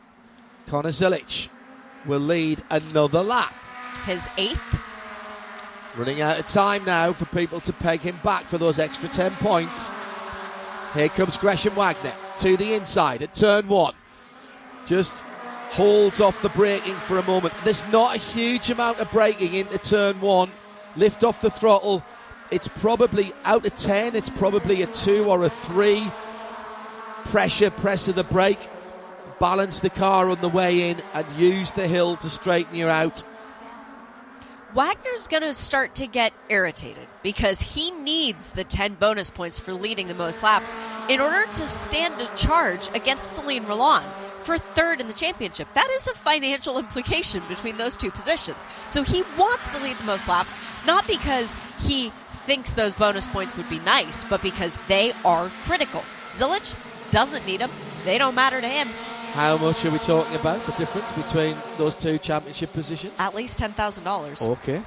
Connor 0.67 0.89
Zilic 0.89 1.47
will 2.05 2.19
lead 2.19 2.61
another 2.69 3.21
lap. 3.21 3.53
His 4.05 4.29
eighth. 4.37 4.79
Running 5.95 6.21
out 6.21 6.39
of 6.39 6.47
time 6.47 6.83
now 6.85 7.13
for 7.13 7.25
people 7.25 7.61
to 7.61 7.71
peg 7.71 8.01
him 8.01 8.19
back 8.23 8.43
for 8.43 8.57
those 8.57 8.79
extra 8.79 9.07
10 9.07 9.31
points. 9.33 9.89
Here 10.93 11.09
comes 11.09 11.37
Gresham 11.37 11.75
Wagner 11.75 12.13
to 12.39 12.57
the 12.57 12.73
inside 12.73 13.21
at 13.21 13.33
turn 13.33 13.67
one. 13.67 13.93
Just 14.85 15.21
holds 15.71 16.19
off 16.19 16.41
the 16.41 16.49
braking 16.49 16.95
for 16.95 17.17
a 17.17 17.23
moment. 17.23 17.53
There's 17.63 17.87
not 17.91 18.15
a 18.15 18.19
huge 18.19 18.69
amount 18.69 18.99
of 18.99 19.09
braking 19.11 19.53
into 19.53 19.77
turn 19.77 20.19
one. 20.19 20.51
Lift 20.95 21.23
off 21.23 21.39
the 21.39 21.49
throttle. 21.49 22.03
It's 22.53 22.67
probably 22.67 23.33
out 23.45 23.65
of 23.65 23.75
10, 23.75 24.15
it's 24.15 24.29
probably 24.29 24.83
a 24.83 24.85
two 24.85 25.25
or 25.25 25.43
a 25.43 25.49
three. 25.49 26.05
Pressure, 27.25 27.71
press 27.71 28.07
of 28.07 28.13
the 28.13 28.23
brake. 28.23 28.69
Balance 29.39 29.79
the 29.79 29.89
car 29.89 30.29
on 30.29 30.39
the 30.39 30.49
way 30.49 30.91
in 30.91 31.01
and 31.15 31.25
use 31.33 31.71
the 31.71 31.87
hill 31.87 32.15
to 32.17 32.29
straighten 32.29 32.75
you 32.75 32.87
out. 32.87 33.23
Wagner's 34.75 35.27
going 35.27 35.41
to 35.41 35.53
start 35.53 35.95
to 35.95 36.05
get 36.05 36.31
irritated 36.47 37.07
because 37.23 37.59
he 37.59 37.89
needs 37.89 38.51
the 38.51 38.63
10 38.63 38.95
bonus 38.95 39.31
points 39.31 39.57
for 39.57 39.73
leading 39.73 40.07
the 40.07 40.13
most 40.13 40.43
laps 40.43 40.75
in 41.09 41.19
order 41.19 41.51
to 41.53 41.67
stand 41.67 42.21
a 42.21 42.27
charge 42.35 42.87
against 42.93 43.39
Selin 43.39 43.65
Rollan 43.65 44.03
for 44.43 44.59
third 44.59 45.01
in 45.01 45.07
the 45.07 45.13
championship. 45.13 45.67
That 45.73 45.89
is 45.91 46.07
a 46.07 46.13
financial 46.13 46.77
implication 46.79 47.41
between 47.47 47.77
those 47.77 47.97
two 47.97 48.11
positions. 48.11 48.65
So 48.87 49.01
he 49.01 49.23
wants 49.39 49.71
to 49.71 49.79
lead 49.79 49.95
the 49.97 50.05
most 50.05 50.27
laps, 50.27 50.55
not 50.85 51.07
because 51.07 51.57
he 51.81 52.11
thinks 52.45 52.71
those 52.71 52.95
bonus 52.95 53.27
points 53.27 53.55
would 53.57 53.69
be 53.69 53.79
nice, 53.79 54.23
but 54.23 54.41
because 54.41 54.73
they 54.87 55.13
are 55.25 55.49
critical. 55.63 56.03
Zilisch 56.29 56.75
doesn't 57.11 57.45
need 57.45 57.61
them, 57.61 57.71
they 58.05 58.17
don't 58.17 58.35
matter 58.35 58.59
to 58.59 58.67
him. 58.67 58.87
How 59.33 59.57
much 59.57 59.83
are 59.83 59.89
we 59.89 59.97
talking 59.97 60.35
about? 60.35 60.61
The 60.65 60.73
difference 60.73 61.11
between 61.13 61.55
those 61.77 61.95
two 61.95 62.17
championship 62.19 62.71
positions? 62.71 63.19
At 63.19 63.33
least 63.33 63.59
$10,000. 63.59 64.47
Okay. 64.47 64.81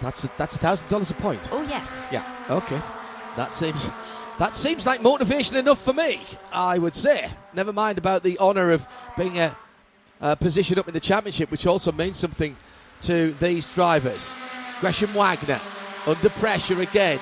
That's 0.00 0.24
a, 0.24 0.30
that's 0.36 0.56
a 0.56 0.58
thousand 0.58 0.88
dollars 0.88 1.10
a 1.10 1.14
point. 1.14 1.48
Oh, 1.52 1.62
yes. 1.62 2.02
Yeah. 2.10 2.24
Okay. 2.50 2.80
That 3.36 3.54
seems 3.54 3.90
that 4.38 4.54
seems 4.54 4.86
like 4.86 5.02
motivation 5.02 5.56
enough 5.56 5.80
for 5.80 5.92
me. 5.92 6.20
I 6.52 6.78
would 6.78 6.94
say. 6.94 7.30
Never 7.54 7.72
mind 7.72 7.98
about 7.98 8.22
the 8.22 8.38
honour 8.38 8.70
of 8.72 8.86
being 9.16 9.38
a, 9.38 9.56
a 10.20 10.36
position 10.36 10.78
up 10.78 10.88
in 10.88 10.94
the 10.94 11.00
championship, 11.00 11.50
which 11.50 11.66
also 11.66 11.92
means 11.92 12.16
something 12.16 12.56
to 13.02 13.32
these 13.34 13.68
drivers. 13.68 14.34
Gresham 14.80 15.12
Wagner 15.14 15.60
under 16.06 16.28
pressure 16.30 16.80
again. 16.80 17.20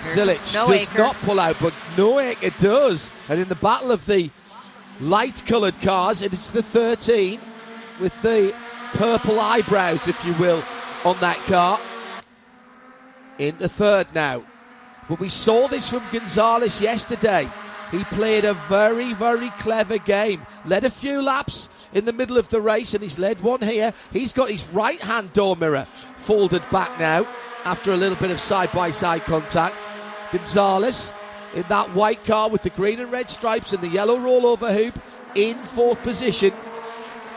Zilisch 0.00 0.54
No 0.54 0.66
does 0.66 0.90
Acre. 0.90 0.98
not 0.98 1.14
pull 1.16 1.38
out, 1.38 1.56
but 1.60 1.74
no 1.96 2.18
it 2.18 2.58
does. 2.58 3.10
And 3.28 3.40
in 3.40 3.48
the 3.48 3.54
battle 3.56 3.92
of 3.92 4.04
the 4.06 4.30
light 5.00 5.42
coloured 5.46 5.80
cars, 5.80 6.22
it's 6.22 6.50
the 6.50 6.62
13 6.62 7.40
with 8.00 8.20
the 8.22 8.54
purple 8.92 9.38
eyebrows, 9.40 10.08
if 10.08 10.24
you 10.24 10.32
will, 10.34 10.62
on 11.04 11.16
that 11.20 11.36
car. 11.46 11.78
Into 13.38 13.68
third 13.68 14.12
now. 14.14 14.42
But 15.08 15.20
we 15.20 15.28
saw 15.28 15.68
this 15.68 15.90
from 15.90 16.02
Gonzalez 16.12 16.80
yesterday. 16.80 17.48
He 17.90 18.04
played 18.04 18.44
a 18.44 18.54
very, 18.54 19.12
very 19.12 19.50
clever 19.50 19.98
game. 19.98 20.46
Led 20.64 20.84
a 20.84 20.90
few 20.90 21.20
laps 21.22 21.68
in 21.92 22.04
the 22.04 22.12
middle 22.12 22.38
of 22.38 22.48
the 22.48 22.60
race, 22.60 22.94
and 22.94 23.02
he's 23.02 23.18
led 23.18 23.40
one 23.40 23.60
here. 23.60 23.92
He's 24.12 24.32
got 24.32 24.50
his 24.50 24.66
right 24.68 25.00
hand 25.00 25.32
door 25.32 25.56
mirror 25.56 25.86
folded 26.16 26.62
back 26.70 26.98
now 26.98 27.26
after 27.64 27.92
a 27.92 27.96
little 27.96 28.16
bit 28.16 28.30
of 28.30 28.40
side 28.40 28.70
by 28.72 28.90
side 28.90 29.22
contact. 29.22 29.76
Gonzalez 30.32 31.12
in 31.54 31.64
that 31.68 31.94
white 31.94 32.24
car 32.24 32.48
with 32.48 32.62
the 32.62 32.70
green 32.70 33.00
and 33.00 33.12
red 33.12 33.28
stripes 33.28 33.72
and 33.72 33.82
the 33.82 33.88
yellow 33.88 34.16
rollover 34.16 34.74
hoop 34.74 34.98
in 35.34 35.56
fourth 35.58 36.02
position. 36.02 36.52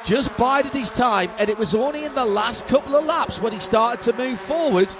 Just 0.03 0.35
bided 0.37 0.73
his 0.73 0.91
time, 0.91 1.31
and 1.39 1.49
it 1.49 1.57
was 1.57 1.73
only 1.73 2.05
in 2.05 2.13
the 2.13 2.25
last 2.25 2.67
couple 2.67 2.95
of 2.95 3.05
laps 3.05 3.41
when 3.41 3.51
he 3.51 3.59
started 3.59 4.01
to 4.03 4.13
move 4.17 4.39
forward 4.39 4.95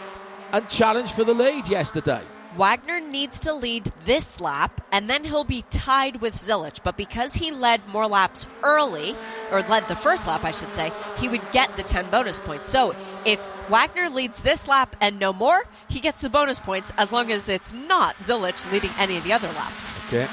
and 0.51 0.67
challenge 0.67 1.11
for 1.11 1.23
the 1.23 1.33
lead 1.33 1.67
yesterday. 1.67 2.23
Wagner 2.55 3.01
needs 3.01 3.41
to 3.41 3.53
lead 3.53 3.91
this 4.05 4.39
lap, 4.39 4.81
and 4.91 5.09
then 5.09 5.25
he'll 5.25 5.43
be 5.43 5.63
tied 5.69 6.21
with 6.21 6.35
Zilisch. 6.35 6.81
But 6.83 6.95
because 6.95 7.35
he 7.35 7.51
led 7.51 7.85
more 7.87 8.07
laps 8.07 8.47
early, 8.63 9.15
or 9.51 9.61
led 9.63 9.87
the 9.87 9.95
first 9.95 10.25
lap, 10.25 10.43
I 10.43 10.51
should 10.51 10.73
say, 10.73 10.91
he 11.17 11.27
would 11.27 11.41
get 11.51 11.75
the 11.75 11.83
10 11.83 12.09
bonus 12.09 12.39
points. 12.39 12.69
So 12.69 12.95
if 13.25 13.45
Wagner 13.69 14.09
leads 14.09 14.41
this 14.41 14.67
lap 14.67 14.95
and 15.01 15.19
no 15.19 15.33
more, 15.33 15.63
he 15.89 15.99
gets 15.99 16.21
the 16.21 16.29
bonus 16.29 16.59
points 16.59 16.93
as 16.97 17.11
long 17.11 17.31
as 17.31 17.49
it's 17.49 17.73
not 17.73 18.15
Zilisch 18.19 18.71
leading 18.71 18.91
any 18.97 19.17
of 19.17 19.23
the 19.23 19.33
other 19.33 19.47
laps. 19.49 19.97
Okay. 20.07 20.27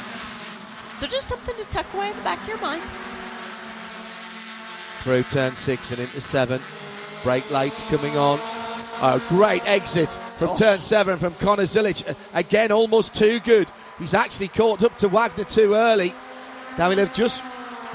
So 0.97 1.07
just 1.09 1.27
something 1.27 1.57
to 1.57 1.65
tuck 1.65 1.93
away 1.95 2.11
in 2.11 2.17
the 2.17 2.23
back 2.23 2.41
of 2.43 2.49
your 2.49 2.61
mind. 2.61 2.83
Through 5.03 5.25
turn 5.25 5.57
six 5.57 5.91
and 5.91 6.01
into 6.01 6.21
seven. 6.21 6.61
Brake 7.25 7.51
lights 7.51 7.83
coming 7.91 8.17
on. 8.17 8.39
A 9.01 9.21
great 9.29 9.67
exit 9.67 10.11
from 10.39 10.51
oh. 10.51 10.57
turn 10.57 10.81
seven 10.81 11.19
from 11.19 11.35
Connor 11.35 11.65
Zilisch. 11.65 12.15
Again, 12.35 12.71
almost 12.71 13.15
too 13.15 13.41
good. 13.41 13.71
He's 13.99 14.15
actually 14.15 14.49
caught 14.49 14.85
up 14.85 14.97
to 14.99 15.09
Wagner 15.09 15.45
too 15.45 15.75
early. 15.75 16.15
Now 16.79 16.91
he'll 16.91 16.99
have 16.99 17.15
just 17.15 17.43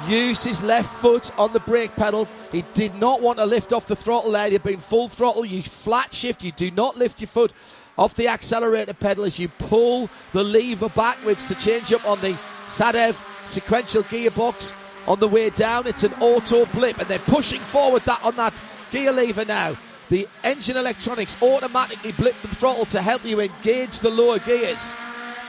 used 0.08 0.43
his 0.43 0.62
left 0.62 0.93
foot 1.02 1.38
on 1.39 1.54
the 1.54 1.60
brake 1.60 1.95
pedal. 1.95 2.28
He 2.52 2.64
did 2.74 2.95
not 2.95 3.22
want 3.22 3.39
to 3.39 3.45
lift 3.45 3.74
off 3.74 3.88
the 3.88 3.95
throttle 3.95 4.32
there. 4.32 4.50
He'd 4.50 4.64
been 4.64 4.80
full 4.80 5.08
throttle. 5.08 5.45
You 5.45 5.64
flat 5.64 6.14
shift. 6.14 6.43
You 6.43 6.52
do 6.52 6.72
not 6.72 6.98
lift 6.98 7.22
your 7.22 7.28
foot 7.28 7.54
off 7.98 8.14
the 8.16 8.28
accelerator 8.28 8.93
pedal 8.93 9.24
as 9.24 9.39
you 9.39 9.48
pull 9.48 10.10
the 10.34 10.43
lever 10.43 10.89
backwards 10.89 11.45
to 11.45 11.56
change 11.56 11.91
up 11.91 12.06
on 12.08 12.20
the 12.22 12.38
Sadev 12.68 13.16
sequential 13.48 14.04
gearbox 14.04 14.74
on 15.08 15.20
the 15.20 15.28
way 15.28 15.50
down. 15.50 15.88
It's 15.88 16.04
an 16.04 16.14
auto 16.20 16.66
blip, 16.68 17.00
and 17.00 17.08
they're 17.08 17.20
pushing 17.20 17.62
forward 17.62 18.04
that 18.04 18.24
on 18.24 18.36
that 18.36 18.62
gear 18.91 19.12
lever 19.12 19.45
now. 19.45 19.76
The 20.10 20.28
engine 20.43 20.78
electronics 20.78 21.41
automatically 21.41 22.14
blip 22.14 22.36
the 22.41 22.47
throttle 22.47 22.86
to 22.86 23.01
help 23.01 23.26
you 23.26 23.41
engage 23.41 23.99
the 23.99 24.10
lower 24.10 24.39
gears. 24.39 24.93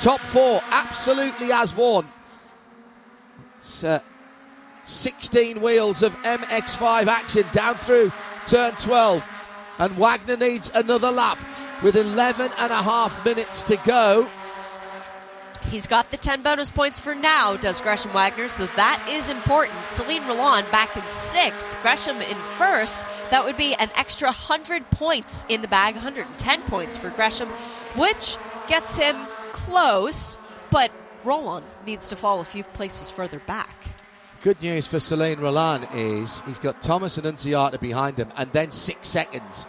Top 0.01 0.21
four 0.21 0.61
absolutely 0.71 1.53
as 1.53 1.75
one. 1.75 2.07
It's 3.57 3.85
uh, 3.85 4.01
16 4.85 5.61
wheels 5.61 6.03
of 6.03 6.15
MX5 6.23 7.07
action 7.07 7.45
down 7.53 7.75
through 7.75 8.11
turn 8.47 8.73
12. 8.73 9.25
And 9.79 9.97
Wagner 9.97 10.37
needs 10.37 10.71
another 10.75 11.11
lap 11.11 11.39
with 11.83 11.97
11 11.97 12.51
and 12.59 12.73
a 12.73 12.83
half 12.83 13.25
minutes 13.25 13.63
to 13.65 13.77
go. 13.85 14.29
He's 15.69 15.87
got 15.87 16.11
the 16.11 16.17
10 16.17 16.43
bonus 16.43 16.71
points 16.71 16.99
for 16.99 17.15
now, 17.15 17.59
does 17.59 17.79
Gresham 17.83 18.11
Wagner, 18.13 18.49
so 18.49 18.65
that 18.77 19.07
is 19.11 19.29
important. 19.29 19.79
Selin 19.81 20.21
Rollan 20.21 20.69
back 20.71 20.97
in 20.97 21.03
sixth, 21.11 21.77
Gresham 21.83 22.17
in 22.23 22.37
first. 22.57 23.05
That 23.31 23.45
would 23.45 23.59
be 23.59 23.75
an 23.75 23.91
extra 23.95 24.29
100 24.29 24.91
points 24.91 25.45
in 25.51 25.61
the 25.61 25.69
bag, 25.69 25.95
110 25.95 26.63
points 26.63 26.97
for 26.97 27.11
Gresham, 27.11 27.51
which 27.97 28.39
gets 28.67 28.97
him 28.97 29.15
close, 29.53 30.39
but 30.71 30.91
Rollan 31.23 31.65
needs 31.85 32.09
to 32.09 32.17
fall 32.17 32.41
a 32.41 32.45
few 32.45 32.65
places 32.65 33.11
further 33.11 33.41
back. 33.41 33.75
Good 34.41 34.63
news 34.63 34.87
for 34.87 34.97
Selin 34.97 35.37
Rollan 35.37 35.87
is 35.95 36.41
he's 36.47 36.59
got 36.59 36.81
Thomas 36.81 37.19
Annunziata 37.19 37.79
behind 37.79 38.19
him, 38.19 38.33
and 38.39 38.51
then 38.53 38.71
six 38.71 39.09
seconds 39.09 39.67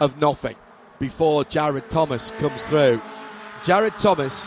of 0.00 0.20
nothing 0.20 0.56
before 0.98 1.44
Jared 1.44 1.88
Thomas 1.88 2.32
comes 2.32 2.64
through. 2.64 3.00
Jared 3.62 3.96
Thomas 3.98 4.46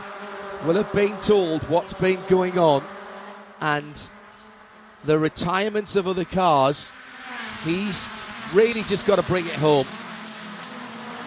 will 0.65 0.75
have 0.75 0.91
been 0.93 1.17
told 1.19 1.63
what's 1.69 1.93
been 1.93 2.19
going 2.27 2.57
on 2.57 2.83
and 3.61 4.11
the 5.03 5.17
retirements 5.17 5.95
of 5.95 6.07
other 6.07 6.25
cars. 6.25 6.91
He's 7.63 8.09
really 8.53 8.83
just 8.83 9.05
got 9.07 9.17
to 9.17 9.23
bring 9.23 9.45
it 9.45 9.53
home. 9.53 9.85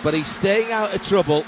But 0.03 0.15
he's 0.15 0.29
staying 0.29 0.73
out 0.73 0.95
of 0.95 1.07
trouble. 1.07 1.45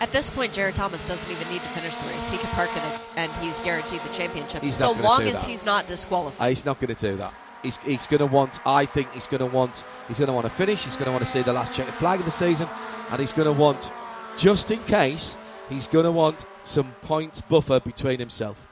At 0.00 0.12
this 0.12 0.30
point, 0.30 0.52
Jared 0.52 0.74
Thomas 0.74 1.06
doesn't 1.06 1.30
even 1.30 1.46
need 1.52 1.60
to 1.60 1.68
finish 1.68 1.94
the 1.94 2.08
race. 2.08 2.30
He 2.30 2.38
can 2.38 2.48
park 2.50 2.70
it, 2.74 3.00
and 3.16 3.30
he's 3.42 3.60
guaranteed 3.60 4.00
the 4.00 4.12
championship 4.14 4.62
He's 4.62 4.74
so 4.74 4.92
long 4.92 5.22
as 5.24 5.42
that. 5.42 5.50
he's 5.50 5.64
not 5.66 5.86
disqualified. 5.86 6.44
Uh, 6.44 6.48
he's 6.48 6.64
not 6.64 6.80
going 6.80 6.94
to 6.94 7.10
do 7.10 7.16
that. 7.16 7.34
He's, 7.62 7.76
he's 7.78 8.06
going 8.06 8.20
to 8.20 8.26
want. 8.26 8.60
I 8.66 8.86
think 8.86 9.12
he's 9.12 9.26
going 9.26 9.40
to 9.40 9.46
want. 9.54 9.84
He's 10.08 10.18
going 10.18 10.28
to 10.28 10.32
want 10.32 10.46
to 10.46 10.50
finish. 10.50 10.84
He's 10.84 10.96
going 10.96 11.04
to 11.04 11.10
want 11.12 11.22
to 11.22 11.30
see 11.30 11.42
the 11.42 11.52
last 11.52 11.74
checkered 11.74 11.92
flag 11.94 12.18
of 12.18 12.24
the 12.24 12.30
season, 12.30 12.66
and 13.10 13.20
he's 13.20 13.32
going 13.32 13.44
to 13.46 13.60
want, 13.60 13.92
just 14.38 14.70
in 14.70 14.82
case, 14.84 15.36
he's 15.70 15.86
going 15.86 16.04
to 16.04 16.12
want 16.12 16.44
some 16.64 16.92
points 17.00 17.40
buffer 17.40 17.80
between 17.80 18.18
himself. 18.18 18.66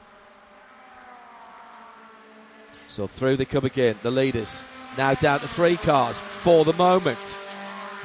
So 2.85 3.07
through 3.07 3.37
they 3.37 3.45
come 3.45 3.65
again, 3.65 3.97
the 4.03 4.11
leaders. 4.11 4.65
Now 4.97 5.13
down 5.13 5.39
to 5.39 5.47
three 5.47 5.77
cars 5.77 6.19
for 6.19 6.65
the 6.65 6.73
moment. 6.73 7.37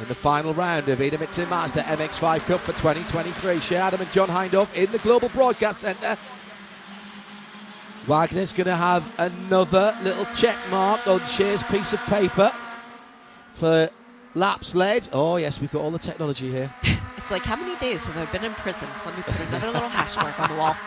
In 0.01 0.09
the 0.09 0.15
final 0.15 0.53
round 0.55 0.89
of 0.89 0.99
Idemitsu 0.99 1.49
Mazda 1.49 1.83
MX5 1.83 2.41
Cup 2.41 2.61
for 2.61 2.73
2023. 2.73 3.61
Shea 3.61 3.77
Adam 3.77 4.01
and 4.01 4.11
John 4.13 4.29
Hindhaugh 4.29 4.75
in 4.75 4.91
the 4.91 4.99
Global 4.99 5.29
Broadcast 5.29 5.81
Centre. 5.81 6.17
Wagner's 8.07 8.53
going 8.53 8.67
to 8.67 8.77
have 8.77 9.11
another 9.19 9.97
little 10.03 10.27
check 10.35 10.57
mark 10.71 11.07
on 11.07 11.21
Shea's 11.21 11.63
piece 11.63 11.93
of 11.93 12.01
paper 12.07 12.53
for 13.55 13.89
laps 14.35 14.75
led. 14.75 15.09
Oh, 15.13 15.37
yes, 15.37 15.61
we've 15.61 15.73
got 15.73 15.81
all 15.81 15.91
the 15.91 15.99
technology 15.99 16.51
here. 16.51 16.75
It's 17.25 17.33
like, 17.33 17.45
how 17.45 17.57
many 17.57 17.75
days 17.77 18.07
have 18.07 18.19
I 18.19 18.31
been 18.31 18.45
in 18.45 18.53
prison? 18.53 18.87
Let 19.07 19.17
me 19.17 19.23
put 19.23 19.41
another 19.49 19.69
little 19.69 19.89
hash 19.89 20.15
mark 20.17 20.39
on 20.39 20.51
the 20.51 20.61
wall. 20.61 20.77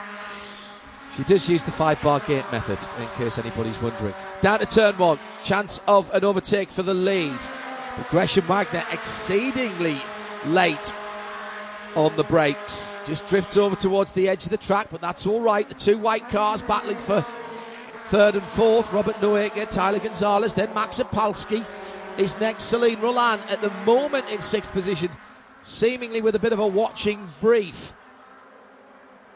She 1.16 1.24
does 1.24 1.50
use 1.50 1.64
the 1.64 1.72
five 1.72 2.00
bar 2.04 2.20
gate 2.20 2.46
method, 2.52 2.78
in 3.02 3.08
case 3.18 3.40
anybody's 3.40 3.82
wondering. 3.82 4.14
Down 4.42 4.60
to 4.60 4.68
turn 4.68 4.96
one, 5.00 5.18
chance 5.44 5.82
of 5.88 6.14
an 6.14 6.24
overtake 6.24 6.70
for 6.70 6.84
the 6.84 6.94
lead. 6.94 7.40
But 7.96 8.08
Gresham 8.10 8.46
Wagner 8.46 8.84
exceedingly 8.92 9.98
late 10.46 10.94
on 11.96 12.16
the 12.18 12.24
brakes. 12.24 12.96
Just 13.04 13.26
drifts 13.28 13.58
over 13.58 13.76
towards 13.76 14.12
the 14.12 14.30
edge 14.30 14.44
of 14.44 14.52
the 14.52 14.58
track, 14.58 14.90
but 14.92 15.02
that's 15.02 15.26
all 15.26 15.42
right. 15.42 15.68
The 15.68 15.74
two 15.74 15.98
white 15.98 16.30
cars 16.30 16.62
battling 16.62 17.00
for 17.00 17.26
third 18.10 18.36
and 18.36 18.44
fourth. 18.44 18.94
Robert 18.94 19.16
Noaker, 19.16 19.68
Tyler 19.72 20.00
Gonzalez, 20.00 20.54
then 20.54 20.72
Max 20.76 21.00
Opalski 21.00 21.66
is 22.20 22.40
next. 22.40 22.72
Selin 22.72 22.98
Rollan 22.98 23.40
at 23.50 23.62
the 23.62 23.72
moment 23.86 24.30
in 24.30 24.40
sixth 24.40 24.72
position, 24.72 25.10
seemingly 25.64 26.22
with 26.22 26.36
a 26.36 26.40
bit 26.40 26.54
of 26.54 26.60
a 26.60 26.68
watching 26.68 27.30
brief. 27.42 27.94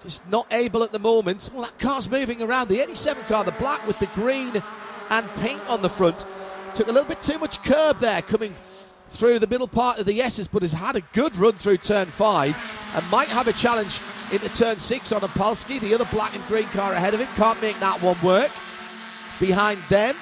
Just 0.03 0.27
not 0.29 0.51
able 0.51 0.83
at 0.83 0.91
the 0.91 0.99
moment. 0.99 1.49
Well, 1.53 1.63
that 1.63 1.77
car's 1.77 2.09
moving 2.09 2.41
around. 2.41 2.69
The 2.69 2.79
87 2.79 3.23
car, 3.25 3.43
the 3.43 3.51
black 3.53 3.85
with 3.85 3.99
the 3.99 4.07
green 4.07 4.61
and 5.09 5.29
pink 5.41 5.61
on 5.69 5.81
the 5.81 5.89
front, 5.89 6.25
took 6.73 6.87
a 6.87 6.91
little 6.91 7.07
bit 7.07 7.21
too 7.21 7.37
much 7.37 7.63
curb 7.63 7.97
there 7.97 8.21
coming 8.21 8.55
through 9.09 9.39
the 9.39 9.47
middle 9.47 9.67
part 9.67 9.99
of 9.99 10.05
the 10.05 10.21
S's, 10.21 10.47
but 10.47 10.61
has 10.61 10.71
had 10.71 10.95
a 10.95 11.01
good 11.13 11.35
run 11.35 11.53
through 11.53 11.77
turn 11.77 12.07
five 12.07 12.55
and 12.95 13.11
might 13.11 13.27
have 13.27 13.47
a 13.47 13.53
challenge 13.53 13.99
into 14.31 14.49
turn 14.55 14.77
six 14.77 15.11
on 15.11 15.21
Opalski. 15.21 15.79
The 15.79 15.93
other 15.93 16.05
black 16.05 16.33
and 16.33 16.45
green 16.47 16.63
car 16.65 16.93
ahead 16.93 17.13
of 17.13 17.19
him 17.19 17.27
can't 17.35 17.61
make 17.61 17.79
that 17.79 18.01
one 18.01 18.17
work. 18.23 18.51
Behind 19.39 19.81
them, 19.89 20.15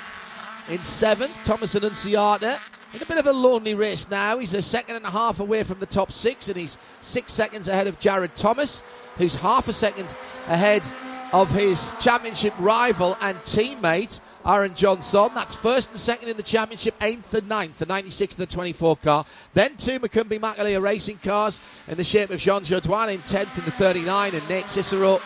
in 0.69 0.79
seventh, 0.79 1.45
Thomas 1.45 1.75
Annunziata. 1.75 2.59
In 2.91 3.03
a 3.03 3.05
bit 3.05 3.17
of 3.19 3.27
a 3.27 3.33
lonely 3.33 3.75
race 3.75 4.09
now. 4.09 4.39
He's 4.39 4.55
a 4.55 4.61
second 4.61 4.95
and 4.95 5.05
a 5.05 5.11
half 5.11 5.39
away 5.39 5.63
from 5.63 5.79
the 5.79 5.85
top 5.85 6.11
six, 6.11 6.47
and 6.47 6.57
he's 6.57 6.77
six 7.01 7.31
seconds 7.33 7.67
ahead 7.67 7.85
of 7.85 7.99
Jared 7.99 8.35
Thomas, 8.35 8.81
who's 9.17 9.35
half 9.35 9.67
a 9.67 9.73
second 9.73 10.15
ahead 10.47 10.83
of 11.31 11.51
his 11.51 11.95
championship 11.99 12.53
rival 12.57 13.15
and 13.21 13.37
teammate, 13.39 14.19
Aaron 14.43 14.71
Jeansonne. 14.71 15.35
That's 15.35 15.55
first 15.55 15.91
and 15.91 15.99
second 15.99 16.29
in 16.29 16.37
the 16.37 16.43
championship, 16.43 16.95
eighth 17.01 17.31
and 17.35 17.47
ninth, 17.47 17.77
the 17.77 17.85
96 17.85 18.35
and 18.35 18.47
the 18.47 18.51
24 18.51 18.97
car. 18.97 19.25
Then 19.53 19.77
two 19.77 19.99
McCumbee 19.99 20.39
McAleer 20.39 20.81
racing 20.81 21.19
cars 21.19 21.59
in 21.87 21.95
the 21.95 22.03
shape 22.03 22.31
of 22.31 22.39
Jean 22.39 22.63
Jodoin 22.63 23.13
in 23.13 23.19
10th 23.21 23.59
in 23.59 23.65
the 23.65 23.71
39 23.71 24.33
and 24.33 24.49
Nate 24.49 24.67
Cicero 24.67 25.21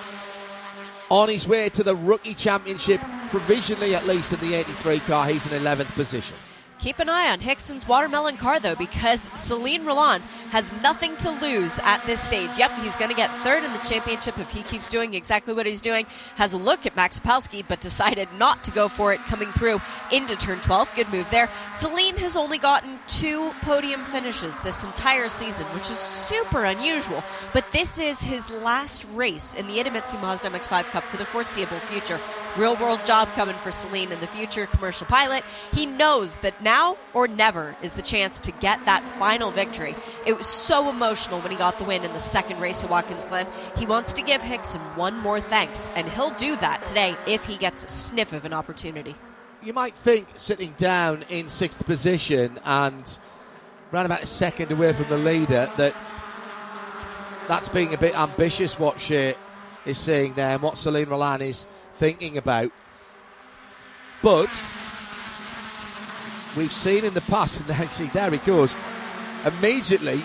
on 1.10 1.30
his 1.30 1.48
way 1.48 1.70
to 1.70 1.84
the 1.84 1.96
rookie 1.96 2.34
championship, 2.34 3.00
provisionally 3.30 3.96
at 3.96 4.06
least 4.06 4.34
in 4.34 4.40
the 4.42 4.56
83 4.56 5.00
car. 5.02 5.28
He's 5.28 5.50
in 5.50 5.62
11th 5.62 5.94
position. 5.94 6.36
Keep 6.84 7.00
an 7.00 7.08
eye 7.08 7.30
on 7.30 7.40
Hixon's 7.40 7.88
watermelon 7.88 8.36
car, 8.36 8.60
though, 8.60 8.76
because 8.76 9.30
Selin 9.30 9.86
Rollan 9.86 10.20
has 10.50 10.74
nothing 10.82 11.16
to 11.16 11.32
lose 11.32 11.80
at 11.82 12.06
this 12.06 12.20
stage. 12.20 12.50
Yep, 12.58 12.72
he's 12.82 12.98
going 12.98 13.10
to 13.10 13.16
get 13.16 13.30
third 13.30 13.64
in 13.64 13.72
the 13.72 13.80
championship 13.80 14.38
if 14.38 14.52
he 14.52 14.64
keeps 14.64 14.92
doing 14.92 15.14
exactly 15.14 15.54
what 15.54 15.66
he's 15.66 15.80
doing. 15.80 16.06
Has 16.36 16.52
a 16.52 16.58
look 16.58 16.86
at 16.86 16.94
Max 16.94 17.18
Opalski, 17.20 17.64
but 17.66 17.80
decided 17.80 18.28
not 18.38 18.66
to 18.66 18.72
go 18.72 18.90
for 18.90 19.14
it 19.14 19.22
coming 19.22 19.48
through 19.54 19.80
into 20.12 20.36
turn 20.36 20.60
12. 20.60 20.94
Good 20.94 21.10
move 21.14 21.30
there. 21.32 21.48
Selin 21.72 22.18
has 22.18 22.36
only 22.36 22.58
gotten 22.58 23.00
two 23.08 23.52
podium 23.62 24.02
finishes 24.02 24.58
this 24.60 24.84
entire 24.84 25.30
season, 25.30 25.66
which 25.68 25.90
is 25.90 25.98
super 25.98 26.66
unusual. 26.66 27.24
But 27.54 27.72
this 27.72 27.98
is 27.98 28.22
his 28.22 28.50
last 28.50 29.08
race 29.14 29.56
in 29.56 29.68
the 29.68 29.78
Idemitsu 29.78 30.22
Mazda 30.22 30.50
MX5 30.50 30.84
Cup 30.92 31.04
for 31.04 31.16
the 31.16 31.24
foreseeable 31.24 31.78
future. 31.78 32.20
Real 32.56 32.76
world 32.76 33.04
job 33.04 33.30
coming 33.30 33.56
for 33.56 33.72
Selin 33.72 34.12
in 34.12 34.20
the 34.20 34.28
future 34.28 34.68
commercial 34.68 35.08
pilot. 35.08 35.44
He 35.74 35.88
knows 35.88 36.36
that 36.38 36.62
now 36.62 36.98
or 37.16 37.28
never 37.28 37.76
is 37.82 37.94
the 37.94 38.04
chance 38.04 38.40
to 38.42 38.52
get 38.52 38.86
that 38.86 39.04
final 39.18 39.50
victory. 39.50 39.96
It 40.28 40.38
was 40.38 40.46
so 40.46 40.88
emotional 40.88 41.40
when 41.40 41.52
he 41.52 41.58
got 41.58 41.80
the 41.80 41.84
win 41.84 42.04
in 42.04 42.14
the 42.14 42.20
second 42.20 42.60
race 42.60 42.84
at 42.84 42.92
Watkins 42.92 43.26
Glen. 43.26 43.48
He 43.76 43.88
wants 43.88 44.14
to 44.14 44.22
give 44.22 44.44
Hixon 44.44 44.82
one 44.96 45.18
more 45.18 45.42
thanks, 45.42 45.92
and 45.96 46.08
he'll 46.08 46.30
do 46.36 46.56
that 46.58 46.86
today 46.86 47.16
if 47.26 47.44
he 47.44 47.58
gets 47.58 47.86
a 47.86 47.88
sniff 47.88 48.34
of 48.34 48.46
an 48.46 48.54
opportunity. 48.54 49.16
You 49.64 49.74
might 49.74 49.96
think 49.96 50.28
sitting 50.36 50.76
down 50.78 51.26
in 51.30 51.50
sixth 51.50 51.84
position 51.88 52.60
and 52.66 53.18
around 53.92 54.06
about 54.06 54.22
a 54.22 54.28
second 54.28 54.72
away 54.72 54.94
from 54.94 55.08
the 55.10 55.18
leader 55.18 55.72
that 55.78 55.96
that's 57.48 57.70
being 57.70 57.96
a 57.96 57.98
bit 57.98 58.18
ambitious 58.18 58.78
what 58.78 59.02
she 59.02 59.34
is 59.86 59.98
saying 59.98 60.34
there 60.34 60.50
and 60.50 60.62
what 60.62 60.76
Selin 60.76 61.08
Rollan 61.08 61.42
is 61.42 61.66
thinking 61.94 62.38
about. 62.38 62.72
But 64.22 64.50
we've 66.56 66.72
seen 66.72 67.06
in 67.06 67.14
the 67.14 67.24
past, 67.28 67.60
and 67.62 67.70
actually 67.80 68.08
there 68.08 68.32
he 68.32 68.38
goes. 68.38 68.76
Immediately 69.46 70.22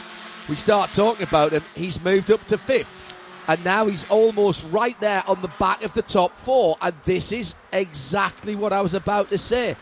we 0.48 0.56
start 0.56 0.92
talking 0.92 1.26
about 1.26 1.52
him. 1.52 1.62
He's 1.74 2.02
moved 2.02 2.30
up 2.30 2.44
to 2.46 2.58
fifth, 2.58 3.14
and 3.48 3.62
now 3.64 3.86
he's 3.86 4.08
almost 4.10 4.64
right 4.70 4.98
there 5.00 5.22
on 5.26 5.42
the 5.42 5.52
back 5.58 5.84
of 5.84 5.92
the 5.94 6.02
top 6.02 6.36
four. 6.36 6.76
And 6.80 6.94
this 7.04 7.32
is 7.32 7.54
exactly 7.72 8.54
what 8.54 8.72
I 8.72 8.80
was 8.80 8.94
about 8.94 9.30
to 9.30 9.38
say. 9.38 9.76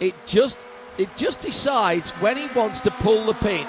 It 0.00 0.14
just 0.26 0.58
it 0.98 1.14
just 1.16 1.42
decides 1.42 2.10
when 2.12 2.36
he 2.36 2.46
wants 2.58 2.80
to 2.82 2.90
pull 2.90 3.24
the 3.24 3.34
pin. 3.34 3.66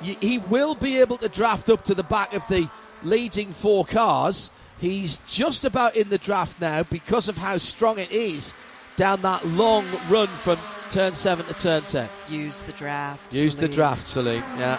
He 0.00 0.38
will 0.38 0.74
be 0.74 1.00
able 1.00 1.18
to 1.18 1.28
draft 1.28 1.70
up 1.70 1.82
to 1.84 1.94
the 1.94 2.04
back 2.04 2.32
of 2.34 2.46
the 2.48 2.70
leading 3.02 3.52
four 3.52 3.84
cars. 3.84 4.52
He's 4.80 5.18
just 5.26 5.64
about 5.64 5.96
in 5.96 6.08
the 6.08 6.18
draft 6.18 6.60
now 6.60 6.84
because 6.84 7.28
of 7.28 7.36
how 7.36 7.58
strong 7.58 7.98
it 7.98 8.12
is 8.12 8.54
down 8.96 9.22
that 9.22 9.44
long 9.46 9.84
run 10.08 10.28
from 10.28 10.58
turn 10.90 11.14
seven 11.14 11.46
to 11.46 11.54
turn 11.54 11.82
ten. 11.82 12.08
Use 12.28 12.62
the 12.62 12.72
draft. 12.72 13.34
Use 13.34 13.56
the 13.56 13.68
draft, 13.68 14.06
Selin. 14.06 14.42
Yeah. 14.56 14.78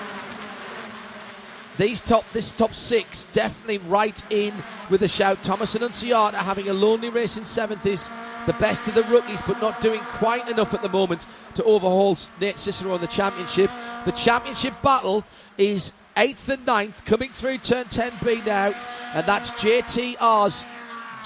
These 1.78 2.02
top, 2.02 2.30
this 2.32 2.52
top 2.52 2.76
six 2.76 3.24
definitely 3.26 3.78
right 3.78 4.22
in 4.30 4.54
with 4.90 5.02
a 5.04 5.08
shout. 5.08 5.42
Thomas 5.44 5.76
Annunziata 5.76 6.36
having 6.36 6.68
a 6.68 6.74
lonely 6.74 7.10
race 7.10 7.38
in 7.38 7.46
seventh 7.46 7.86
is 7.86 8.10
the 8.46 8.54
best 8.54 8.90
of 8.90 8.96
the 8.96 9.04
rookies, 9.04 9.42
but 9.44 9.62
not 9.62 9.80
doing 9.80 10.02
quite 10.02 10.50
enough 10.50 10.74
at 10.74 10.82
the 10.82 10.90
moment 10.90 11.26
to 11.56 11.64
overhaul 11.64 12.18
Nate 12.42 12.58
Cicero 12.58 12.96
in 12.96 13.02
the 13.02 13.08
championship. 13.08 13.72
The 14.04 14.12
championship 14.12 14.74
battle 14.82 15.24
is 15.58 15.94
eighth 16.20 16.50
and 16.50 16.66
ninth 16.66 17.06
coming 17.06 17.32
through 17.32 17.58
turn 17.58 17.86
10B 17.86 18.46
now, 18.46 18.74
and 19.14 19.26
that's 19.26 19.52
JTR's 19.52 20.66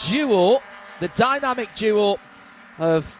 duo, 0.07 0.61
the 0.99 1.07
dynamic 1.09 1.69
duo 1.75 2.17
of 2.77 3.19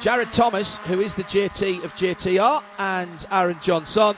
Jared 0.00 0.32
Thomas, 0.32 0.78
who 0.78 1.00
is 1.00 1.14
the 1.14 1.24
JT 1.24 1.84
of 1.84 1.94
JTR, 1.94 2.62
and 2.78 3.26
Aaron 3.30 3.56
Jeansonne. 3.56 4.16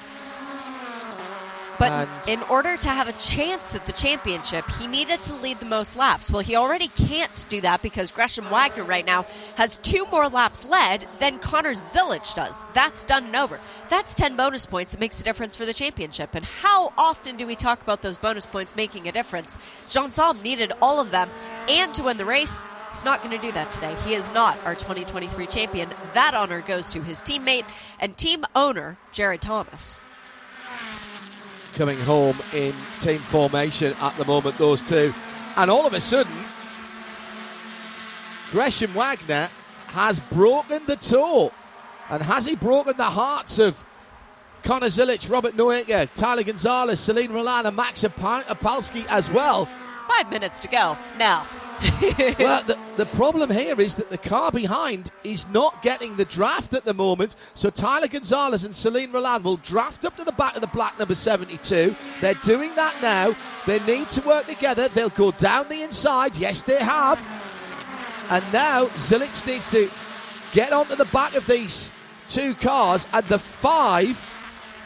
But 1.79 1.93
and 1.93 2.29
in 2.29 2.43
order 2.49 2.77
to 2.77 2.89
have 2.89 3.09
a 3.09 3.13
chance 3.13 3.75
at 3.75 3.87
the 3.87 3.93
championship, 3.93 4.69
he 4.79 4.87
needed 4.87 5.23
to 5.23 5.35
lead 5.35 5.61
the 5.61 5.67
most 5.67 5.97
laps. 5.97 6.31
Well, 6.31 6.43
he 6.43 6.57
already 6.57 6.89
can't 6.89 7.47
do 7.49 7.61
that 7.61 7.83
because 7.83 8.11
Gresham 8.11 8.51
Wagner 8.51 8.83
right 8.83 9.07
now 9.07 9.27
has 9.55 9.79
two 9.79 10.05
more 10.11 10.29
laps 10.29 10.67
led 10.69 11.07
than 11.21 11.39
Connor 11.39 11.75
Zilisch 11.75 12.35
does. 12.35 12.65
That's 12.75 13.05
done 13.05 13.27
and 13.27 13.37
over. 13.37 13.61
That's 13.89 14.13
10 14.15 14.37
bonus 14.37 14.67
points 14.67 14.93
that 14.93 15.01
makes 15.01 15.21
a 15.21 15.25
difference 15.25 15.55
for 15.55 15.67
the 15.67 15.73
championship. 15.73 16.35
And 16.35 16.45
how 16.45 16.93
often 16.99 17.37
do 17.37 17.47
we 17.47 17.55
talk 17.55 17.81
about 17.81 18.03
those 18.03 18.19
bonus 18.19 18.47
points 18.47 18.75
making 18.75 19.07
a 19.07 19.13
difference? 19.13 19.59
Jeansonne 19.89 20.43
needed 20.43 20.73
all 20.83 21.01
of 21.01 21.11
them 21.11 21.31
and 21.69 21.95
to 21.95 22.03
win 22.03 22.17
the 22.17 22.25
race. 22.25 22.63
He's 22.91 23.05
not 23.05 23.23
going 23.23 23.37
to 23.37 23.47
do 23.47 23.53
that 23.53 23.71
today. 23.71 23.95
He 24.05 24.15
is 24.15 24.33
not 24.33 24.59
our 24.65 24.75
2023 24.75 25.47
champion. 25.47 25.91
That 26.15 26.35
honor 26.35 26.61
goes 26.61 26.91
to 26.91 27.03
his 27.03 27.23
teammate 27.23 27.67
and 28.01 28.17
team 28.17 28.45
owner, 28.57 28.99
Jared 29.13 29.43
Thomas 29.43 30.01
coming 31.79 32.01
home 32.01 32.37
in 32.53 32.73
team 32.99 33.19
formation 33.19 33.95
at 34.01 34.13
the 34.17 34.25
moment, 34.25 34.59
those 34.59 34.83
two. 34.83 35.15
And 35.57 35.71
all 35.71 35.87
of 35.87 35.93
a 35.93 36.01
sudden, 36.01 36.33
Gresham 38.51 38.93
Wagner 38.95 39.49
has 39.87 40.19
broken 40.19 40.85
the 40.87 40.97
toe. 40.97 41.53
And 42.11 42.21
has 42.21 42.47
he 42.47 42.57
broken 42.57 42.97
the 42.97 43.05
hearts 43.05 43.61
of 43.61 43.85
Connor 44.65 44.89
Zilisch, 44.89 45.31
Robert 45.31 45.55
Noaker, 45.55 46.09
Tyler 46.17 46.43
Gonzalez, 46.43 46.99
Selin 46.99 47.29
Rollan, 47.29 47.67
and 47.67 47.77
Max 47.77 48.03
Opalski 48.03 49.07
as 49.09 49.31
well? 49.31 49.69
Five 50.09 50.31
minutes 50.31 50.63
to 50.63 50.69
go 50.69 50.99
now. 51.17 51.47
well, 52.39 52.63
the, 52.65 52.79
the 52.97 53.07
problem 53.07 53.51
here 53.51 53.81
is 53.81 53.95
that 53.95 54.11
the 54.11 54.19
car 54.19 54.51
behind 54.51 55.11
is 55.23 55.49
not 55.51 55.81
getting 55.83 56.17
the 56.17 56.25
draft 56.25 56.75
at 56.75 56.85
the 56.85 56.95
moment. 56.95 57.37
So 57.55 57.71
Tyler 57.71 58.09
Gonzalez 58.09 58.65
and 58.65 58.75
Selin 58.75 59.13
Rollan 59.13 59.43
will 59.43 59.59
draft 59.59 60.05
up 60.05 60.17
to 60.17 60.25
the 60.25 60.33
back 60.33 60.57
of 60.57 60.61
the 60.61 60.67
black 60.69 60.99
number 60.99 61.15
72. 61.15 61.95
They're 62.21 62.35
doing 62.35 62.75
that 62.75 62.95
now. 63.01 63.35
They 63.67 63.79
need 63.81 64.11
to 64.11 64.27
work 64.27 64.47
together. 64.47 64.89
They'll 64.89 65.11
go 65.11 65.31
down 65.33 65.69
the 65.69 65.83
inside. 65.83 66.37
Yes, 66.37 66.63
they 66.63 66.79
have. 66.79 67.21
And 68.31 68.45
now 68.53 68.87
Zilisch 68.97 69.47
needs 69.47 69.71
to 69.71 69.89
get 70.53 70.73
onto 70.73 70.97
the 70.97 71.05
back 71.07 71.35
of 71.35 71.47
these 71.47 71.91
two 72.29 72.55
cars, 72.55 73.07
and 73.13 73.25
the 73.27 73.39
five 73.39 74.17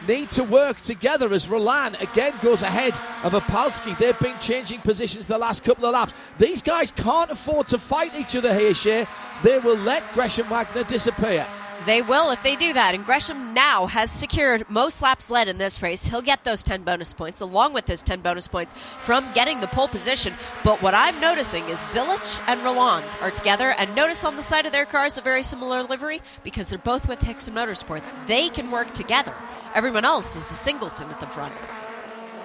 need 0.07 0.31
to 0.33 0.45
work 0.45 0.81
together 0.81 1.33
as 1.33 1.47
Rollan 1.47 2.01
again 2.01 2.33
goes 2.43 2.63
ahead 2.63 2.95
of 3.25 3.33
Opalski. 3.33 3.97
They've 3.99 4.19
been 4.19 4.39
changing 4.41 4.81
positions 4.81 5.27
the 5.27 5.39
last 5.39 5.65
couple 5.65 5.87
of 5.87 5.93
laps. 5.93 6.13
These 6.39 6.63
guys 6.63 6.91
can't 6.91 7.31
afford 7.31 7.69
to 7.69 7.79
fight 7.79 8.15
each 8.19 8.37
other 8.37 8.55
here, 8.55 8.75
Shea. 8.75 9.07
They 9.43 9.59
will 9.59 9.77
let 9.79 10.03
Gresham 10.15 10.49
Wagner 10.49 10.85
disappear. 10.85 11.47
They 11.85 12.03
will 12.03 12.31
if 12.31 12.43
they 12.43 12.57
do 12.57 12.73
that. 12.75 12.95
And 12.95 13.05
Gresham 13.05 13.55
now 13.55 13.87
has 13.87 14.11
secured 14.11 14.69
most 14.69 15.03
laps 15.03 15.31
led 15.31 15.49
in 15.49 15.59
this 15.59 15.83
race. 15.83 16.07
He'll 16.07 16.23
get 16.23 16.45
those 16.45 16.63
10 16.63 16.83
bonus 16.83 17.13
points 17.13 17.41
along 17.41 17.73
with 17.75 17.87
his 17.87 18.03
10 18.03 18.21
bonus 18.21 18.49
points 18.49 18.75
from 19.01 19.27
getting 19.33 19.61
the 19.61 19.67
pole 19.69 19.89
position. 19.89 20.35
But 20.65 20.81
what 20.83 20.95
I'm 20.95 21.19
noticing 21.21 21.65
is 21.65 21.79
Zilisch 21.79 22.41
and 22.47 22.61
Rollan 22.61 23.03
are 23.23 23.31
together. 23.31 23.75
And 23.79 23.95
notice 23.97 24.25
on 24.25 24.37
the 24.37 24.43
side 24.43 24.67
of 24.67 24.73
their 24.73 24.85
cars 24.85 25.19
a 25.19 25.23
very 25.23 25.43
similar 25.43 25.83
livery 25.83 26.21
because 26.45 26.69
they're 26.69 26.79
both 26.79 27.09
with 27.09 27.21
Hixon 27.21 27.55
Motorsport. 27.55 28.03
They 28.27 28.49
can 28.49 28.71
work 28.71 28.93
together. 28.95 29.35
Everyone 29.75 30.05
else 30.05 30.37
is 30.37 30.51
a 30.51 30.55
singleton 30.55 31.11
at 31.11 31.21
the 31.21 31.27
front. 31.27 31.55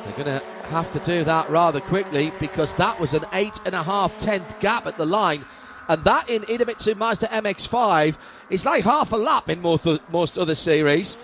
They're 0.03 0.25
going 0.25 0.39
to 0.39 0.45
have 0.69 0.89
to 0.91 0.99
do 0.99 1.23
that 1.25 1.49
rather 1.49 1.81
quickly 1.81 2.31
because 2.39 2.73
that 2.75 2.99
was 2.99 3.13
an 3.13 3.25
eight 3.33 3.59
and 3.65 3.75
a 3.75 3.83
half 3.83 4.17
tenth 4.17 4.59
gap 4.59 4.87
at 4.87 4.97
the 4.97 5.05
line 5.05 5.45
and 5.87 6.03
that 6.03 6.29
in 6.29 6.41
Idemitsu 6.43 6.95
Mazda 6.95 7.27
MX5 7.27 8.17
is 8.49 8.65
like 8.65 8.83
half 8.83 9.11
a 9.11 9.17
lap 9.17 9.49
in 9.49 9.61
most, 9.61 9.87
most 10.11 10.37
other 10.37 10.55
series. 10.55 11.17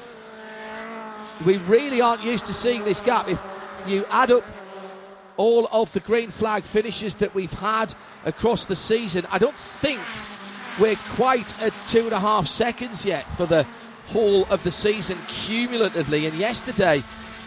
We 1.46 1.58
really 1.58 2.00
aren't 2.00 2.24
used 2.24 2.46
to 2.46 2.54
seeing 2.54 2.84
this 2.84 3.02
gap. 3.02 3.28
If 3.28 3.42
you 3.86 4.06
add 4.10 4.32
up 4.32 4.46
all 5.36 5.68
of 5.72 5.92
the 5.94 6.00
green 6.00 6.30
flag 6.30 6.64
finishes 6.64 7.16
that 7.16 7.34
we've 7.36 7.54
had 7.54 7.94
across 8.24 8.66
the 8.66 8.76
season, 8.76 9.26
I 9.30 9.40
don't 9.40 9.58
think 9.58 10.00
we're 10.80 10.96
quite 10.96 11.62
at 11.62 11.74
two 11.88 12.04
and 12.04 12.14
a 12.14 12.20
half 12.20 12.48
seconds 12.48 13.06
yet 13.06 13.30
for 13.34 13.46
the 13.46 13.66
whole 14.08 14.46
of 14.46 14.64
the 14.64 14.72
season 14.72 15.18
cumulatively. 15.28 16.26
And 16.26 16.36
yesterday 16.36 17.04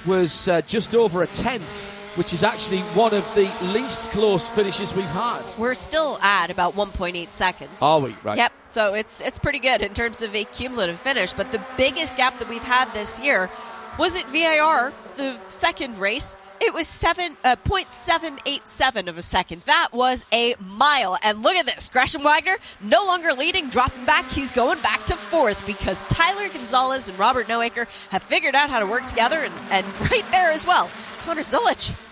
was 0.07 0.49
uh, 0.49 0.61
just 0.63 0.95
over 0.95 1.23
a 1.23 1.27
tenth 1.29 1.96
which 2.17 2.33
is 2.33 2.43
actually 2.43 2.81
one 2.95 3.15
of 3.15 3.25
the 3.35 3.51
least 3.73 4.11
close 4.11 4.49
finishes 4.49 4.95
we've 4.95 5.05
had. 5.07 5.43
We're 5.59 5.75
still 5.75 6.19
at 6.19 6.51
about 6.51 6.75
1.8 6.75 7.33
seconds. 7.33 7.83
Are 7.83 8.01
we? 8.01 8.17
Right. 8.23 8.39
Yep. 8.39 8.53
So 8.69 8.95
it's 8.95 9.21
it's 9.21 9.39
pretty 9.39 9.59
good 9.59 9.83
in 9.83 9.95
terms 9.95 10.23
of 10.23 10.35
a 10.35 10.45
cumulative 10.45 10.99
finish. 10.99 11.33
But 11.33 11.53
the 11.53 11.63
biggest 11.77 12.17
gap 12.17 12.39
that 12.39 12.49
we've 12.49 12.63
had 12.63 12.93
this 12.93 13.21
year 13.21 13.51
was 13.99 14.17
at 14.17 14.29
VIR, 14.29 14.93
the 15.17 15.39
second 15.49 15.99
race. 15.99 16.37
It 16.61 16.75
was 16.75 16.87
seven 16.87 17.37
uh, 17.45 17.57
0.787 17.65 19.09
of 19.09 19.19
a 19.19 19.23
second. 19.23 19.63
That 19.63 19.89
was 19.93 20.25
a 20.33 20.55
mile. 20.61 21.19
And 21.23 21.43
look 21.43 21.57
at 21.57 21.67
this. 21.67 21.89
Gresham 21.89 22.23
Wagner 22.23 22.57
no 22.81 23.05
longer 23.07 23.33
leading, 23.33 23.69
dropping 23.69 24.05
back. 24.05 24.29
He's 24.31 24.53
going 24.53 24.81
back 24.81 25.05
to 25.07 25.17
fourth 25.17 25.65
because 25.67 26.03
Tyler 26.05 26.49
Gonzalez 26.49 27.09
and 27.09 27.19
Robert 27.19 27.47
Noaker 27.47 27.87
have 28.11 28.23
figured 28.23 28.55
out 28.55 28.71
how 28.71 28.81
to 28.81 28.87
work 28.87 29.05
together 29.05 29.39
and, 29.39 29.55
and 29.71 29.87
right 30.11 30.25
there 30.31 30.53
as 30.53 30.67
well. 30.67 30.91
Connor 31.25 31.43
Zilisch 31.43 32.03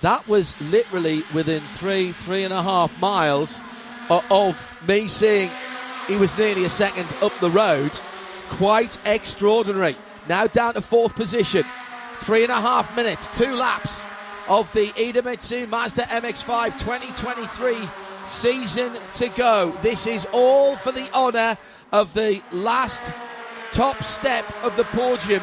that 0.00 0.26
was 0.28 0.58
literally 0.60 1.22
within 1.34 1.60
three, 1.60 2.12
three 2.12 2.44
and 2.44 2.54
a 2.54 2.62
half 2.62 3.00
miles 3.00 3.62
of 4.08 4.84
me 4.86 5.08
seeing 5.08 5.50
he 6.06 6.16
was 6.16 6.36
nearly 6.38 6.64
a 6.64 6.68
second 6.68 7.06
up 7.22 7.32
the 7.38 7.50
road. 7.50 7.90
Quite 8.50 8.98
extraordinary. 9.04 9.96
Now 10.28 10.46
down 10.46 10.74
to 10.74 10.80
fourth 10.80 11.14
position. 11.14 11.64
Three 12.20 12.42
and 12.42 12.52
a 12.52 12.60
half 12.60 12.94
minutes, 12.94 13.28
two 13.28 13.54
laps 13.54 14.04
of 14.48 14.72
the 14.72 14.88
Idemitsu 14.88 15.68
Mazda 15.68 16.02
MX5 16.02 16.78
2023 16.78 17.76
season 18.24 18.92
to 19.14 19.28
go. 19.30 19.70
This 19.82 20.06
is 20.06 20.26
all 20.32 20.76
for 20.76 20.92
the 20.92 21.10
honour 21.14 21.56
of 21.92 22.12
the 22.14 22.42
last 22.52 23.12
top 23.72 24.02
step 24.02 24.44
of 24.62 24.76
the 24.76 24.84
podium 24.84 25.42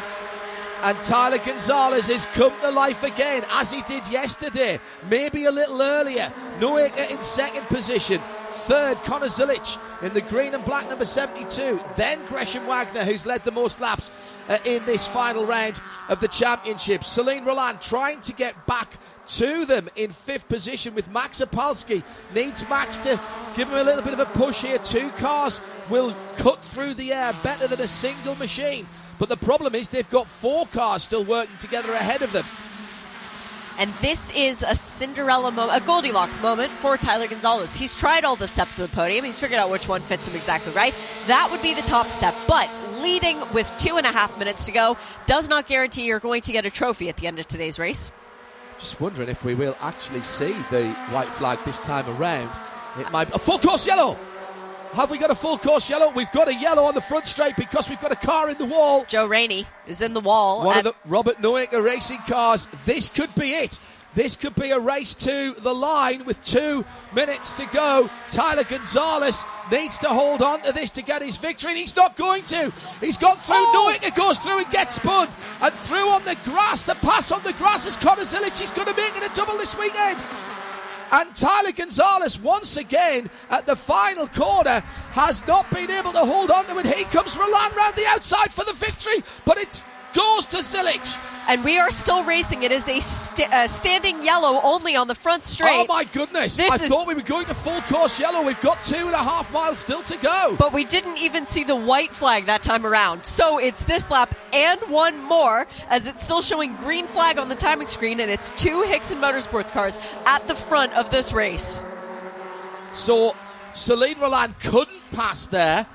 and 0.85 1.01
Tyler 1.01 1.39
Gonzalez 1.39 2.07
has 2.07 2.27
come 2.27 2.53
to 2.61 2.69
life 2.69 3.01
again, 3.01 3.43
as 3.49 3.71
he 3.71 3.81
did 3.81 4.07
yesterday, 4.07 4.79
maybe 5.09 5.45
a 5.45 5.51
little 5.51 5.81
earlier. 5.81 6.31
Noaker 6.59 7.09
in 7.09 7.21
second 7.23 7.65
position. 7.67 8.21
Third, 8.65 8.97
Connor 9.03 9.27
Zilisch 9.27 9.77
in 10.01 10.13
the 10.15 10.21
green 10.21 10.55
and 10.55 10.65
black 10.65 10.89
number 10.89 11.05
72. 11.05 11.79
Then 11.95 12.19
Gresham 12.25 12.65
Wagner, 12.65 13.03
who's 13.03 13.27
led 13.27 13.43
the 13.43 13.51
most 13.51 13.79
laps 13.79 14.09
uh, 14.49 14.57
in 14.65 14.83
this 14.85 15.07
final 15.07 15.45
round 15.45 15.79
of 16.09 16.19
the 16.19 16.27
championship. 16.27 17.01
Selin 17.01 17.43
Rollan 17.43 17.79
trying 17.79 18.21
to 18.21 18.33
get 18.33 18.65
back 18.65 18.97
to 19.27 19.65
them 19.65 19.87
in 19.95 20.09
fifth 20.09 20.49
position 20.49 20.95
with 20.95 21.11
Max 21.11 21.41
Opalski. 21.41 22.01
Needs 22.33 22.67
Max 22.67 22.97
to 22.97 23.19
give 23.55 23.69
him 23.69 23.77
a 23.77 23.83
little 23.83 24.01
bit 24.01 24.13
of 24.13 24.19
a 24.19 24.25
push 24.25 24.63
here. 24.63 24.79
Two 24.79 25.11
cars 25.11 25.61
will 25.87 26.15
cut 26.37 26.59
through 26.65 26.95
the 26.95 27.13
air 27.13 27.33
better 27.43 27.67
than 27.67 27.81
a 27.81 27.87
single 27.87 28.33
machine. 28.37 28.87
But 29.19 29.29
the 29.29 29.37
problem 29.37 29.75
is 29.75 29.89
they've 29.89 30.09
got 30.09 30.27
four 30.27 30.65
cars 30.65 31.03
still 31.03 31.23
working 31.23 31.57
together 31.59 31.93
ahead 31.93 32.23
of 32.23 32.31
them. 32.31 32.45
And 33.77 33.91
this 33.95 34.31
is 34.31 34.63
a 34.65 34.73
Cinderella 34.73 35.51
moment, 35.51 35.81
a 35.81 35.85
Goldilocks 35.85 36.41
moment 36.41 36.71
for 36.71 36.95
Tyler 36.95 37.27
Gonzalez. 37.27 37.75
He's 37.75 37.95
tried 37.95 38.23
all 38.23 38.35
the 38.37 38.47
steps 38.47 38.79
of 38.79 38.89
the 38.89 38.95
podium. 38.95 39.25
He's 39.25 39.37
figured 39.37 39.59
out 39.59 39.69
which 39.69 39.89
one 39.89 40.01
fits 40.01 40.27
him 40.27 40.35
exactly 40.35 40.71
right. 40.73 40.95
That 41.27 41.49
would 41.51 41.61
be 41.61 41.73
the 41.73 41.81
top 41.81 42.07
step. 42.07 42.33
But 42.47 42.69
leading 43.01 43.37
with 43.53 43.71
two 43.77 43.97
and 43.97 44.05
a 44.05 44.11
half 44.11 44.39
minutes 44.39 44.65
to 44.65 44.71
go 44.71 44.97
does 45.25 45.49
not 45.49 45.67
guarantee 45.67 46.05
you're 46.05 46.19
going 46.19 46.41
to 46.43 46.51
get 46.53 46.65
a 46.65 46.69
trophy 46.69 47.09
at 47.09 47.17
the 47.17 47.27
end 47.27 47.37
of 47.37 47.47
today's 47.47 47.77
race. 47.77 48.11
Just 48.79 48.99
wondering 49.01 49.29
if 49.29 49.43
we 49.43 49.55
will 49.55 49.75
actually 49.81 50.23
see 50.23 50.53
the 50.71 50.87
white 51.11 51.27
flag 51.27 51.59
this 51.65 51.79
time 51.79 52.07
around. 52.17 52.49
It 52.97 53.11
might 53.11 53.25
be 53.25 53.33
a 53.33 53.39
full 53.39 53.59
course 53.59 53.85
yellow. 53.85 54.17
Have 54.95 55.11
we 55.11 55.17
got 55.17 55.29
a 55.29 55.35
full 55.35 55.57
course 55.57 55.89
yellow? 55.89 56.09
We've 56.11 56.31
got 56.31 56.47
a 56.47 56.53
yellow 56.53 56.83
on 56.83 56.95
the 56.95 57.01
front 57.01 57.27
straight 57.27 57.57
because 57.57 57.89
we've 57.89 57.99
got 57.99 58.13
a 58.13 58.15
car 58.15 58.49
in 58.49 58.57
the 58.57 58.65
wall. 58.65 59.03
Joe 59.09 59.25
Rainey 59.25 59.65
is 59.87 60.01
in 60.01 60.13
the 60.13 60.21
wall. 60.21 60.63
One 60.63 60.77
of 60.77 60.83
the 60.85 60.95
Robert 61.05 61.41
Noaker 61.41 61.83
racing 61.83 62.19
cars. 62.19 62.67
This 62.85 63.09
could 63.09 63.35
be 63.35 63.51
it. 63.55 63.81
This 64.13 64.37
could 64.37 64.55
be 64.55 64.71
a 64.71 64.79
race 64.79 65.13
to 65.15 65.53
the 65.59 65.75
line 65.75 66.23
with 66.23 66.41
two 66.41 66.85
minutes 67.13 67.55
to 67.55 67.65
go. 67.73 68.09
Tyler 68.31 68.63
Gonzalez 68.63 69.43
needs 69.69 69.97
to 69.97 70.07
hold 70.07 70.41
on 70.41 70.61
to 70.61 70.71
this 70.71 70.91
to 70.91 71.01
get 71.01 71.21
his 71.21 71.35
victory, 71.35 71.71
and 71.71 71.77
he's 71.77 71.97
not 71.97 72.15
going 72.15 72.45
to. 72.45 72.71
He's 73.01 73.17
got 73.17 73.41
through. 73.41 73.55
Oh. 73.57 73.97
Goes 74.15 74.39
through 74.39 74.59
and 74.59 74.71
gets 74.71 74.95
spun. 74.95 75.27
And 75.61 75.73
through 75.73 76.09
on 76.09 76.23
the 76.23 76.37
grass. 76.45 76.85
The 76.85 76.95
pass 76.95 77.33
on 77.33 77.43
the 77.43 77.51
grass 77.53 77.85
is 77.85 77.97
Connor 77.97 78.21
Zilisch. 78.21 78.59
He's 78.59 78.71
going 78.71 78.87
to 78.87 78.95
make 78.95 79.17
it 79.17 79.29
a 79.29 79.35
double 79.35 79.57
this 79.57 79.77
weekend. 79.77 80.23
And 81.15 81.33
Tyler 81.33 81.71
Gonzalez, 81.71 82.37
once 82.37 82.75
again 82.75 83.29
at 83.49 83.65
the 83.65 83.75
final 83.77 84.27
corner, 84.27 84.81
has 85.11 85.47
not 85.47 85.69
been 85.71 85.89
able 85.89 86.11
to 86.11 86.25
hold 86.25 86.51
on 86.51 86.65
to 86.65 86.77
it. 86.77 86.85
He 86.85 87.05
comes 87.05 87.37
Rollan 87.37 87.73
round 87.73 87.95
the 87.95 88.05
outside 88.07 88.51
for 88.51 88.65
the 88.65 88.73
victory, 88.73 89.23
but 89.45 89.57
it 89.57 89.85
goes 90.15 90.47
to 90.47 90.57
Zilisch 90.57 91.17
and 91.47 91.63
we 91.63 91.77
are 91.77 91.91
still 91.91 92.23
racing. 92.23 92.63
It 92.63 92.71
is 92.71 92.89
a 92.89 92.99
st- 92.99 93.53
uh, 93.53 93.67
standing 93.67 94.23
yellow 94.23 94.59
only 94.63 94.95
on 94.95 95.07
the 95.07 95.15
front 95.15 95.43
straight. 95.43 95.69
Oh 95.71 95.85
my 95.87 96.03
goodness! 96.05 96.57
This 96.57 96.81
I 96.81 96.85
is... 96.85 96.91
thought 96.91 97.07
we 97.07 97.13
were 97.13 97.21
going 97.21 97.45
to 97.47 97.53
full 97.53 97.81
course 97.81 98.19
yellow. 98.19 98.43
We've 98.43 98.59
got 98.61 98.83
two 98.83 98.95
and 98.95 99.13
a 99.13 99.23
half 99.23 99.51
miles 99.53 99.79
still 99.79 100.01
to 100.03 100.17
go. 100.17 100.55
But 100.57 100.73
we 100.73 100.85
didn't 100.85 101.17
even 101.17 101.45
see 101.45 101.63
the 101.63 101.75
white 101.75 102.11
flag 102.11 102.45
that 102.47 102.63
time 102.63 102.85
around. 102.85 103.25
So 103.25 103.59
it's 103.59 103.85
this 103.85 104.09
lap 104.09 104.35
and 104.53 104.79
one 104.89 105.23
more, 105.23 105.67
as 105.89 106.07
it's 106.07 106.23
still 106.23 106.41
showing 106.41 106.75
green 106.77 107.07
flag 107.07 107.37
on 107.37 107.49
the 107.49 107.55
timing 107.55 107.87
screen, 107.87 108.19
and 108.19 108.31
it's 108.31 108.49
two 108.51 108.81
Hixon 108.83 109.19
Motorsports 109.19 109.71
cars 109.71 109.99
at 110.25 110.47
the 110.47 110.55
front 110.55 110.93
of 110.93 111.11
this 111.11 111.33
race. 111.33 111.83
So 112.93 113.35
Selin 113.73 114.15
Rollan 114.15 114.57
couldn't 114.61 115.01
pass 115.11 115.47
there 115.47 115.85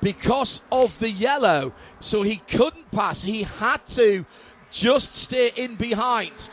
because 0.00 0.62
of 0.70 0.98
the 0.98 1.10
yellow. 1.10 1.72
So 2.00 2.22
he 2.22 2.36
couldn't 2.36 2.90
pass. 2.90 3.22
He 3.22 3.42
had 3.42 3.84
to 3.88 4.24
just 4.70 5.14
stay 5.14 5.50
in 5.56 5.76
behind. 5.76 6.50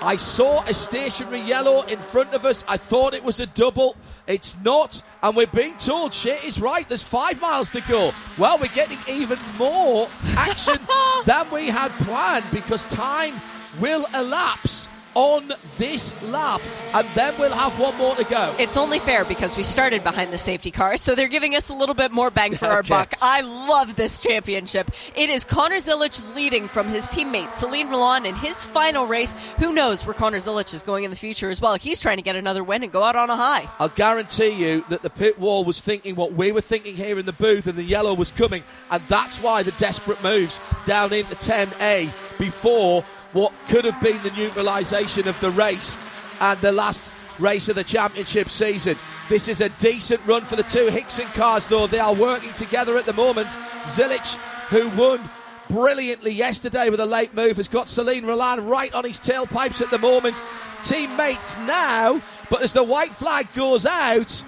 I 0.00 0.16
saw 0.16 0.62
a 0.64 0.74
stationary 0.74 1.40
yellow 1.40 1.82
in 1.82 1.98
front 1.98 2.34
of 2.34 2.44
us. 2.44 2.62
I 2.68 2.76
thought 2.76 3.14
it 3.14 3.24
was 3.24 3.40
a 3.40 3.46
double. 3.46 3.96
It's 4.26 4.62
not. 4.62 5.02
And 5.22 5.34
we're 5.34 5.46
being 5.46 5.76
told 5.78 6.12
shit 6.12 6.44
is 6.44 6.60
right. 6.60 6.86
There's 6.86 7.02
five 7.02 7.40
miles 7.40 7.70
to 7.70 7.80
go. 7.82 8.12
Well, 8.36 8.58
we're 8.58 8.74
getting 8.74 8.98
even 9.08 9.38
more 9.58 10.08
action 10.36 10.76
than 11.24 11.50
we 11.50 11.68
had 11.68 11.90
planned 12.04 12.44
because 12.52 12.84
time 12.84 13.32
will 13.80 14.04
elapse 14.14 14.88
on 15.14 15.52
this 15.78 16.20
lap, 16.24 16.60
and 16.94 17.06
then 17.08 17.34
we'll 17.38 17.52
have 17.52 17.78
one 17.78 17.96
more 17.96 18.14
to 18.16 18.24
go. 18.24 18.54
It's 18.58 18.76
only 18.76 18.98
fair 18.98 19.24
because 19.24 19.56
we 19.56 19.62
started 19.62 20.02
behind 20.02 20.32
the 20.32 20.38
safety 20.38 20.70
car, 20.70 20.96
so 20.96 21.14
they're 21.14 21.28
giving 21.28 21.54
us 21.54 21.68
a 21.68 21.74
little 21.74 21.94
bit 21.94 22.12
more 22.12 22.30
bang 22.30 22.54
for 22.54 22.66
okay. 22.66 22.74
our 22.74 22.82
buck. 22.82 23.14
I 23.22 23.40
love 23.42 23.96
this 23.96 24.20
championship. 24.20 24.90
It 25.16 25.30
is 25.30 25.44
Connor 25.44 25.76
Zilisch 25.76 26.34
leading 26.34 26.68
from 26.68 26.88
his 26.88 27.08
teammate 27.08 27.50
Selin 27.50 27.88
Rollan 27.88 28.26
in 28.26 28.34
his 28.34 28.64
final 28.64 29.06
race. 29.06 29.34
Who 29.58 29.72
knows 29.72 30.04
where 30.06 30.14
Connor 30.14 30.38
Zilisch 30.38 30.74
is 30.74 30.82
going 30.82 31.04
in 31.04 31.10
the 31.10 31.16
future 31.16 31.50
as 31.50 31.60
well? 31.60 31.74
He's 31.76 32.00
trying 32.00 32.16
to 32.16 32.22
get 32.22 32.36
another 32.36 32.64
win 32.64 32.82
and 32.82 32.92
go 32.92 33.02
out 33.02 33.16
on 33.16 33.30
a 33.30 33.36
high. 33.36 33.68
I'll 33.78 33.88
guarantee 33.88 34.50
you 34.50 34.84
that 34.88 35.02
the 35.02 35.10
pit 35.10 35.38
wall 35.38 35.64
was 35.64 35.80
thinking 35.80 36.14
what 36.16 36.32
we 36.32 36.52
were 36.52 36.60
thinking 36.60 36.96
here 36.96 37.18
in 37.18 37.26
the 37.26 37.32
booth, 37.32 37.66
and 37.66 37.76
the 37.76 37.84
yellow 37.84 38.14
was 38.14 38.30
coming, 38.30 38.62
and 38.90 39.02
that's 39.08 39.42
why 39.42 39.62
the 39.62 39.72
desperate 39.72 40.22
moves 40.22 40.60
down 40.86 41.12
into 41.12 41.34
10A 41.34 42.10
before 42.38 43.04
what 43.34 43.52
could 43.68 43.84
have 43.84 44.00
been 44.00 44.20
the 44.22 44.30
neutralisation 44.30 45.28
of 45.28 45.38
the 45.40 45.50
race 45.50 45.98
and 46.40 46.58
the 46.60 46.72
last 46.72 47.12
race 47.38 47.68
of 47.68 47.76
the 47.76 47.84
championship 47.84 48.48
season. 48.48 48.96
This 49.28 49.48
is 49.48 49.60
a 49.60 49.68
decent 49.70 50.24
run 50.24 50.42
for 50.42 50.56
the 50.56 50.62
two 50.62 50.86
Hixon 50.86 51.26
cars, 51.28 51.66
though. 51.66 51.86
They 51.86 51.98
are 51.98 52.14
working 52.14 52.52
together 52.52 52.96
at 52.96 53.06
the 53.06 53.12
moment. 53.12 53.48
Zilisch, 53.84 54.36
who 54.68 54.88
won 54.90 55.20
brilliantly 55.68 56.32
yesterday 56.32 56.90
with 56.90 57.00
a 57.00 57.06
late 57.06 57.34
move, 57.34 57.56
has 57.56 57.68
got 57.68 57.86
Selin 57.86 58.22
Rollan 58.22 58.68
right 58.68 58.94
on 58.94 59.04
his 59.04 59.18
tailpipes 59.18 59.80
at 59.82 59.90
the 59.90 59.98
moment. 59.98 60.40
Teammates 60.82 61.58
now, 61.58 62.20
but 62.50 62.62
as 62.62 62.72
the 62.72 62.84
white 62.84 63.12
flag 63.12 63.52
goes 63.54 63.86
out, 63.86 64.44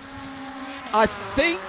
I 0.92 1.06
think 1.06 1.60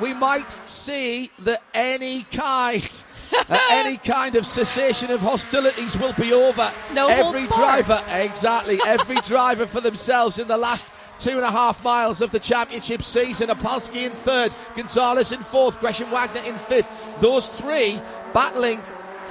we 0.00 0.12
might 0.12 0.50
see 0.68 1.30
that 1.40 1.62
any 1.72 2.22
kind, 2.32 3.04
uh, 3.48 3.58
any 3.70 3.96
kind 3.96 4.36
of 4.36 4.46
cessation 4.46 5.10
of 5.10 5.20
hostilities 5.20 5.98
will 5.98 6.12
be 6.14 6.32
over. 6.32 6.70
No 6.92 7.08
every 7.08 7.46
driver, 7.48 8.02
exactly, 8.10 8.78
every 8.86 9.16
driver 9.16 9.66
for 9.66 9.80
themselves 9.80 10.38
in 10.38 10.48
the 10.48 10.56
last 10.56 10.92
two 11.18 11.30
and 11.30 11.44
a 11.44 11.50
half 11.50 11.82
miles 11.84 12.20
of 12.20 12.30
the 12.30 12.40
championship 12.40 13.02
season. 13.02 13.48
Opalski 13.48 14.06
in 14.06 14.12
third, 14.12 14.54
Gonzalez 14.74 15.32
in 15.32 15.40
fourth, 15.40 15.78
Gresham 15.80 16.10
Wagner 16.10 16.42
in 16.46 16.56
fifth. 16.56 16.88
Those 17.20 17.48
three 17.48 18.00
battling 18.32 18.82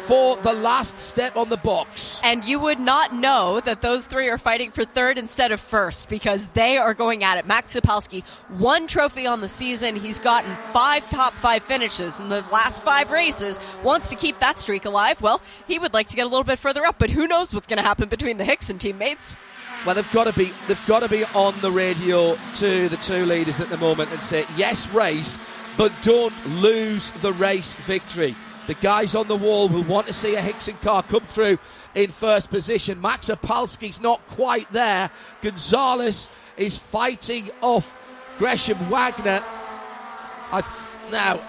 for 0.05 0.35
the 0.37 0.53
last 0.53 0.97
step 0.97 1.37
on 1.37 1.49
the 1.49 1.57
box. 1.57 2.19
And 2.23 2.43
you 2.43 2.59
would 2.59 2.79
not 2.79 3.13
know 3.13 3.61
that 3.61 3.81
those 3.81 4.05
three 4.05 4.27
are 4.27 4.37
fighting 4.37 4.71
for 4.71 4.83
third 4.83 5.17
instead 5.17 5.51
of 5.51 5.59
first 5.59 6.09
because 6.09 6.45
they 6.47 6.77
are 6.77 6.93
going 6.93 7.23
at 7.23 7.37
it. 7.37 7.47
Max 7.47 7.75
Opalski, 7.75 8.23
one 8.49 8.87
trophy 8.87 9.25
on 9.25 9.41
the 9.41 9.47
season. 9.47 9.95
He's 9.95 10.19
gotten 10.19 10.53
five 10.73 11.09
top 11.09 11.33
five 11.33 11.63
finishes 11.63 12.19
in 12.19 12.29
the 12.29 12.43
last 12.51 12.83
five 12.83 13.11
races. 13.11 13.59
Wants 13.81 14.09
to 14.09 14.15
keep 14.15 14.39
that 14.39 14.59
streak 14.59 14.85
alive. 14.85 15.21
Well, 15.21 15.41
he 15.67 15.79
would 15.79 15.93
like 15.93 16.07
to 16.07 16.15
get 16.15 16.23
a 16.23 16.29
little 16.29 16.43
bit 16.43 16.59
further 16.59 16.85
up, 16.85 16.99
but 16.99 17.09
who 17.09 17.27
knows 17.27 17.53
what's 17.53 17.67
going 17.67 17.77
to 17.77 17.83
happen 17.83 18.09
between 18.09 18.37
the 18.37 18.45
Hixon 18.45 18.77
teammates? 18.77 19.37
Well, 19.85 19.95
they've 19.95 20.13
got 20.13 20.27
to 20.31 20.37
be 20.37 20.51
they've 20.67 20.87
got 20.87 21.03
to 21.03 21.09
be 21.09 21.23
on 21.35 21.53
the 21.61 21.71
radio 21.71 22.35
to 22.35 22.89
the 22.89 22.97
two 22.97 23.25
leaders 23.25 23.59
at 23.59 23.67
the 23.67 23.77
moment 23.77 24.11
and 24.11 24.21
say 24.21 24.45
yes, 24.55 24.91
race, 24.93 25.39
but 25.77 25.91
don't 26.03 26.33
lose 26.61 27.11
the 27.13 27.33
race 27.33 27.73
victory. 27.73 28.35
The 28.67 28.75
guys 28.75 29.13
on 29.13 29.27
the 29.27 29.35
wall 29.35 29.67
will 29.67 29.83
want 29.83 30.07
to 30.07 30.13
see 30.13 30.35
a 30.35 30.41
Hixon 30.41 30.75
car 30.77 31.03
come 31.03 31.21
through 31.21 31.57
in 31.95 32.09
first 32.11 32.49
position. 32.49 33.01
Max 33.01 33.29
Opalski's 33.29 34.01
not 34.01 34.25
quite 34.27 34.71
there. 34.71 35.09
Gonzalez 35.41 36.29
is 36.55 36.77
fighting 36.77 37.49
off 37.61 37.95
Gresham 38.37 38.77
Wagner. 38.89 39.43
I 40.51 40.63
now, 41.11 41.41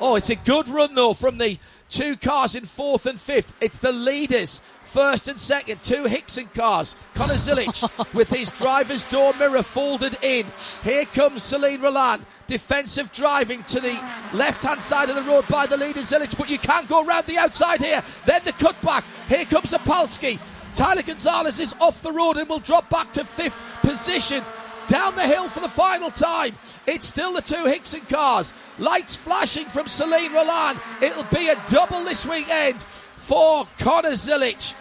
oh, 0.00 0.16
it's 0.16 0.30
a 0.30 0.36
good 0.36 0.66
run 0.68 0.94
though 0.94 1.12
from 1.12 1.38
the 1.38 1.58
two 1.90 2.16
cars 2.16 2.54
in 2.54 2.64
fourth 2.64 3.04
and 3.04 3.20
fifth. 3.20 3.52
It's 3.60 3.78
the 3.78 3.92
leaders, 3.92 4.62
first 4.82 5.28
and 5.28 5.38
second, 5.38 5.82
two 5.82 6.04
Hixon 6.04 6.46
cars. 6.54 6.96
Connor 7.14 7.34
Zilisch 7.34 8.14
with 8.14 8.30
his 8.30 8.50
driver's 8.50 9.04
door 9.04 9.32
mirror 9.38 9.62
folded 9.62 10.16
in. 10.22 10.46
Here 10.84 11.04
comes 11.06 11.42
Selin 11.42 11.78
Rollan. 11.78 12.20
Defensive 12.46 13.10
driving 13.12 13.62
to 13.64 13.80
the 13.80 13.98
left 14.34 14.62
hand 14.62 14.80
side 14.80 15.08
of 15.08 15.16
the 15.16 15.22
road 15.22 15.46
by 15.48 15.66
the 15.66 15.76
leader 15.76 16.00
Zilisch, 16.00 16.36
but 16.36 16.50
you 16.50 16.58
can't 16.58 16.88
go 16.88 17.06
around 17.06 17.26
the 17.26 17.38
outside 17.38 17.80
here. 17.80 18.02
Then 18.26 18.42
the 18.44 18.52
cutback. 18.52 19.04
Here 19.28 19.44
comes 19.44 19.72
Opalski. 19.72 20.38
Tyler 20.74 21.02
Gonzalez 21.02 21.60
is 21.60 21.74
off 21.80 22.02
the 22.02 22.12
road 22.12 22.36
and 22.36 22.48
will 22.48 22.58
drop 22.58 22.88
back 22.88 23.12
to 23.12 23.24
fifth 23.24 23.58
position. 23.82 24.42
Down 24.88 25.14
the 25.14 25.22
hill 25.22 25.48
for 25.48 25.60
the 25.60 25.68
final 25.68 26.10
time. 26.10 26.54
It's 26.86 27.06
still 27.06 27.32
the 27.32 27.40
two 27.40 27.64
Hickson 27.66 28.00
cars. 28.00 28.52
Lights 28.78 29.16
flashing 29.16 29.66
from 29.66 29.86
Selin 29.86 30.30
Rollan. 30.30 31.02
It'll 31.02 31.22
be 31.24 31.48
a 31.48 31.56
double 31.66 32.04
this 32.04 32.26
weekend 32.26 32.84
for 33.22 33.68
Connor 33.78 34.10
Zilisch. 34.10 34.74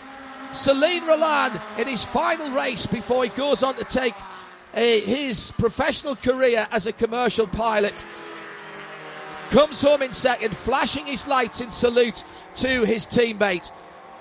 Selin 0.51 1.01
Rollan 1.01 1.79
in 1.79 1.87
his 1.87 2.03
final 2.03 2.49
race 2.51 2.87
before 2.87 3.23
he 3.23 3.29
goes 3.29 3.61
on 3.61 3.75
to 3.75 3.83
take 3.83 4.15
uh, 4.73 4.79
his 4.79 5.51
professional 5.51 6.15
career 6.15 6.67
as 6.71 6.87
a 6.87 6.91
commercial 6.91 7.45
pilot. 7.45 8.03
Comes 9.51 9.81
home 9.81 10.01
in 10.01 10.11
second, 10.11 10.55
flashing 10.55 11.05
his 11.05 11.27
lights 11.27 11.61
in 11.61 11.69
salute 11.69 12.23
to 12.55 12.83
his 12.83 13.05
teammate. 13.05 13.71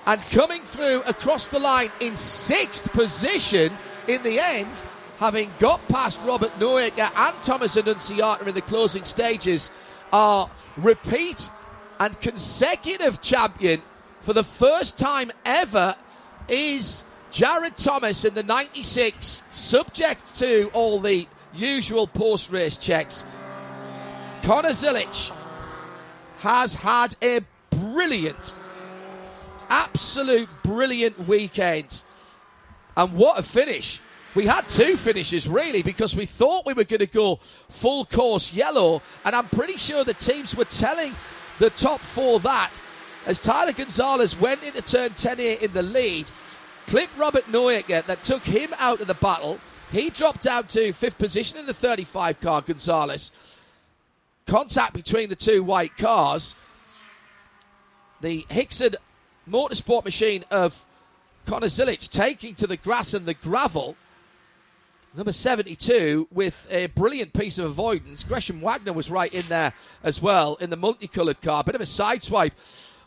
And 0.05 0.21
coming 0.29 0.61
through 0.61 1.01
across 1.01 1.47
the 1.47 1.59
line 1.59 1.91
in 1.99 2.15
sixth 2.15 2.91
position 2.93 3.73
in 4.07 4.21
the 4.23 4.39
end, 4.39 4.83
having 5.17 5.51
got 5.59 5.85
past 5.87 6.19
Robert 6.25 6.51
Noaker 6.59 7.11
and 7.15 7.43
Thomas 7.43 7.75
Annunziata 7.75 8.47
in 8.47 8.53
the 8.53 8.61
closing 8.61 9.03
stages, 9.03 9.71
are 10.13 10.49
repeat 10.77 11.49
and 11.99 12.19
consecutive 12.21 13.21
champion 13.21 13.81
for 14.21 14.33
the 14.33 14.43
first 14.43 14.97
time 14.97 15.31
ever 15.45 15.95
is 16.47 17.03
Jared 17.31 17.75
Thomas 17.75 18.23
in 18.25 18.33
the 18.33 18.43
96, 18.43 19.43
subject 19.51 20.35
to 20.37 20.69
all 20.73 20.99
the 20.99 21.27
usual 21.53 22.07
post 22.07 22.51
race 22.51 22.77
checks. 22.77 23.25
Connor 24.43 24.69
Zilic 24.69 25.31
has 26.39 26.75
had 26.75 27.15
a 27.21 27.41
brilliant, 27.69 28.53
absolute 29.69 30.49
brilliant 30.63 31.27
weekend. 31.27 32.03
And 32.97 33.13
what 33.13 33.39
a 33.39 33.43
finish! 33.43 34.01
We 34.33 34.45
had 34.45 34.67
two 34.67 34.95
finishes 34.95 35.47
really 35.47 35.81
because 35.81 36.15
we 36.15 36.25
thought 36.25 36.65
we 36.65 36.73
were 36.73 36.85
going 36.85 36.99
to 36.99 37.07
go 37.07 37.35
full 37.35 38.05
course 38.05 38.53
yellow, 38.53 39.01
and 39.25 39.35
I'm 39.35 39.47
pretty 39.49 39.77
sure 39.77 40.03
the 40.03 40.13
teams 40.13 40.55
were 40.55 40.65
telling 40.65 41.13
the 41.59 41.69
top 41.71 41.99
four 41.99 42.39
that 42.39 42.81
as 43.25 43.39
Tyler 43.39 43.71
Gonzalez 43.71 44.39
went 44.39 44.63
into 44.63 44.81
turn 44.81 45.11
10 45.13 45.37
here 45.37 45.57
in 45.61 45.73
the 45.73 45.83
lead, 45.83 46.31
clipped 46.87 47.17
Robert 47.17 47.45
Noaker 47.45 48.05
that 48.05 48.23
took 48.23 48.43
him 48.43 48.73
out 48.79 48.99
of 49.01 49.07
the 49.07 49.13
battle. 49.15 49.59
He 49.91 50.09
dropped 50.09 50.41
down 50.41 50.67
to 50.67 50.93
fifth 50.93 51.17
position 51.17 51.59
in 51.59 51.65
the 51.65 51.73
35 51.73 52.39
car, 52.39 52.61
Gonzalez. 52.61 53.31
Contact 54.47 54.93
between 54.93 55.29
the 55.29 55.35
two 55.35 55.63
white 55.63 55.95
cars. 55.97 56.55
The 58.21 58.45
Hixon 58.49 58.95
motorsport 59.49 60.05
machine 60.05 60.45
of 60.49 60.85
Connor 61.45 61.67
Zilisch 61.67 62.09
taking 62.09 62.55
to 62.55 62.67
the 62.67 62.77
grass 62.77 63.13
and 63.13 63.25
the 63.25 63.33
gravel. 63.33 63.95
Number 65.15 65.33
72 65.33 66.27
with 66.31 66.67
a 66.71 66.85
brilliant 66.87 67.33
piece 67.33 67.57
of 67.57 67.65
avoidance. 67.65 68.23
Gresham 68.23 68.61
Wagner 68.61 68.93
was 68.93 69.11
right 69.11 69.33
in 69.33 69.43
there 69.49 69.73
as 70.03 70.21
well 70.21 70.55
in 70.55 70.69
the 70.69 70.77
multicoloured 70.77 71.41
car. 71.41 71.63
Bit 71.63 71.75
of 71.75 71.81
a 71.81 71.85
sideswipe 71.85 72.53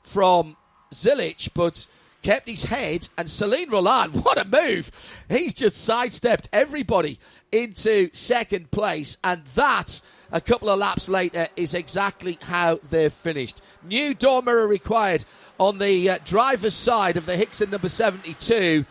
from 0.05 0.57
Zilisch, 0.93 1.49
but 1.53 1.87
kept 2.23 2.49
his 2.49 2.65
head. 2.65 3.09
And 3.19 3.29
Selin 3.29 3.67
Rollan, 3.67 4.11
what 4.25 4.41
a 4.41 4.45
move! 4.47 4.91
He's 5.29 5.55
just 5.55 5.85
sidestepped 5.85 6.49
everybody 6.53 7.19
into 7.51 8.11
second 8.13 8.71
place, 8.71 9.19
and 9.25 9.45
that. 9.57 10.01
A 10.33 10.41
couple 10.41 10.69
of 10.69 10.81
laps 10.81 11.09
later 11.09 11.47
is 11.55 11.75
exactly 11.75 12.39
how 12.43 12.81
they've 12.91 13.13
finished. 13.13 13.61
New 13.85 14.15
door 14.15 14.43
mirror 14.43 14.67
required 14.67 15.25
on 15.61 15.79
the 15.79 16.11
uh, 16.11 16.19
driver's 16.25 16.75
side 16.75 17.17
of 17.17 17.27
the 17.27 17.37
Hixon 17.37 17.71
number 17.71 17.89
72. 17.89 18.85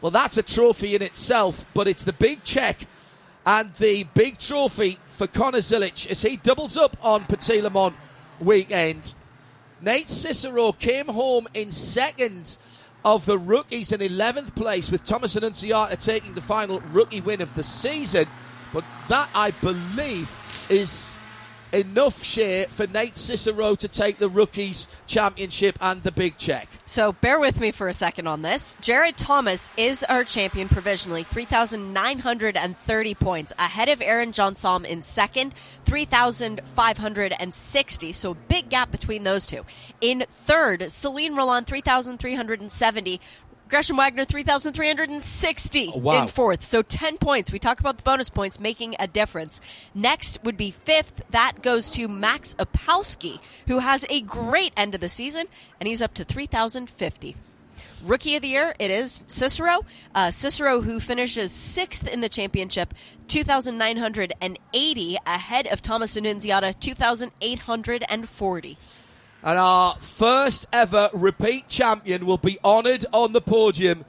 Well, 0.00 0.10
that's 0.10 0.38
a 0.38 0.42
trophy 0.42 0.94
in 0.94 1.02
itself, 1.02 1.66
but 1.74 1.88
it's 1.88 2.04
the 2.04 2.14
big 2.14 2.42
check 2.42 2.86
and 3.44 3.74
the 3.74 4.04
big 4.14 4.38
trophy 4.38 4.98
for 5.08 5.26
Connor 5.26 5.58
Zilisch 5.58 6.06
as 6.10 6.22
he 6.22 6.36
doubles 6.36 6.76
up 6.76 6.96
on 7.02 7.24
Petit 7.24 7.60
Le 7.60 7.70
Mans 7.70 7.94
weekend. 8.40 9.14
Nate 9.80 10.08
Cicero 10.08 10.72
came 10.72 11.06
home 11.06 11.46
in 11.54 11.70
second 11.70 12.56
of 13.04 13.26
the 13.26 13.38
rookies 13.38 13.92
in 13.92 14.00
11th 14.00 14.54
place 14.54 14.90
with 14.90 15.04
Thomas 15.04 15.36
Annunziata 15.36 15.96
taking 15.96 16.34
the 16.34 16.40
final 16.40 16.80
rookie 16.92 17.20
win 17.20 17.40
of 17.40 17.54
the 17.54 17.62
season. 17.62 18.26
But 18.72 18.84
that, 19.08 19.28
I 19.34 19.52
believe, 19.52 20.30
is 20.68 21.16
enough 21.72 22.22
share 22.22 22.66
for 22.66 22.86
Nate 22.86 23.16
Cicero 23.16 23.74
to 23.76 23.88
take 23.88 24.18
the 24.18 24.28
rookies 24.28 24.86
championship 25.06 25.78
and 25.80 26.02
the 26.02 26.12
big 26.12 26.36
check. 26.38 26.68
So 26.84 27.12
bear 27.12 27.38
with 27.38 27.60
me 27.60 27.70
for 27.70 27.88
a 27.88 27.92
second 27.92 28.26
on 28.26 28.42
this. 28.42 28.76
Jared 28.80 29.16
Thomas 29.16 29.70
is 29.76 30.02
our 30.04 30.24
champion 30.24 30.68
provisionally, 30.68 31.22
3,930 31.24 33.14
points, 33.14 33.52
ahead 33.58 33.88
of 33.88 34.02
Aaron 34.02 34.32
Jeansonne 34.32 34.84
in 34.84 35.02
second, 35.02 35.54
3,560. 35.84 38.12
So 38.12 38.34
big 38.34 38.68
gap 38.68 38.90
between 38.90 39.24
those 39.24 39.46
two. 39.46 39.64
In 40.00 40.24
third, 40.28 40.80
Selin 40.82 41.36
Rollan, 41.36 41.66
3,370. 41.66 43.20
Gresham 43.68 43.96
Wagner, 43.98 44.24
3,360 44.24 45.92
Oh, 45.94 45.98
wow. 45.98 46.22
in 46.22 46.28
fourth. 46.28 46.64
So 46.64 46.80
10 46.82 47.18
points. 47.18 47.52
We 47.52 47.58
talk 47.58 47.80
about 47.80 47.98
the 47.98 48.02
bonus 48.02 48.30
points 48.30 48.58
making 48.58 48.96
a 48.98 49.06
difference. 49.06 49.60
Next 49.94 50.42
would 50.42 50.56
be 50.56 50.70
fifth. 50.70 51.20
That 51.30 51.60
goes 51.62 51.90
to 51.92 52.08
Max 52.08 52.54
Opalski, 52.58 53.40
who 53.66 53.80
has 53.80 54.06
a 54.08 54.22
great 54.22 54.72
end 54.76 54.94
of 54.94 55.02
the 55.02 55.08
season, 55.08 55.46
and 55.80 55.86
he's 55.86 56.00
up 56.00 56.14
to 56.14 56.24
3,050. 56.24 57.36
Rookie 58.04 58.36
of 58.36 58.42
the 58.42 58.48
year, 58.48 58.74
it 58.78 58.90
is 58.92 59.22
Cicero. 59.26 59.84
Uh, 60.14 60.30
Cicero, 60.30 60.80
who 60.82 61.00
finishes 61.00 61.50
sixth 61.52 62.06
in 62.06 62.20
the 62.20 62.28
championship, 62.28 62.94
2,980, 63.26 65.16
ahead 65.26 65.66
of 65.66 65.82
Thomas 65.82 66.16
Annunziata, 66.16 66.74
2,840. 66.74 68.76
And 69.42 69.58
our 69.58 69.94
first 69.96 70.66
ever 70.72 71.10
repeat 71.12 71.68
champion 71.68 72.26
will 72.26 72.38
be 72.38 72.58
honoured 72.64 73.06
on 73.12 73.32
the 73.32 73.40
podium. 73.40 74.04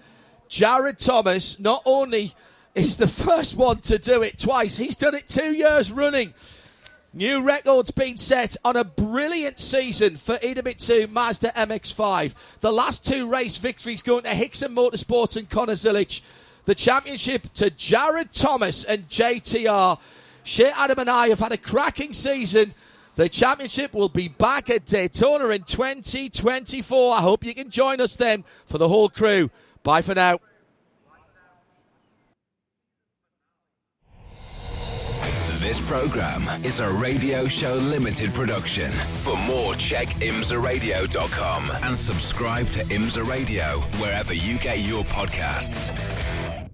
Jared 0.47 0.97
Thomas, 0.97 1.59
not 1.59 1.83
only 1.85 2.33
is 2.73 2.97
the 2.97 3.07
first 3.25 3.55
one 3.55 3.81
to 3.81 3.99
do 3.99 4.23
it 4.23 4.39
twice. 4.39 4.77
He's 4.77 4.95
done 4.95 5.15
it 5.15 5.27
two 5.27 5.53
years 5.53 5.91
running. 5.91 6.33
New 7.13 7.41
records 7.41 7.89
being 7.89 8.17
set 8.17 8.55
on 8.63 8.75
a 8.75 8.83
brilliant 8.83 9.57
season 9.57 10.15
for 10.15 10.37
Idemitsu 10.37 11.09
Mazda 11.09 11.51
MX-5. 11.55 12.33
The 12.61 12.71
last 12.71 13.05
two 13.05 13.27
race 13.27 13.57
victories 13.57 14.03
going 14.03 14.23
to 14.23 14.29
Hixon 14.29 14.75
Motorsports 14.75 15.35
and 15.35 15.49
Connor 15.49 15.73
Zilisch. 15.73 16.21
The 16.65 16.75
championship 16.75 17.51
to 17.55 17.71
Jared 17.71 18.31
Thomas 18.31 18.83
and 18.83 19.09
JTR. 19.09 19.99
Shea 20.43 20.71
Adam 20.75 20.99
and 20.99 21.09
I 21.09 21.29
have 21.29 21.39
had 21.39 21.51
a 21.51 21.57
cracking 21.57 22.13
season. 22.13 22.75
The 23.19 23.27
championship 23.27 23.93
will 23.93 24.07
be 24.07 24.29
back 24.29 24.69
at 24.69 24.85
Daytona 24.85 25.49
in 25.49 25.63
2024. 25.63 27.13
I 27.13 27.19
hope 27.19 27.43
you 27.43 27.53
can 27.53 27.69
join 27.69 27.99
us 27.99 28.15
then 28.15 28.45
for 28.65 28.77
the 28.77 28.87
whole 28.87 29.09
crew. 29.09 29.49
Bye 29.83 30.01
for 30.01 30.15
now. 30.15 30.39
This 35.59 35.81
program 35.81 36.63
is 36.63 36.79
a 36.79 36.89
Radio 36.93 37.49
Show 37.49 37.73
Limited 37.73 38.33
production. 38.33 38.93
For 38.93 39.35
more, 39.39 39.75
check 39.75 40.07
imsaradio.com 40.21 41.71
and 41.83 41.97
subscribe 41.97 42.69
to 42.69 42.79
Imsa 42.85 43.27
Radio 43.27 43.81
wherever 43.99 44.33
you 44.33 44.57
get 44.59 44.79
your 44.79 45.03
podcasts. 45.03 46.68